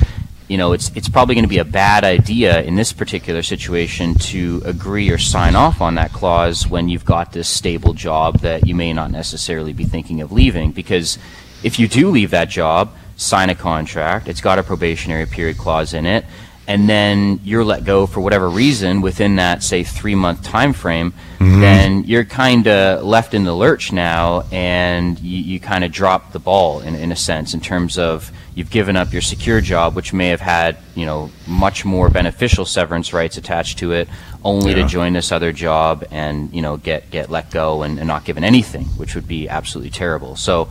You 0.49 0.57
know, 0.57 0.73
it's 0.73 0.91
it's 0.95 1.07
probably 1.07 1.35
going 1.35 1.45
to 1.45 1.49
be 1.49 1.59
a 1.59 1.63
bad 1.63 2.03
idea 2.03 2.61
in 2.63 2.75
this 2.75 2.91
particular 2.91 3.43
situation 3.43 4.15
to 4.15 4.61
agree 4.65 5.09
or 5.11 5.17
sign 5.17 5.55
off 5.55 5.79
on 5.79 5.95
that 5.95 6.11
clause 6.11 6.67
when 6.67 6.89
you've 6.89 7.05
got 7.05 7.31
this 7.31 7.47
stable 7.47 7.93
job 7.93 8.39
that 8.39 8.67
you 8.67 8.75
may 8.75 8.91
not 8.91 9.11
necessarily 9.11 9.73
be 9.73 9.85
thinking 9.85 10.21
of 10.21 10.31
leaving. 10.31 10.71
Because 10.71 11.19
if 11.63 11.79
you 11.79 11.87
do 11.87 12.09
leave 12.09 12.31
that 12.31 12.49
job, 12.49 12.91
sign 13.15 13.49
a 13.49 13.55
contract, 13.55 14.27
it's 14.27 14.41
got 14.41 14.57
a 14.59 14.63
probationary 14.63 15.27
period 15.27 15.57
clause 15.57 15.93
in 15.93 16.05
it, 16.05 16.25
and 16.67 16.87
then 16.87 17.39
you're 17.43 17.63
let 17.63 17.83
go 17.83 18.05
for 18.05 18.21
whatever 18.21 18.49
reason 18.49 19.01
within 19.01 19.35
that 19.37 19.63
say 19.63 19.83
three 19.83 20.15
month 20.15 20.43
time 20.43 20.73
frame, 20.73 21.11
mm-hmm. 21.37 21.61
then 21.61 22.03
you're 22.05 22.25
kind 22.25 22.67
of 22.67 23.03
left 23.03 23.33
in 23.33 23.43
the 23.43 23.53
lurch 23.53 23.91
now, 23.91 24.43
and 24.51 25.19
you, 25.19 25.37
you 25.37 25.59
kind 25.59 25.83
of 25.83 25.91
drop 25.91 26.31
the 26.31 26.39
ball 26.39 26.81
in, 26.81 26.95
in 26.95 27.11
a 27.11 27.15
sense 27.15 27.53
in 27.53 27.59
terms 27.59 27.97
of 27.97 28.31
you've 28.55 28.69
given 28.71 28.95
up 28.95 29.13
your 29.13 29.21
secure 29.21 29.61
job, 29.61 29.95
which 29.95 30.13
may 30.13 30.29
have 30.29 30.41
had 30.41 30.77
you 30.95 31.05
know 31.05 31.29
much 31.47 31.85
more 31.85 32.09
beneficial 32.09 32.65
severance 32.65 33.13
rights 33.13 33.37
attached 33.37 33.79
to 33.79 33.91
it, 33.93 34.07
only 34.43 34.71
Yeah. 34.71 34.83
to 34.83 34.87
join 34.87 35.13
this 35.13 35.31
other 35.31 35.51
job 35.51 36.05
and 36.11 36.53
you 36.53 36.61
know 36.61 36.77
get 36.77 37.09
get 37.11 37.29
let 37.29 37.51
go 37.51 37.83
and, 37.83 37.99
and 37.99 38.07
not 38.07 38.25
given 38.25 38.43
anything, 38.43 38.85
which 38.97 39.15
would 39.15 39.27
be 39.27 39.47
absolutely 39.49 39.91
terrible. 39.91 40.35
So 40.35 40.69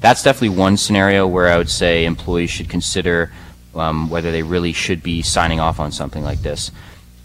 that's 0.00 0.22
definitely 0.22 0.56
one 0.56 0.76
scenario 0.76 1.26
where 1.26 1.48
I 1.48 1.58
would 1.58 1.70
say 1.70 2.04
employees 2.04 2.50
should 2.50 2.68
consider 2.68 3.32
um, 3.74 4.08
whether 4.10 4.30
they 4.32 4.42
really 4.42 4.72
should 4.72 5.02
be 5.02 5.22
signing 5.22 5.60
off 5.60 5.80
on 5.80 5.92
something 5.92 6.22
like 6.22 6.40
this. 6.42 6.70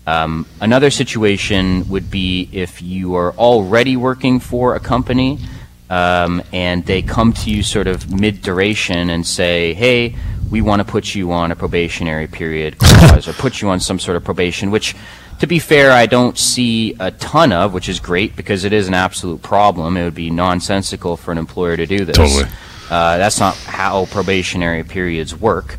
Um, 0.05 0.45
another 0.59 0.89
situation 0.91 1.87
would 1.87 2.11
be 2.11 2.49
if 2.51 2.81
you 2.81 3.15
are 3.15 3.31
already 3.33 3.95
working 3.95 4.39
for 4.39 4.75
a 4.75 4.79
company 4.79 5.39
um, 5.93 6.41
and 6.51 6.83
they 6.85 7.03
come 7.03 7.33
to 7.33 7.51
you 7.51 7.61
sort 7.61 7.85
of 7.85 8.11
mid 8.11 8.41
duration 8.41 9.11
and 9.11 9.25
say, 9.27 9.75
hey, 9.75 10.15
we 10.49 10.59
want 10.59 10.79
to 10.79 10.85
put 10.85 11.13
you 11.13 11.31
on 11.31 11.51
a 11.51 11.55
probationary 11.55 12.27
period 12.27 12.79
clause 12.79 13.27
or 13.27 13.33
put 13.33 13.61
you 13.61 13.69
on 13.69 13.79
some 13.79 13.99
sort 13.99 14.17
of 14.17 14.23
probation, 14.23 14.71
which, 14.71 14.95
to 15.39 15.45
be 15.45 15.59
fair, 15.59 15.91
I 15.91 16.07
don't 16.07 16.37
see 16.37 16.95
a 16.99 17.11
ton 17.11 17.51
of, 17.51 17.73
which 17.73 17.89
is 17.89 17.99
great 17.99 18.35
because 18.35 18.63
it 18.63 18.73
is 18.73 18.87
an 18.87 18.95
absolute 18.95 19.43
problem. 19.43 19.95
It 19.95 20.03
would 20.03 20.15
be 20.15 20.31
nonsensical 20.31 21.15
for 21.15 21.31
an 21.31 21.37
employer 21.37 21.77
to 21.77 21.85
do 21.85 22.05
this. 22.05 22.17
Totally. 22.17 22.45
Uh, 22.89 23.17
that's 23.17 23.39
not 23.39 23.55
how 23.55 24.05
probationary 24.07 24.83
periods 24.83 25.35
work. 25.35 25.77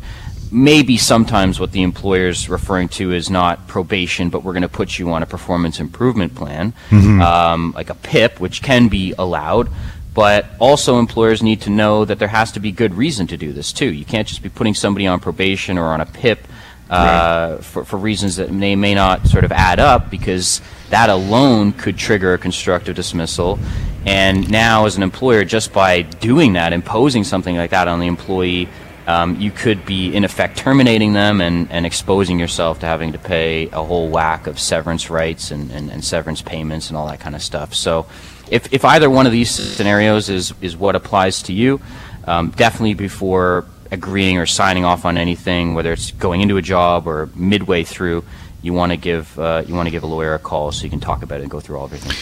Maybe 0.51 0.95
sometimes 0.97 1.59
what 1.59 1.71
the 1.73 1.81
employer's 1.81 2.47
referring 2.47 2.87
to 2.89 3.11
is 3.11 3.29
not 3.29 3.67
probation, 3.67 4.29
but 4.29 4.43
we're 4.43 4.53
going 4.53 4.61
to 4.61 4.69
put 4.69 4.97
you 4.97 5.11
on 5.11 5.23
a 5.23 5.25
performance 5.25 5.79
improvement 5.79 6.35
plan, 6.35 6.73
um, 7.21 7.73
like 7.75 7.89
a 7.89 7.95
PIP, 7.95 8.39
which 8.39 8.61
can 8.61 8.87
be 8.87 9.13
allowed. 9.17 9.69
But 10.15 10.45
also, 10.59 10.97
employers 10.97 11.43
need 11.43 11.61
to 11.61 11.69
know 11.69 12.05
that 12.05 12.19
there 12.19 12.29
has 12.29 12.53
to 12.53 12.61
be 12.61 12.71
good 12.71 12.95
reason 12.95 13.27
to 13.27 13.37
do 13.37 13.51
this 13.51 13.73
too. 13.73 13.91
You 13.91 14.05
can't 14.05 14.25
just 14.25 14.41
be 14.41 14.49
putting 14.49 14.73
somebody 14.73 15.05
on 15.05 15.19
probation 15.19 15.77
or 15.77 15.87
on 15.87 15.99
a 15.99 16.05
PIP 16.05 16.47
uh, 16.89 17.57
for, 17.57 17.83
for 17.83 17.97
reasons 17.97 18.37
that 18.37 18.49
may 18.51 18.75
may 18.75 18.93
not 18.93 19.27
sort 19.27 19.43
of 19.43 19.51
add 19.51 19.79
up 19.79 20.09
because 20.09 20.61
that 20.89 21.09
alone 21.09 21.73
could 21.73 21.97
trigger 21.97 22.33
a 22.33 22.37
constructive 22.37 22.95
dismissal. 22.95 23.59
And 24.05 24.49
now, 24.49 24.85
as 24.85 24.95
an 24.95 25.03
employer, 25.03 25.43
just 25.43 25.73
by 25.73 26.03
doing 26.03 26.53
that, 26.53 26.71
imposing 26.71 27.25
something 27.25 27.57
like 27.57 27.71
that 27.71 27.89
on 27.89 27.99
the 27.99 28.07
employee, 28.07 28.69
um, 29.07 29.39
you 29.39 29.51
could 29.51 29.85
be 29.85 30.15
in 30.15 30.23
effect 30.23 30.57
terminating 30.57 31.11
them 31.11 31.41
and, 31.41 31.69
and 31.71 31.85
exposing 31.85 32.39
yourself 32.39 32.79
to 32.79 32.85
having 32.85 33.11
to 33.11 33.19
pay 33.19 33.67
a 33.69 33.83
whole 33.83 34.09
whack 34.09 34.47
of 34.47 34.59
severance 34.59 35.09
rights 35.09 35.51
and, 35.51 35.71
and, 35.71 35.91
and 35.91 36.05
severance 36.05 36.41
payments 36.41 36.89
and 36.89 36.97
all 36.97 37.07
that 37.07 37.19
kind 37.19 37.35
of 37.35 37.41
stuff. 37.41 37.73
So, 37.73 38.05
if, 38.49 38.71
if 38.73 38.85
either 38.85 39.09
one 39.09 39.25
of 39.25 39.31
these 39.31 39.49
scenarios 39.49 40.29
is, 40.29 40.53
is 40.61 40.77
what 40.77 40.95
applies 40.95 41.43
to 41.43 41.53
you, 41.53 41.81
um, 42.25 42.51
definitely 42.51 42.93
before 42.93 43.65
agreeing 43.91 44.37
or 44.37 44.45
signing 44.45 44.85
off 44.85 45.05
on 45.05 45.17
anything, 45.17 45.73
whether 45.73 45.93
it's 45.93 46.11
going 46.11 46.41
into 46.41 46.57
a 46.57 46.61
job 46.61 47.07
or 47.07 47.29
midway 47.35 47.83
through, 47.83 48.23
you 48.61 48.73
want 48.73 48.91
to 48.91 48.97
give 48.97 49.37
uh, 49.39 49.63
you 49.67 49.75
want 49.75 49.85
to 49.85 49.91
give 49.91 50.03
a 50.03 50.07
lawyer 50.07 50.33
a 50.33 50.39
call 50.39 50.71
so 50.71 50.83
you 50.83 50.89
can 50.89 50.99
talk 50.99 51.21
about 51.21 51.39
it 51.39 51.43
and 51.43 51.51
go 51.51 51.59
through 51.59 51.77
all 51.77 51.85
of 51.85 51.93
everything. 51.93 52.17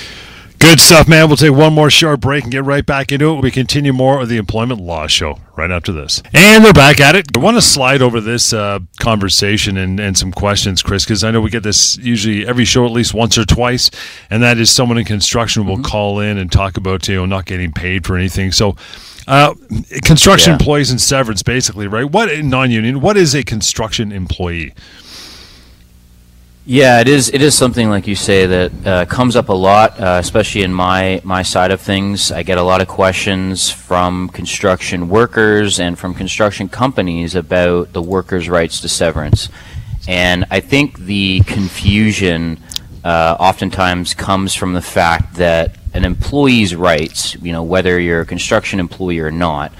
Good 0.64 0.80
stuff, 0.80 1.10
man. 1.10 1.28
We'll 1.28 1.36
take 1.36 1.52
one 1.52 1.74
more 1.74 1.90
short 1.90 2.22
break 2.22 2.44
and 2.44 2.52
get 2.52 2.64
right 2.64 2.86
back 2.86 3.12
into 3.12 3.36
it. 3.36 3.42
We 3.44 3.52
continue 3.52 3.92
more 3.92 4.22
of 4.22 4.30
the 4.30 4.38
Employment 4.38 4.80
Law 4.80 5.08
Show 5.08 5.38
right 5.58 5.70
after 5.70 5.92
this. 5.92 6.24
And 6.34 6.64
they're 6.64 6.72
back 6.72 7.02
at 7.02 7.16
it. 7.16 7.28
I 7.36 7.40
want 7.42 7.58
to 7.58 7.62
slide 7.62 8.02
over 8.02 8.22
this 8.22 8.54
uh, 8.54 8.80
conversation 8.98 9.76
and, 9.76 10.00
and 10.00 10.18
some 10.18 10.32
questions, 10.32 10.82
Chris, 10.82 11.04
because 11.04 11.22
I 11.22 11.32
know 11.32 11.42
we 11.42 11.50
get 11.50 11.64
this 11.64 11.98
usually 11.98 12.48
every 12.48 12.64
show 12.64 12.86
at 12.86 12.92
least 12.94 13.14
once 13.14 13.38
or 13.38 13.44
twice, 13.44 13.92
and 14.30 14.42
that 14.42 14.58
is 14.58 14.72
someone 14.72 14.98
in 14.98 15.04
construction 15.04 15.66
will 15.68 15.82
call 15.84 16.22
in 16.22 16.38
and 16.38 16.50
talk 16.50 16.78
about 16.78 17.10
you 17.10 17.16
know 17.18 17.26
not 17.26 17.46
getting 17.46 17.74
paid 17.74 18.06
for 18.06 18.16
anything. 18.16 18.54
So, 18.54 18.78
uh, 19.28 19.54
construction 20.04 20.52
Yeah. 20.52 20.60
employees 20.60 20.92
and 20.92 21.00
severance, 21.02 21.44
basically, 21.44 21.88
right? 21.88 22.10
What 22.10 22.30
non-union? 22.44 23.02
What 23.02 23.18
is 23.18 23.36
a 23.36 23.44
construction 23.44 24.14
employee? 24.14 24.74
Yeah, 26.66 27.02
it 27.02 27.10
is. 27.10 27.30
It 27.30 27.42
is 27.42 27.56
something 27.56 27.90
like 27.90 28.08
you 28.08 28.16
say 28.16 28.46
that 28.46 28.88
uh, 28.88 29.06
comes 29.06 29.36
up 29.36 29.50
a 29.50 29.54
lot, 29.54 30.00
uh, 30.00 30.20
especially 30.22 30.62
in 30.62 30.74
my 30.74 31.20
my 31.26 31.42
side 31.44 31.72
of 31.72 31.82
things. 31.82 32.32
I 32.32 32.44
get 32.44 32.58
a 32.58 32.64
lot 32.64 32.80
of 32.80 32.88
questions 32.88 33.70
from 33.70 34.30
construction 34.30 35.10
workers 35.10 35.82
and 35.82 36.00
from 36.00 36.14
construction 36.14 36.70
companies 36.70 37.36
about 37.36 37.92
the 37.92 38.02
workers' 38.02 38.48
rights 38.48 38.80
to 38.80 38.88
severance, 38.88 39.50
and 40.08 40.46
I 40.52 40.62
think 40.62 41.00
the 41.00 41.42
confusion 41.42 42.60
uh, 43.04 43.36
oftentimes 43.38 44.14
comes 44.14 44.56
from 44.56 44.72
the 44.72 44.82
fact 44.82 45.36
that 45.36 45.76
an 45.94 46.06
employee's 46.06 46.74
rights, 46.76 47.36
you 47.36 47.52
know, 47.52 47.64
whether 47.64 48.00
you're 48.00 48.22
a 48.22 48.26
construction 48.26 48.80
employee 48.80 49.20
or 49.20 49.32
not, 49.32 49.74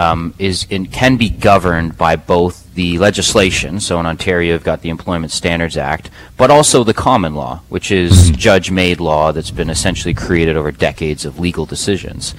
um, 0.00 0.32
is 0.38 0.66
can 0.92 1.18
be 1.18 1.28
governed 1.28 1.98
by 1.98 2.16
both 2.16 2.74
the 2.74 2.96
legislation. 2.98 3.78
So 3.80 4.00
in 4.00 4.06
Ontario, 4.06 4.54
you've 4.54 4.64
got 4.64 4.80
the 4.80 4.88
Employment 4.88 5.30
Standards 5.30 5.76
Act, 5.76 6.08
but 6.38 6.50
also 6.50 6.82
the 6.82 6.94
common 6.94 7.34
law, 7.34 7.60
which 7.68 7.90
is 7.90 8.30
judge-made 8.30 8.98
law 8.98 9.30
that's 9.30 9.50
been 9.50 9.68
essentially 9.68 10.14
created 10.14 10.56
over 10.56 10.72
decades 10.72 11.26
of 11.26 11.38
legal 11.38 11.66
decisions. 11.66 12.34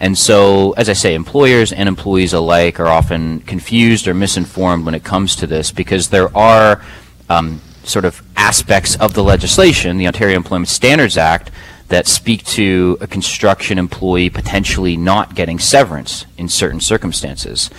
And 0.00 0.18
so, 0.18 0.72
as 0.72 0.88
I 0.88 0.94
say, 0.94 1.14
employers 1.14 1.72
and 1.72 1.88
employees 1.88 2.32
alike 2.32 2.80
are 2.80 2.88
often 2.88 3.40
confused 3.42 4.08
or 4.08 4.14
misinformed 4.14 4.84
when 4.84 4.96
it 4.96 5.04
comes 5.04 5.36
to 5.36 5.46
this 5.46 5.70
because 5.70 6.08
there 6.08 6.36
are 6.36 6.82
um, 7.30 7.60
sort 7.84 8.06
of 8.06 8.24
aspects 8.36 8.96
of 8.96 9.14
the 9.14 9.22
legislation, 9.22 9.98
the 9.98 10.08
Ontario 10.08 10.34
Employment 10.34 10.68
Standards 10.68 11.16
Act, 11.16 11.52
that 11.88 12.06
speak 12.06 12.44
to 12.44 12.96
a 13.00 13.06
construction 13.06 13.78
employee 13.78 14.30
potentially 14.30 14.96
not 14.96 15.34
getting 15.34 15.58
severance 15.58 16.26
in 16.38 16.48
certain 16.48 16.80
circumstances. 16.80 17.70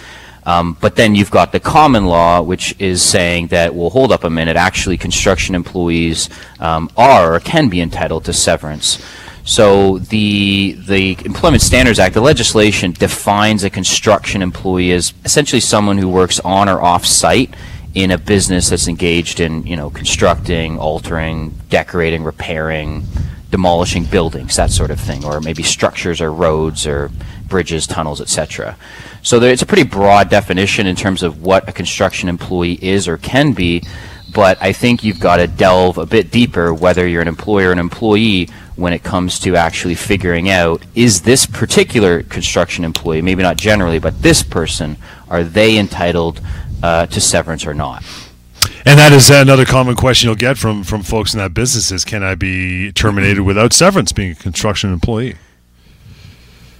Um, 0.45 0.77
but 0.79 0.95
then 0.95 1.15
you've 1.15 1.31
got 1.31 1.51
the 1.51 1.59
common 1.59 2.05
law, 2.05 2.41
which 2.41 2.75
is 2.79 3.01
saying 3.01 3.47
that, 3.47 3.73
well, 3.73 3.89
hold 3.89 4.11
up 4.11 4.23
a 4.23 4.29
minute, 4.29 4.55
actually, 4.55 4.97
construction 4.97 5.55
employees 5.55 6.29
um, 6.59 6.89
are 6.95 7.35
or 7.35 7.39
can 7.39 7.67
be 7.67 7.81
entitled 7.81 8.25
to 8.25 8.33
severance. 8.33 9.03
So 9.43 9.99
the 9.99 10.73
the 10.87 11.17
Employment 11.23 11.61
Standards 11.61 11.99
Act, 11.99 12.15
the 12.15 12.21
legislation 12.21 12.91
defines 12.93 13.63
a 13.63 13.69
construction 13.69 14.41
employee 14.41 14.91
as 14.91 15.13
essentially 15.23 15.59
someone 15.59 15.99
who 15.99 16.09
works 16.09 16.39
on 16.39 16.67
or 16.67 16.81
off 16.81 17.05
site 17.05 17.53
in 17.93 18.11
a 18.11 18.17
business 18.17 18.69
that's 18.69 18.87
engaged 18.87 19.39
in 19.39 19.65
you 19.65 19.75
know 19.75 19.91
constructing, 19.91 20.79
altering, 20.79 21.53
decorating, 21.69 22.23
repairing, 22.23 23.05
demolishing 23.51 24.05
buildings, 24.05 24.55
that 24.55 24.71
sort 24.71 24.91
of 24.91 24.99
thing, 24.99 25.23
or 25.23 25.39
maybe 25.41 25.63
structures 25.63 26.21
or 26.21 26.31
roads 26.31 26.85
or 26.85 27.11
bridges, 27.47 27.87
tunnels, 27.87 28.21
etc. 28.21 28.75
So 29.21 29.39
there, 29.39 29.51
it's 29.51 29.61
a 29.61 29.65
pretty 29.65 29.83
broad 29.83 30.29
definition 30.29 30.87
in 30.87 30.95
terms 30.95 31.23
of 31.23 31.41
what 31.41 31.67
a 31.69 31.71
construction 31.71 32.29
employee 32.29 32.79
is 32.81 33.07
or 33.07 33.17
can 33.17 33.53
be, 33.53 33.83
but 34.33 34.61
I 34.61 34.73
think 34.73 35.03
you've 35.03 35.19
got 35.19 35.37
to 35.37 35.47
delve 35.47 35.97
a 35.97 36.05
bit 36.05 36.31
deeper, 36.31 36.73
whether 36.73 37.07
you're 37.07 37.21
an 37.21 37.27
employer 37.27 37.69
or 37.69 37.71
an 37.71 37.79
employee, 37.79 38.49
when 38.75 38.91
it 38.91 39.03
comes 39.03 39.39
to 39.39 39.55
actually 39.55 39.95
figuring 39.95 40.49
out 40.49 40.83
is 40.95 41.21
this 41.21 41.45
particular 41.45 42.23
construction 42.23 42.83
employee, 42.83 43.21
maybe 43.21 43.41
not 43.41 43.57
generally, 43.57 43.99
but 43.99 44.21
this 44.21 44.43
person, 44.43 44.97
are 45.29 45.43
they 45.43 45.77
entitled 45.77 46.41
uh, 46.83 47.05
to 47.05 47.21
severance 47.21 47.65
or 47.65 47.73
not? 47.73 48.03
And 48.87 48.99
that 48.99 49.11
is 49.11 49.31
another 49.31 49.65
common 49.65 49.95
question 49.95 50.27
you'll 50.27 50.35
get 50.35 50.59
from 50.59 50.83
from 50.83 51.01
folks 51.01 51.33
in 51.33 51.39
that 51.39 51.53
business: 51.55 51.91
is 51.91 52.05
can 52.05 52.21
I 52.23 52.35
be 52.35 52.91
terminated 52.91 53.41
without 53.41 53.73
severance, 53.73 54.11
being 54.11 54.31
a 54.31 54.35
construction 54.35 54.93
employee? 54.93 55.37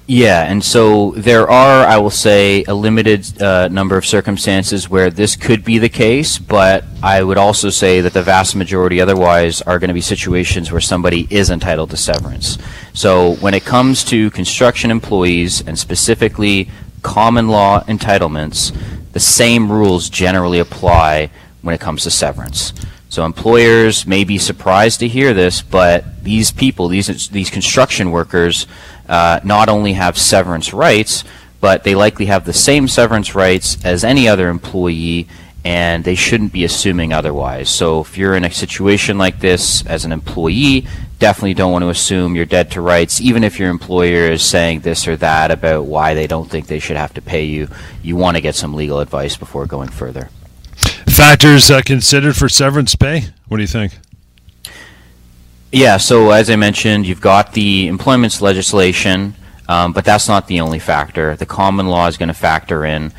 Yeah, 0.07 0.43
and 0.43 0.63
so 0.63 1.11
there 1.17 1.49
are, 1.49 1.83
I 1.83 1.97
will 1.97 2.11
say, 2.11 2.63
a 2.65 2.75
limited 2.75 3.41
uh, 3.41 3.69
number 3.69 3.97
of 3.97 4.05
circumstances 4.05 4.87
where 4.87 5.09
this 5.09 5.35
could 5.35 5.65
be 5.65 5.79
the 5.79 5.89
case, 5.89 6.37
but 6.37 6.83
I 7.01 7.23
would 7.23 7.39
also 7.39 7.71
say 7.71 8.01
that 8.01 8.13
the 8.13 8.21
vast 8.21 8.55
majority 8.55 9.01
otherwise 9.01 9.63
are 9.63 9.79
going 9.79 9.87
to 9.87 9.95
be 9.95 10.01
situations 10.01 10.71
where 10.71 10.79
somebody 10.79 11.27
is 11.31 11.49
entitled 11.49 11.89
to 11.89 11.97
severance. 11.97 12.59
So 12.93 13.33
when 13.37 13.55
it 13.55 13.65
comes 13.65 14.03
to 14.05 14.29
construction 14.29 14.91
employees 14.91 15.65
and 15.65 15.77
specifically 15.77 16.69
common 17.01 17.47
law 17.47 17.81
entitlements, 17.85 18.77
the 19.13 19.19
same 19.19 19.71
rules 19.71 20.07
generally 20.11 20.59
apply 20.59 21.31
when 21.65 21.73
it 21.73 21.81
comes 21.81 22.03
to 22.03 22.11
severance. 22.11 22.73
So 23.09 23.25
employers 23.25 24.05
may 24.05 24.23
be 24.23 24.37
surprised 24.37 24.99
to 24.99 25.07
hear 25.07 25.33
this, 25.33 25.63
but 25.63 26.23
these 26.23 26.51
people, 26.51 26.89
these 26.89 27.29
these 27.29 27.49
construction 27.49 28.11
workers, 28.11 28.67
uh, 29.09 29.39
not 29.43 29.67
only 29.67 29.93
have 29.93 30.15
severance 30.15 30.73
rights, 30.73 31.23
but 31.61 31.83
they 31.83 31.95
likely 31.95 32.27
have 32.27 32.45
the 32.45 32.53
same 32.53 32.87
severance 32.87 33.33
rights 33.33 33.83
as 33.83 34.03
any 34.03 34.27
other 34.27 34.49
employee, 34.49 35.27
and 35.63 36.03
they 36.03 36.13
shouldn't 36.13 36.53
be 36.53 36.63
assuming 36.65 37.13
otherwise. 37.13 37.67
So 37.67 38.01
if 38.01 38.15
you're 38.15 38.35
in 38.35 38.45
a 38.45 38.51
situation 38.51 39.17
like 39.17 39.39
this 39.39 39.83
as 39.87 40.05
an 40.05 40.11
employee, 40.11 40.85
definitely 41.17 41.55
don't 41.55 41.71
want 41.71 41.81
to 41.81 41.89
assume 41.89 42.35
you're 42.35 42.45
dead 42.45 42.69
to 42.71 42.81
rights, 42.81 43.19
even 43.21 43.43
if 43.43 43.57
your 43.57 43.71
employer 43.71 44.29
is 44.31 44.43
saying 44.43 44.81
this 44.81 45.07
or 45.07 45.15
that 45.17 45.49
about 45.49 45.85
why 45.85 46.13
they 46.13 46.27
don't 46.27 46.51
think 46.51 46.67
they 46.67 46.79
should 46.79 46.97
have 46.97 47.15
to 47.15 47.21
pay 47.21 47.45
you. 47.45 47.69
You 48.03 48.17
want 48.17 48.37
to 48.37 48.41
get 48.41 48.53
some 48.53 48.75
legal 48.75 48.99
advice 48.99 49.35
before 49.35 49.65
going 49.65 49.89
further. 49.89 50.29
Factors 51.07 51.71
uh, 51.71 51.81
considered 51.81 52.35
for 52.35 52.49
severance 52.49 52.95
pay? 52.95 53.25
What 53.47 53.57
do 53.57 53.63
you 53.63 53.67
think? 53.67 53.97
Yeah, 55.71 55.97
so 55.97 56.31
as 56.31 56.49
I 56.49 56.55
mentioned, 56.55 57.05
you've 57.05 57.21
got 57.21 57.53
the 57.53 57.87
employment 57.87 58.39
legislation, 58.41 59.35
um, 59.67 59.93
but 59.93 60.05
that's 60.05 60.27
not 60.27 60.47
the 60.47 60.61
only 60.61 60.79
factor. 60.79 61.35
The 61.35 61.45
common 61.45 61.87
law 61.87 62.07
is 62.07 62.17
going 62.17 62.29
to 62.29 62.33
factor 62.33 62.85
in. 62.85 63.11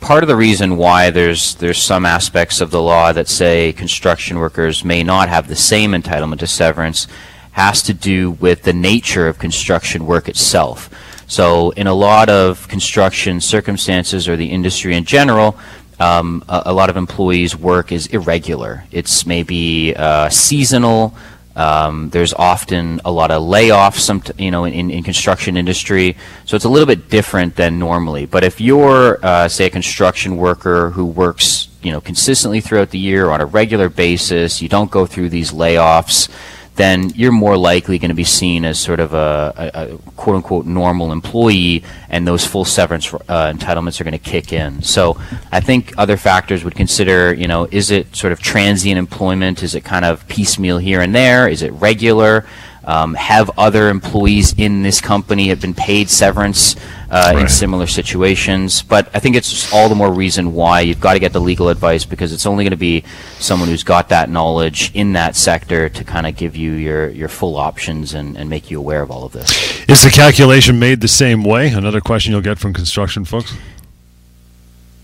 Part 0.00 0.22
of 0.22 0.28
the 0.28 0.36
reason 0.36 0.76
why 0.76 1.10
there's 1.10 1.54
there's 1.56 1.82
some 1.82 2.04
aspects 2.04 2.60
of 2.60 2.70
the 2.70 2.82
law 2.82 3.12
that 3.12 3.28
say 3.28 3.72
construction 3.72 4.38
workers 4.38 4.84
may 4.84 5.02
not 5.02 5.28
have 5.28 5.48
the 5.48 5.56
same 5.56 5.92
entitlement 5.92 6.40
to 6.40 6.46
severance 6.46 7.06
has 7.52 7.82
to 7.82 7.94
do 7.94 8.32
with 8.32 8.62
the 8.62 8.72
nature 8.72 9.28
of 9.28 9.38
construction 9.38 10.06
work 10.06 10.28
itself. 10.28 10.90
So 11.26 11.70
in 11.70 11.86
a 11.86 11.94
lot 11.94 12.28
of 12.28 12.68
construction 12.68 13.40
circumstances 13.40 14.28
or 14.28 14.36
the 14.36 14.50
industry 14.50 14.96
in 14.96 15.04
general, 15.04 15.58
um, 16.02 16.44
a, 16.48 16.62
a, 16.66 16.72
lot 16.72 16.90
of 16.90 16.96
employees' 16.96 17.56
work 17.56 17.92
is 17.92 18.06
irregular. 18.08 18.84
It's 18.90 19.24
maybe 19.24 19.94
uh, 19.94 20.28
seasonal. 20.30 21.14
Um, 21.54 22.10
there's 22.10 22.32
often 22.32 23.00
a 23.04 23.12
lot 23.12 23.30
of 23.30 23.42
layoffs, 23.42 24.00
some 24.00 24.22
you 24.38 24.50
know, 24.50 24.64
in, 24.64 24.90
in 24.90 25.02
construction 25.02 25.56
industry. 25.56 26.16
So 26.46 26.56
it's 26.56 26.64
a 26.64 26.68
little 26.68 26.86
bit 26.86 27.08
different 27.08 27.56
than 27.56 27.78
normally. 27.78 28.26
But 28.26 28.42
if 28.42 28.60
you're, 28.60 29.24
uh, 29.24 29.48
say, 29.48 29.66
a 29.66 29.70
construction 29.70 30.36
worker 30.36 30.90
who 30.90 31.06
works, 31.06 31.68
you 31.82 31.92
know, 31.92 32.00
consistently 32.00 32.60
throughout 32.60 32.90
the 32.90 32.98
year 32.98 33.30
on 33.30 33.40
a 33.40 33.46
regular 33.46 33.88
basis, 33.88 34.60
you 34.62 34.68
don't 34.68 34.90
go 34.90 35.06
through 35.06 35.28
these 35.28 35.52
layoffs 35.52 36.28
then 36.76 37.10
you're 37.10 37.32
more 37.32 37.56
likely 37.56 37.98
going 37.98 38.08
to 38.08 38.14
be 38.14 38.24
seen 38.24 38.64
as 38.64 38.78
sort 38.78 39.00
of 39.00 39.12
a, 39.12 39.52
a, 39.74 39.94
a 39.94 39.98
quote 40.16 40.36
unquote 40.36 40.66
normal 40.66 41.12
employee, 41.12 41.84
and 42.08 42.26
those 42.26 42.46
full 42.46 42.64
severance 42.64 43.12
uh, 43.12 43.52
entitlements 43.52 44.00
are 44.00 44.04
going 44.04 44.12
to 44.12 44.18
kick 44.18 44.52
in. 44.52 44.82
So 44.82 45.20
I 45.50 45.60
think 45.60 45.92
other 45.98 46.16
factors 46.16 46.64
would 46.64 46.74
consider, 46.74 47.34
you 47.34 47.46
know, 47.46 47.68
is 47.70 47.90
it 47.90 48.14
sort 48.16 48.32
of 48.32 48.40
transient 48.40 48.98
employment? 48.98 49.62
Is 49.62 49.74
it 49.74 49.84
kind 49.84 50.04
of 50.04 50.26
piecemeal 50.28 50.78
here 50.78 51.00
and 51.00 51.14
there? 51.14 51.48
Is 51.48 51.62
it 51.62 51.72
regular? 51.72 52.46
Um, 52.84 53.14
have 53.14 53.50
other 53.58 53.88
employees 53.88 54.54
in 54.58 54.82
this 54.82 55.00
company 55.00 55.48
have 55.48 55.60
been 55.60 55.74
paid 55.74 56.10
severance 56.10 56.76
uh, 57.10 57.32
right. 57.34 57.42
in 57.42 57.48
similar 57.48 57.86
situations? 57.86 58.82
But 58.82 59.08
I 59.14 59.20
think 59.20 59.36
it's 59.36 59.72
all 59.72 59.88
the 59.88 59.94
more 59.94 60.12
reason 60.12 60.52
why 60.52 60.80
you've 60.80 61.00
got 61.00 61.12
to 61.12 61.18
get 61.20 61.32
the 61.32 61.40
legal 61.40 61.68
advice 61.68 62.04
because 62.04 62.32
it's 62.32 62.46
only 62.46 62.64
going 62.64 62.72
to 62.72 62.76
be 62.76 63.04
someone 63.38 63.68
who's 63.68 63.84
got 63.84 64.08
that 64.08 64.30
knowledge 64.30 64.90
in 64.94 65.12
that 65.12 65.36
sector 65.36 65.88
to 65.88 66.04
kind 66.04 66.26
of 66.26 66.36
give 66.36 66.56
you 66.56 66.72
your, 66.72 67.10
your 67.10 67.28
full 67.28 67.56
options 67.56 68.14
and, 68.14 68.36
and 68.36 68.50
make 68.50 68.70
you 68.70 68.78
aware 68.78 69.02
of 69.02 69.10
all 69.10 69.24
of 69.24 69.32
this. 69.32 69.50
Is 69.88 70.02
the 70.02 70.10
calculation 70.10 70.78
made 70.78 71.00
the 71.00 71.08
same 71.08 71.44
way? 71.44 71.68
Another 71.68 72.00
question 72.00 72.32
you'll 72.32 72.40
get 72.40 72.58
from 72.58 72.72
construction 72.72 73.24
folks. 73.24 73.54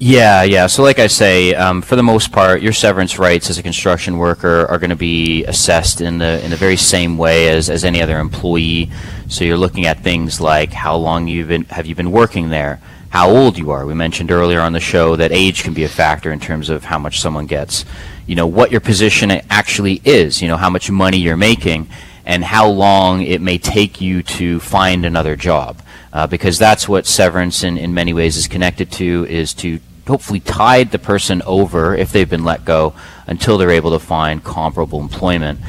Yeah, 0.01 0.45
yeah. 0.45 0.69
So, 0.69 0.85
like 0.85 1.01
I 1.01 1.09
say, 1.09 1.55
um, 1.55 1.83
for 1.83 1.97
the 1.97 2.05
most 2.05 2.31
part, 2.31 2.63
your 2.63 2.73
severance 2.73 3.19
rights 3.19 3.51
as 3.51 3.59
a 3.59 3.65
construction 3.65 4.17
worker 4.17 4.65
are 4.67 4.79
going 4.79 4.91
to 4.91 4.97
be 4.97 5.45
assessed 5.47 6.01
in 6.01 6.19
the 6.19 6.43
in 6.45 6.51
the 6.51 6.57
very 6.57 6.77
same 6.77 7.19
way 7.19 7.49
as, 7.49 7.69
as 7.69 7.85
any 7.85 8.01
other 8.01 8.21
employee. 8.21 8.93
So, 9.27 9.43
you're 9.43 9.59
looking 9.59 9.87
at 9.87 10.05
things 10.05 10.41
like 10.41 10.73
how 10.73 10.95
long 10.95 11.27
you've 11.27 11.49
been 11.49 11.65
have 11.65 11.87
you 11.87 11.97
been 11.97 12.13
working 12.13 12.49
there, 12.51 12.81
how 13.11 13.29
old 13.29 13.59
you 13.59 13.73
are. 13.73 13.87
We 13.87 13.95
mentioned 13.95 14.31
earlier 14.31 14.61
on 14.61 14.73
the 14.73 14.79
show 14.79 15.17
that 15.17 15.33
age 15.33 15.65
can 15.65 15.75
be 15.75 15.83
a 15.83 15.89
factor 15.89 16.31
in 16.31 16.39
terms 16.39 16.71
of 16.71 16.85
how 16.85 17.01
much 17.01 17.19
someone 17.19 17.47
gets. 17.47 17.85
You 18.25 18.37
know 18.37 18.47
what 18.47 18.71
your 18.71 18.81
position 18.81 19.33
actually 19.51 20.01
is. 20.05 20.41
You 20.41 20.47
know 20.47 20.59
how 20.59 20.71
much 20.71 20.93
money 20.93 21.19
you're 21.19 21.37
making, 21.37 21.89
and 22.25 22.45
how 22.45 22.69
long 22.69 23.23
it 23.23 23.41
may 23.41 23.59
take 23.59 24.01
you 24.01 24.23
to 24.23 24.61
find 24.61 25.05
another 25.05 25.35
job. 25.35 25.83
Uh, 26.11 26.27
because 26.27 26.59
that's 26.59 26.89
what 26.89 27.07
severance 27.07 27.63
in, 27.63 27.77
in 27.77 27.93
many 27.93 28.15
ways 28.15 28.37
is 28.37 28.49
connected 28.49 28.91
to 28.91 29.27
is 29.29 29.53
to 29.53 29.79
hopefully 30.09 30.41
tide 30.41 30.91
the 30.91 30.99
person 30.99 31.43
over 31.43 31.95
if 31.95 32.13
they've 32.13 32.29
been 32.29 32.45
let 32.45 32.65
go 32.65 32.95
until 33.27 33.59
they're 33.59 33.71
able 33.71 33.93
to 33.93 33.99
find 33.99 34.43
comparable 34.43 35.01
employment. 35.01 35.61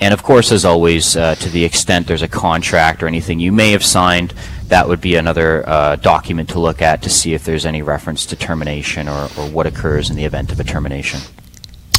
And 0.00 0.12
of 0.12 0.22
course, 0.22 0.52
as 0.52 0.64
always, 0.64 1.16
uh, 1.16 1.34
to 1.36 1.48
the 1.48 1.64
extent 1.64 2.06
there's 2.06 2.22
a 2.22 2.28
contract 2.28 3.02
or 3.02 3.06
anything 3.06 3.40
you 3.40 3.50
may 3.50 3.72
have 3.72 3.84
signed, 3.84 4.34
that 4.68 4.88
would 4.88 5.00
be 5.00 5.14
another 5.14 5.66
uh, 5.68 5.96
document 5.96 6.50
to 6.50 6.60
look 6.60 6.82
at 6.82 7.02
to 7.02 7.10
see 7.10 7.34
if 7.34 7.44
there's 7.44 7.64
any 7.64 7.82
reference 7.82 8.26
to 8.26 8.36
termination 8.36 9.08
or, 9.08 9.24
or 9.38 9.48
what 9.48 9.66
occurs 9.66 10.10
in 10.10 10.16
the 10.16 10.24
event 10.24 10.52
of 10.52 10.60
a 10.60 10.64
termination. 10.64 11.20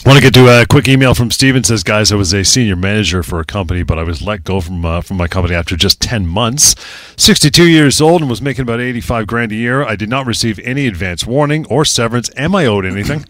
I 0.07 0.09
want 0.09 0.23
to 0.23 0.25
get 0.25 0.33
to 0.35 0.61
a 0.61 0.65
quick 0.65 0.87
email 0.87 1.13
from 1.13 1.31
Steven 1.31 1.65
says, 1.65 1.83
guys, 1.83 2.13
I 2.13 2.15
was 2.15 2.31
a 2.31 2.45
senior 2.45 2.77
manager 2.77 3.23
for 3.23 3.41
a 3.41 3.43
company, 3.43 3.83
but 3.83 3.99
I 3.99 4.03
was 4.03 4.21
let 4.21 4.45
go 4.45 4.61
from 4.61 4.85
uh, 4.85 5.01
from 5.01 5.17
my 5.17 5.27
company 5.27 5.53
after 5.53 5.75
just 5.75 5.99
10 5.99 6.25
months. 6.25 6.75
62 7.17 7.67
years 7.67 7.99
old 7.99 8.21
and 8.21 8.29
was 8.29 8.41
making 8.41 8.61
about 8.61 8.79
85 8.79 9.27
grand 9.27 9.51
a 9.51 9.55
year. 9.55 9.83
I 9.83 9.97
did 9.97 10.07
not 10.07 10.25
receive 10.25 10.59
any 10.59 10.87
advance 10.87 11.25
warning 11.25 11.65
or 11.65 11.83
severance. 11.83 12.29
Am 12.37 12.55
I 12.55 12.65
owed 12.67 12.85
anything? 12.85 13.25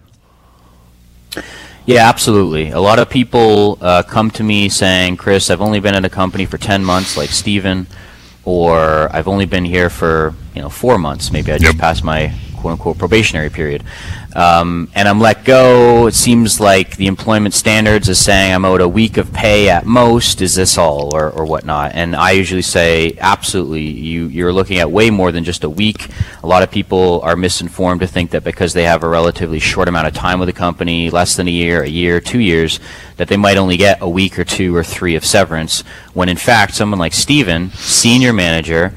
Yeah, 1.88 2.10
absolutely. 2.10 2.72
A 2.72 2.82
lot 2.82 3.00
of 3.00 3.10
people 3.10 3.78
uh, 3.80 4.04
come 4.04 4.30
to 4.32 4.44
me 4.44 4.68
saying, 4.68 5.16
Chris, 5.16 5.50
I've 5.50 5.62
only 5.62 5.80
been 5.80 5.96
at 5.96 6.04
a 6.04 6.10
company 6.10 6.46
for 6.46 6.58
10 6.58 6.84
months, 6.84 7.16
like 7.16 7.30
Steven, 7.30 7.88
or 8.44 9.08
I've 9.16 9.30
only 9.30 9.46
been 9.46 9.64
here 9.64 9.90
for, 9.90 10.34
you 10.54 10.62
know, 10.62 10.68
four 10.68 10.98
months. 10.98 11.32
Maybe 11.32 11.54
I 11.54 11.58
just 11.58 11.76
yep. 11.76 11.80
passed 11.80 12.04
my 12.04 12.34
quote 12.58 12.74
unquote 12.74 12.98
probationary 12.98 13.50
period. 13.50 13.84
Um, 14.36 14.92
and 14.94 15.08
I'm 15.08 15.20
let 15.20 15.46
go. 15.46 16.06
It 16.06 16.14
seems 16.14 16.60
like 16.60 16.96
the 16.98 17.08
employment 17.08 17.56
standards 17.56 18.08
is 18.08 18.20
saying 18.20 18.54
I'm 18.54 18.66
owed 18.66 18.82
a 18.82 18.88
week 18.88 19.18
of 19.18 19.34
pay 19.34 19.70
at 19.70 19.86
most. 19.86 20.42
Is 20.42 20.54
this 20.54 20.78
all 20.78 21.16
or, 21.16 21.32
or 21.32 21.44
whatnot? 21.46 21.94
And 21.96 22.16
I 22.16 22.32
usually 22.32 22.62
say 22.62 23.18
absolutely. 23.20 23.82
You 23.82 24.28
you're 24.28 24.54
looking 24.54 24.78
at 24.78 24.92
way 24.92 25.10
more 25.10 25.32
than 25.32 25.44
just 25.44 25.64
a 25.64 25.70
week. 25.70 26.10
A 26.44 26.48
lot 26.48 26.62
of 26.62 26.70
people 26.70 27.20
are 27.22 27.36
misinformed 27.36 28.02
to 28.02 28.08
think 28.08 28.30
that 28.32 28.44
because 28.44 28.74
they 28.74 28.84
have 28.84 29.02
a 29.02 29.10
relatively 29.10 29.60
short 29.60 29.88
amount 29.88 30.08
of 30.08 30.14
time 30.14 30.40
with 30.40 30.50
a 30.50 30.54
company, 30.54 31.10
less 31.10 31.36
than 31.36 31.48
a 31.48 31.52
year, 31.52 31.82
a 31.82 31.90
year, 31.90 32.20
two 32.20 32.40
years, 32.40 32.80
that 33.16 33.30
they 33.30 33.38
might 33.38 33.58
only 33.58 33.78
get 33.78 34.02
a 34.02 34.10
week 34.10 34.38
or 34.38 34.44
two 34.44 34.76
or 34.76 34.84
three 34.84 35.16
of 35.16 35.26
severance. 35.26 35.82
When 36.14 36.30
in 36.30 36.38
fact, 36.38 36.76
someone 36.76 37.00
like 37.00 37.14
Steven, 37.14 37.72
senior 37.72 38.34
manager 38.34 38.94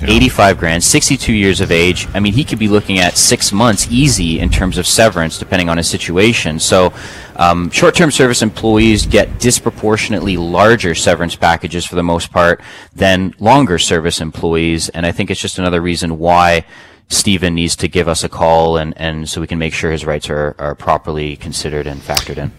yeah. 0.00 0.10
85 0.10 0.58
grand, 0.58 0.82
62 0.82 1.32
years 1.32 1.60
of 1.60 1.70
age. 1.70 2.08
I 2.14 2.20
mean, 2.20 2.32
he 2.32 2.44
could 2.44 2.58
be 2.58 2.68
looking 2.68 2.98
at 2.98 3.16
six 3.16 3.52
months 3.52 3.86
easy 3.90 4.40
in 4.40 4.50
terms 4.50 4.78
of 4.78 4.86
severance, 4.86 5.38
depending 5.38 5.68
on 5.68 5.76
his 5.76 5.88
situation. 5.88 6.58
So, 6.58 6.92
um, 7.36 7.70
short-term 7.70 8.10
service 8.10 8.42
employees 8.42 9.06
get 9.06 9.38
disproportionately 9.38 10.36
larger 10.36 10.94
severance 10.94 11.36
packages 11.36 11.84
for 11.84 11.96
the 11.96 12.02
most 12.02 12.32
part 12.32 12.60
than 12.94 13.34
longer 13.38 13.78
service 13.78 14.20
employees, 14.20 14.88
and 14.88 15.04
I 15.04 15.12
think 15.12 15.30
it's 15.30 15.40
just 15.40 15.58
another 15.58 15.80
reason 15.80 16.18
why 16.18 16.64
Steven 17.08 17.54
needs 17.54 17.76
to 17.76 17.88
give 17.88 18.08
us 18.08 18.24
a 18.24 18.28
call 18.28 18.76
and, 18.76 18.96
and 18.96 19.28
so 19.28 19.40
we 19.40 19.46
can 19.46 19.58
make 19.58 19.74
sure 19.74 19.90
his 19.90 20.04
rights 20.04 20.30
are, 20.30 20.54
are 20.58 20.74
properly 20.74 21.36
considered 21.36 21.86
and 21.86 22.00
factored 22.00 22.38
in. 22.38 22.52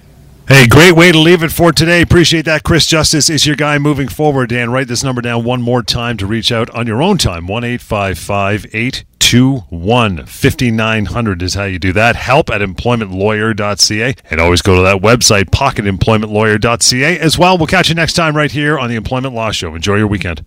Hey, 0.48 0.68
great 0.68 0.96
way 0.96 1.12
to 1.12 1.18
leave 1.18 1.42
it 1.42 1.52
for 1.52 1.72
today. 1.72 2.04
Appreciate 2.04 2.46
that. 2.46 2.62
Chris 2.62 2.86
Justice 2.86 3.32
is 3.32 3.48
your 3.48 3.56
guy 3.56 3.80
moving 3.80 4.08
forward. 4.08 4.50
Dan, 4.50 4.70
write 4.70 4.88
this 4.88 5.04
number 5.04 5.20
down 5.20 5.44
one 5.44 5.60
more 5.60 5.82
time 5.82 6.18
to 6.18 6.28
reach 6.28 6.52
out 6.52 6.70
on 6.70 6.86
your 6.86 7.02
own 7.02 7.18
time. 7.18 7.48
1 7.48 7.64
855 7.64 8.68
821 8.72 10.28
5900 10.28 11.42
is 11.42 11.56
how 11.56 11.64
you 11.64 11.80
do 11.80 11.92
that. 11.94 12.16
Help 12.16 12.52
at 12.52 12.62
employmentlawyer.ca. 12.62 14.16
And 14.30 14.40
always 14.40 14.62
go 14.62 14.76
to 14.76 14.84
that 14.84 15.02
website, 15.02 15.46
pocketemploymentlawyer.ca 15.46 17.20
as 17.20 17.40
well. 17.40 17.58
We'll 17.58 17.66
catch 17.66 17.90
you 17.90 17.96
next 17.96 18.14
time 18.14 18.38
right 18.38 18.52
here 18.52 18.78
on 18.78 18.90
the 18.90 18.96
Employment 18.96 19.34
Law 19.34 19.50
Show. 19.50 19.74
Enjoy 19.74 19.96
your 19.96 20.06
weekend. 20.08 20.44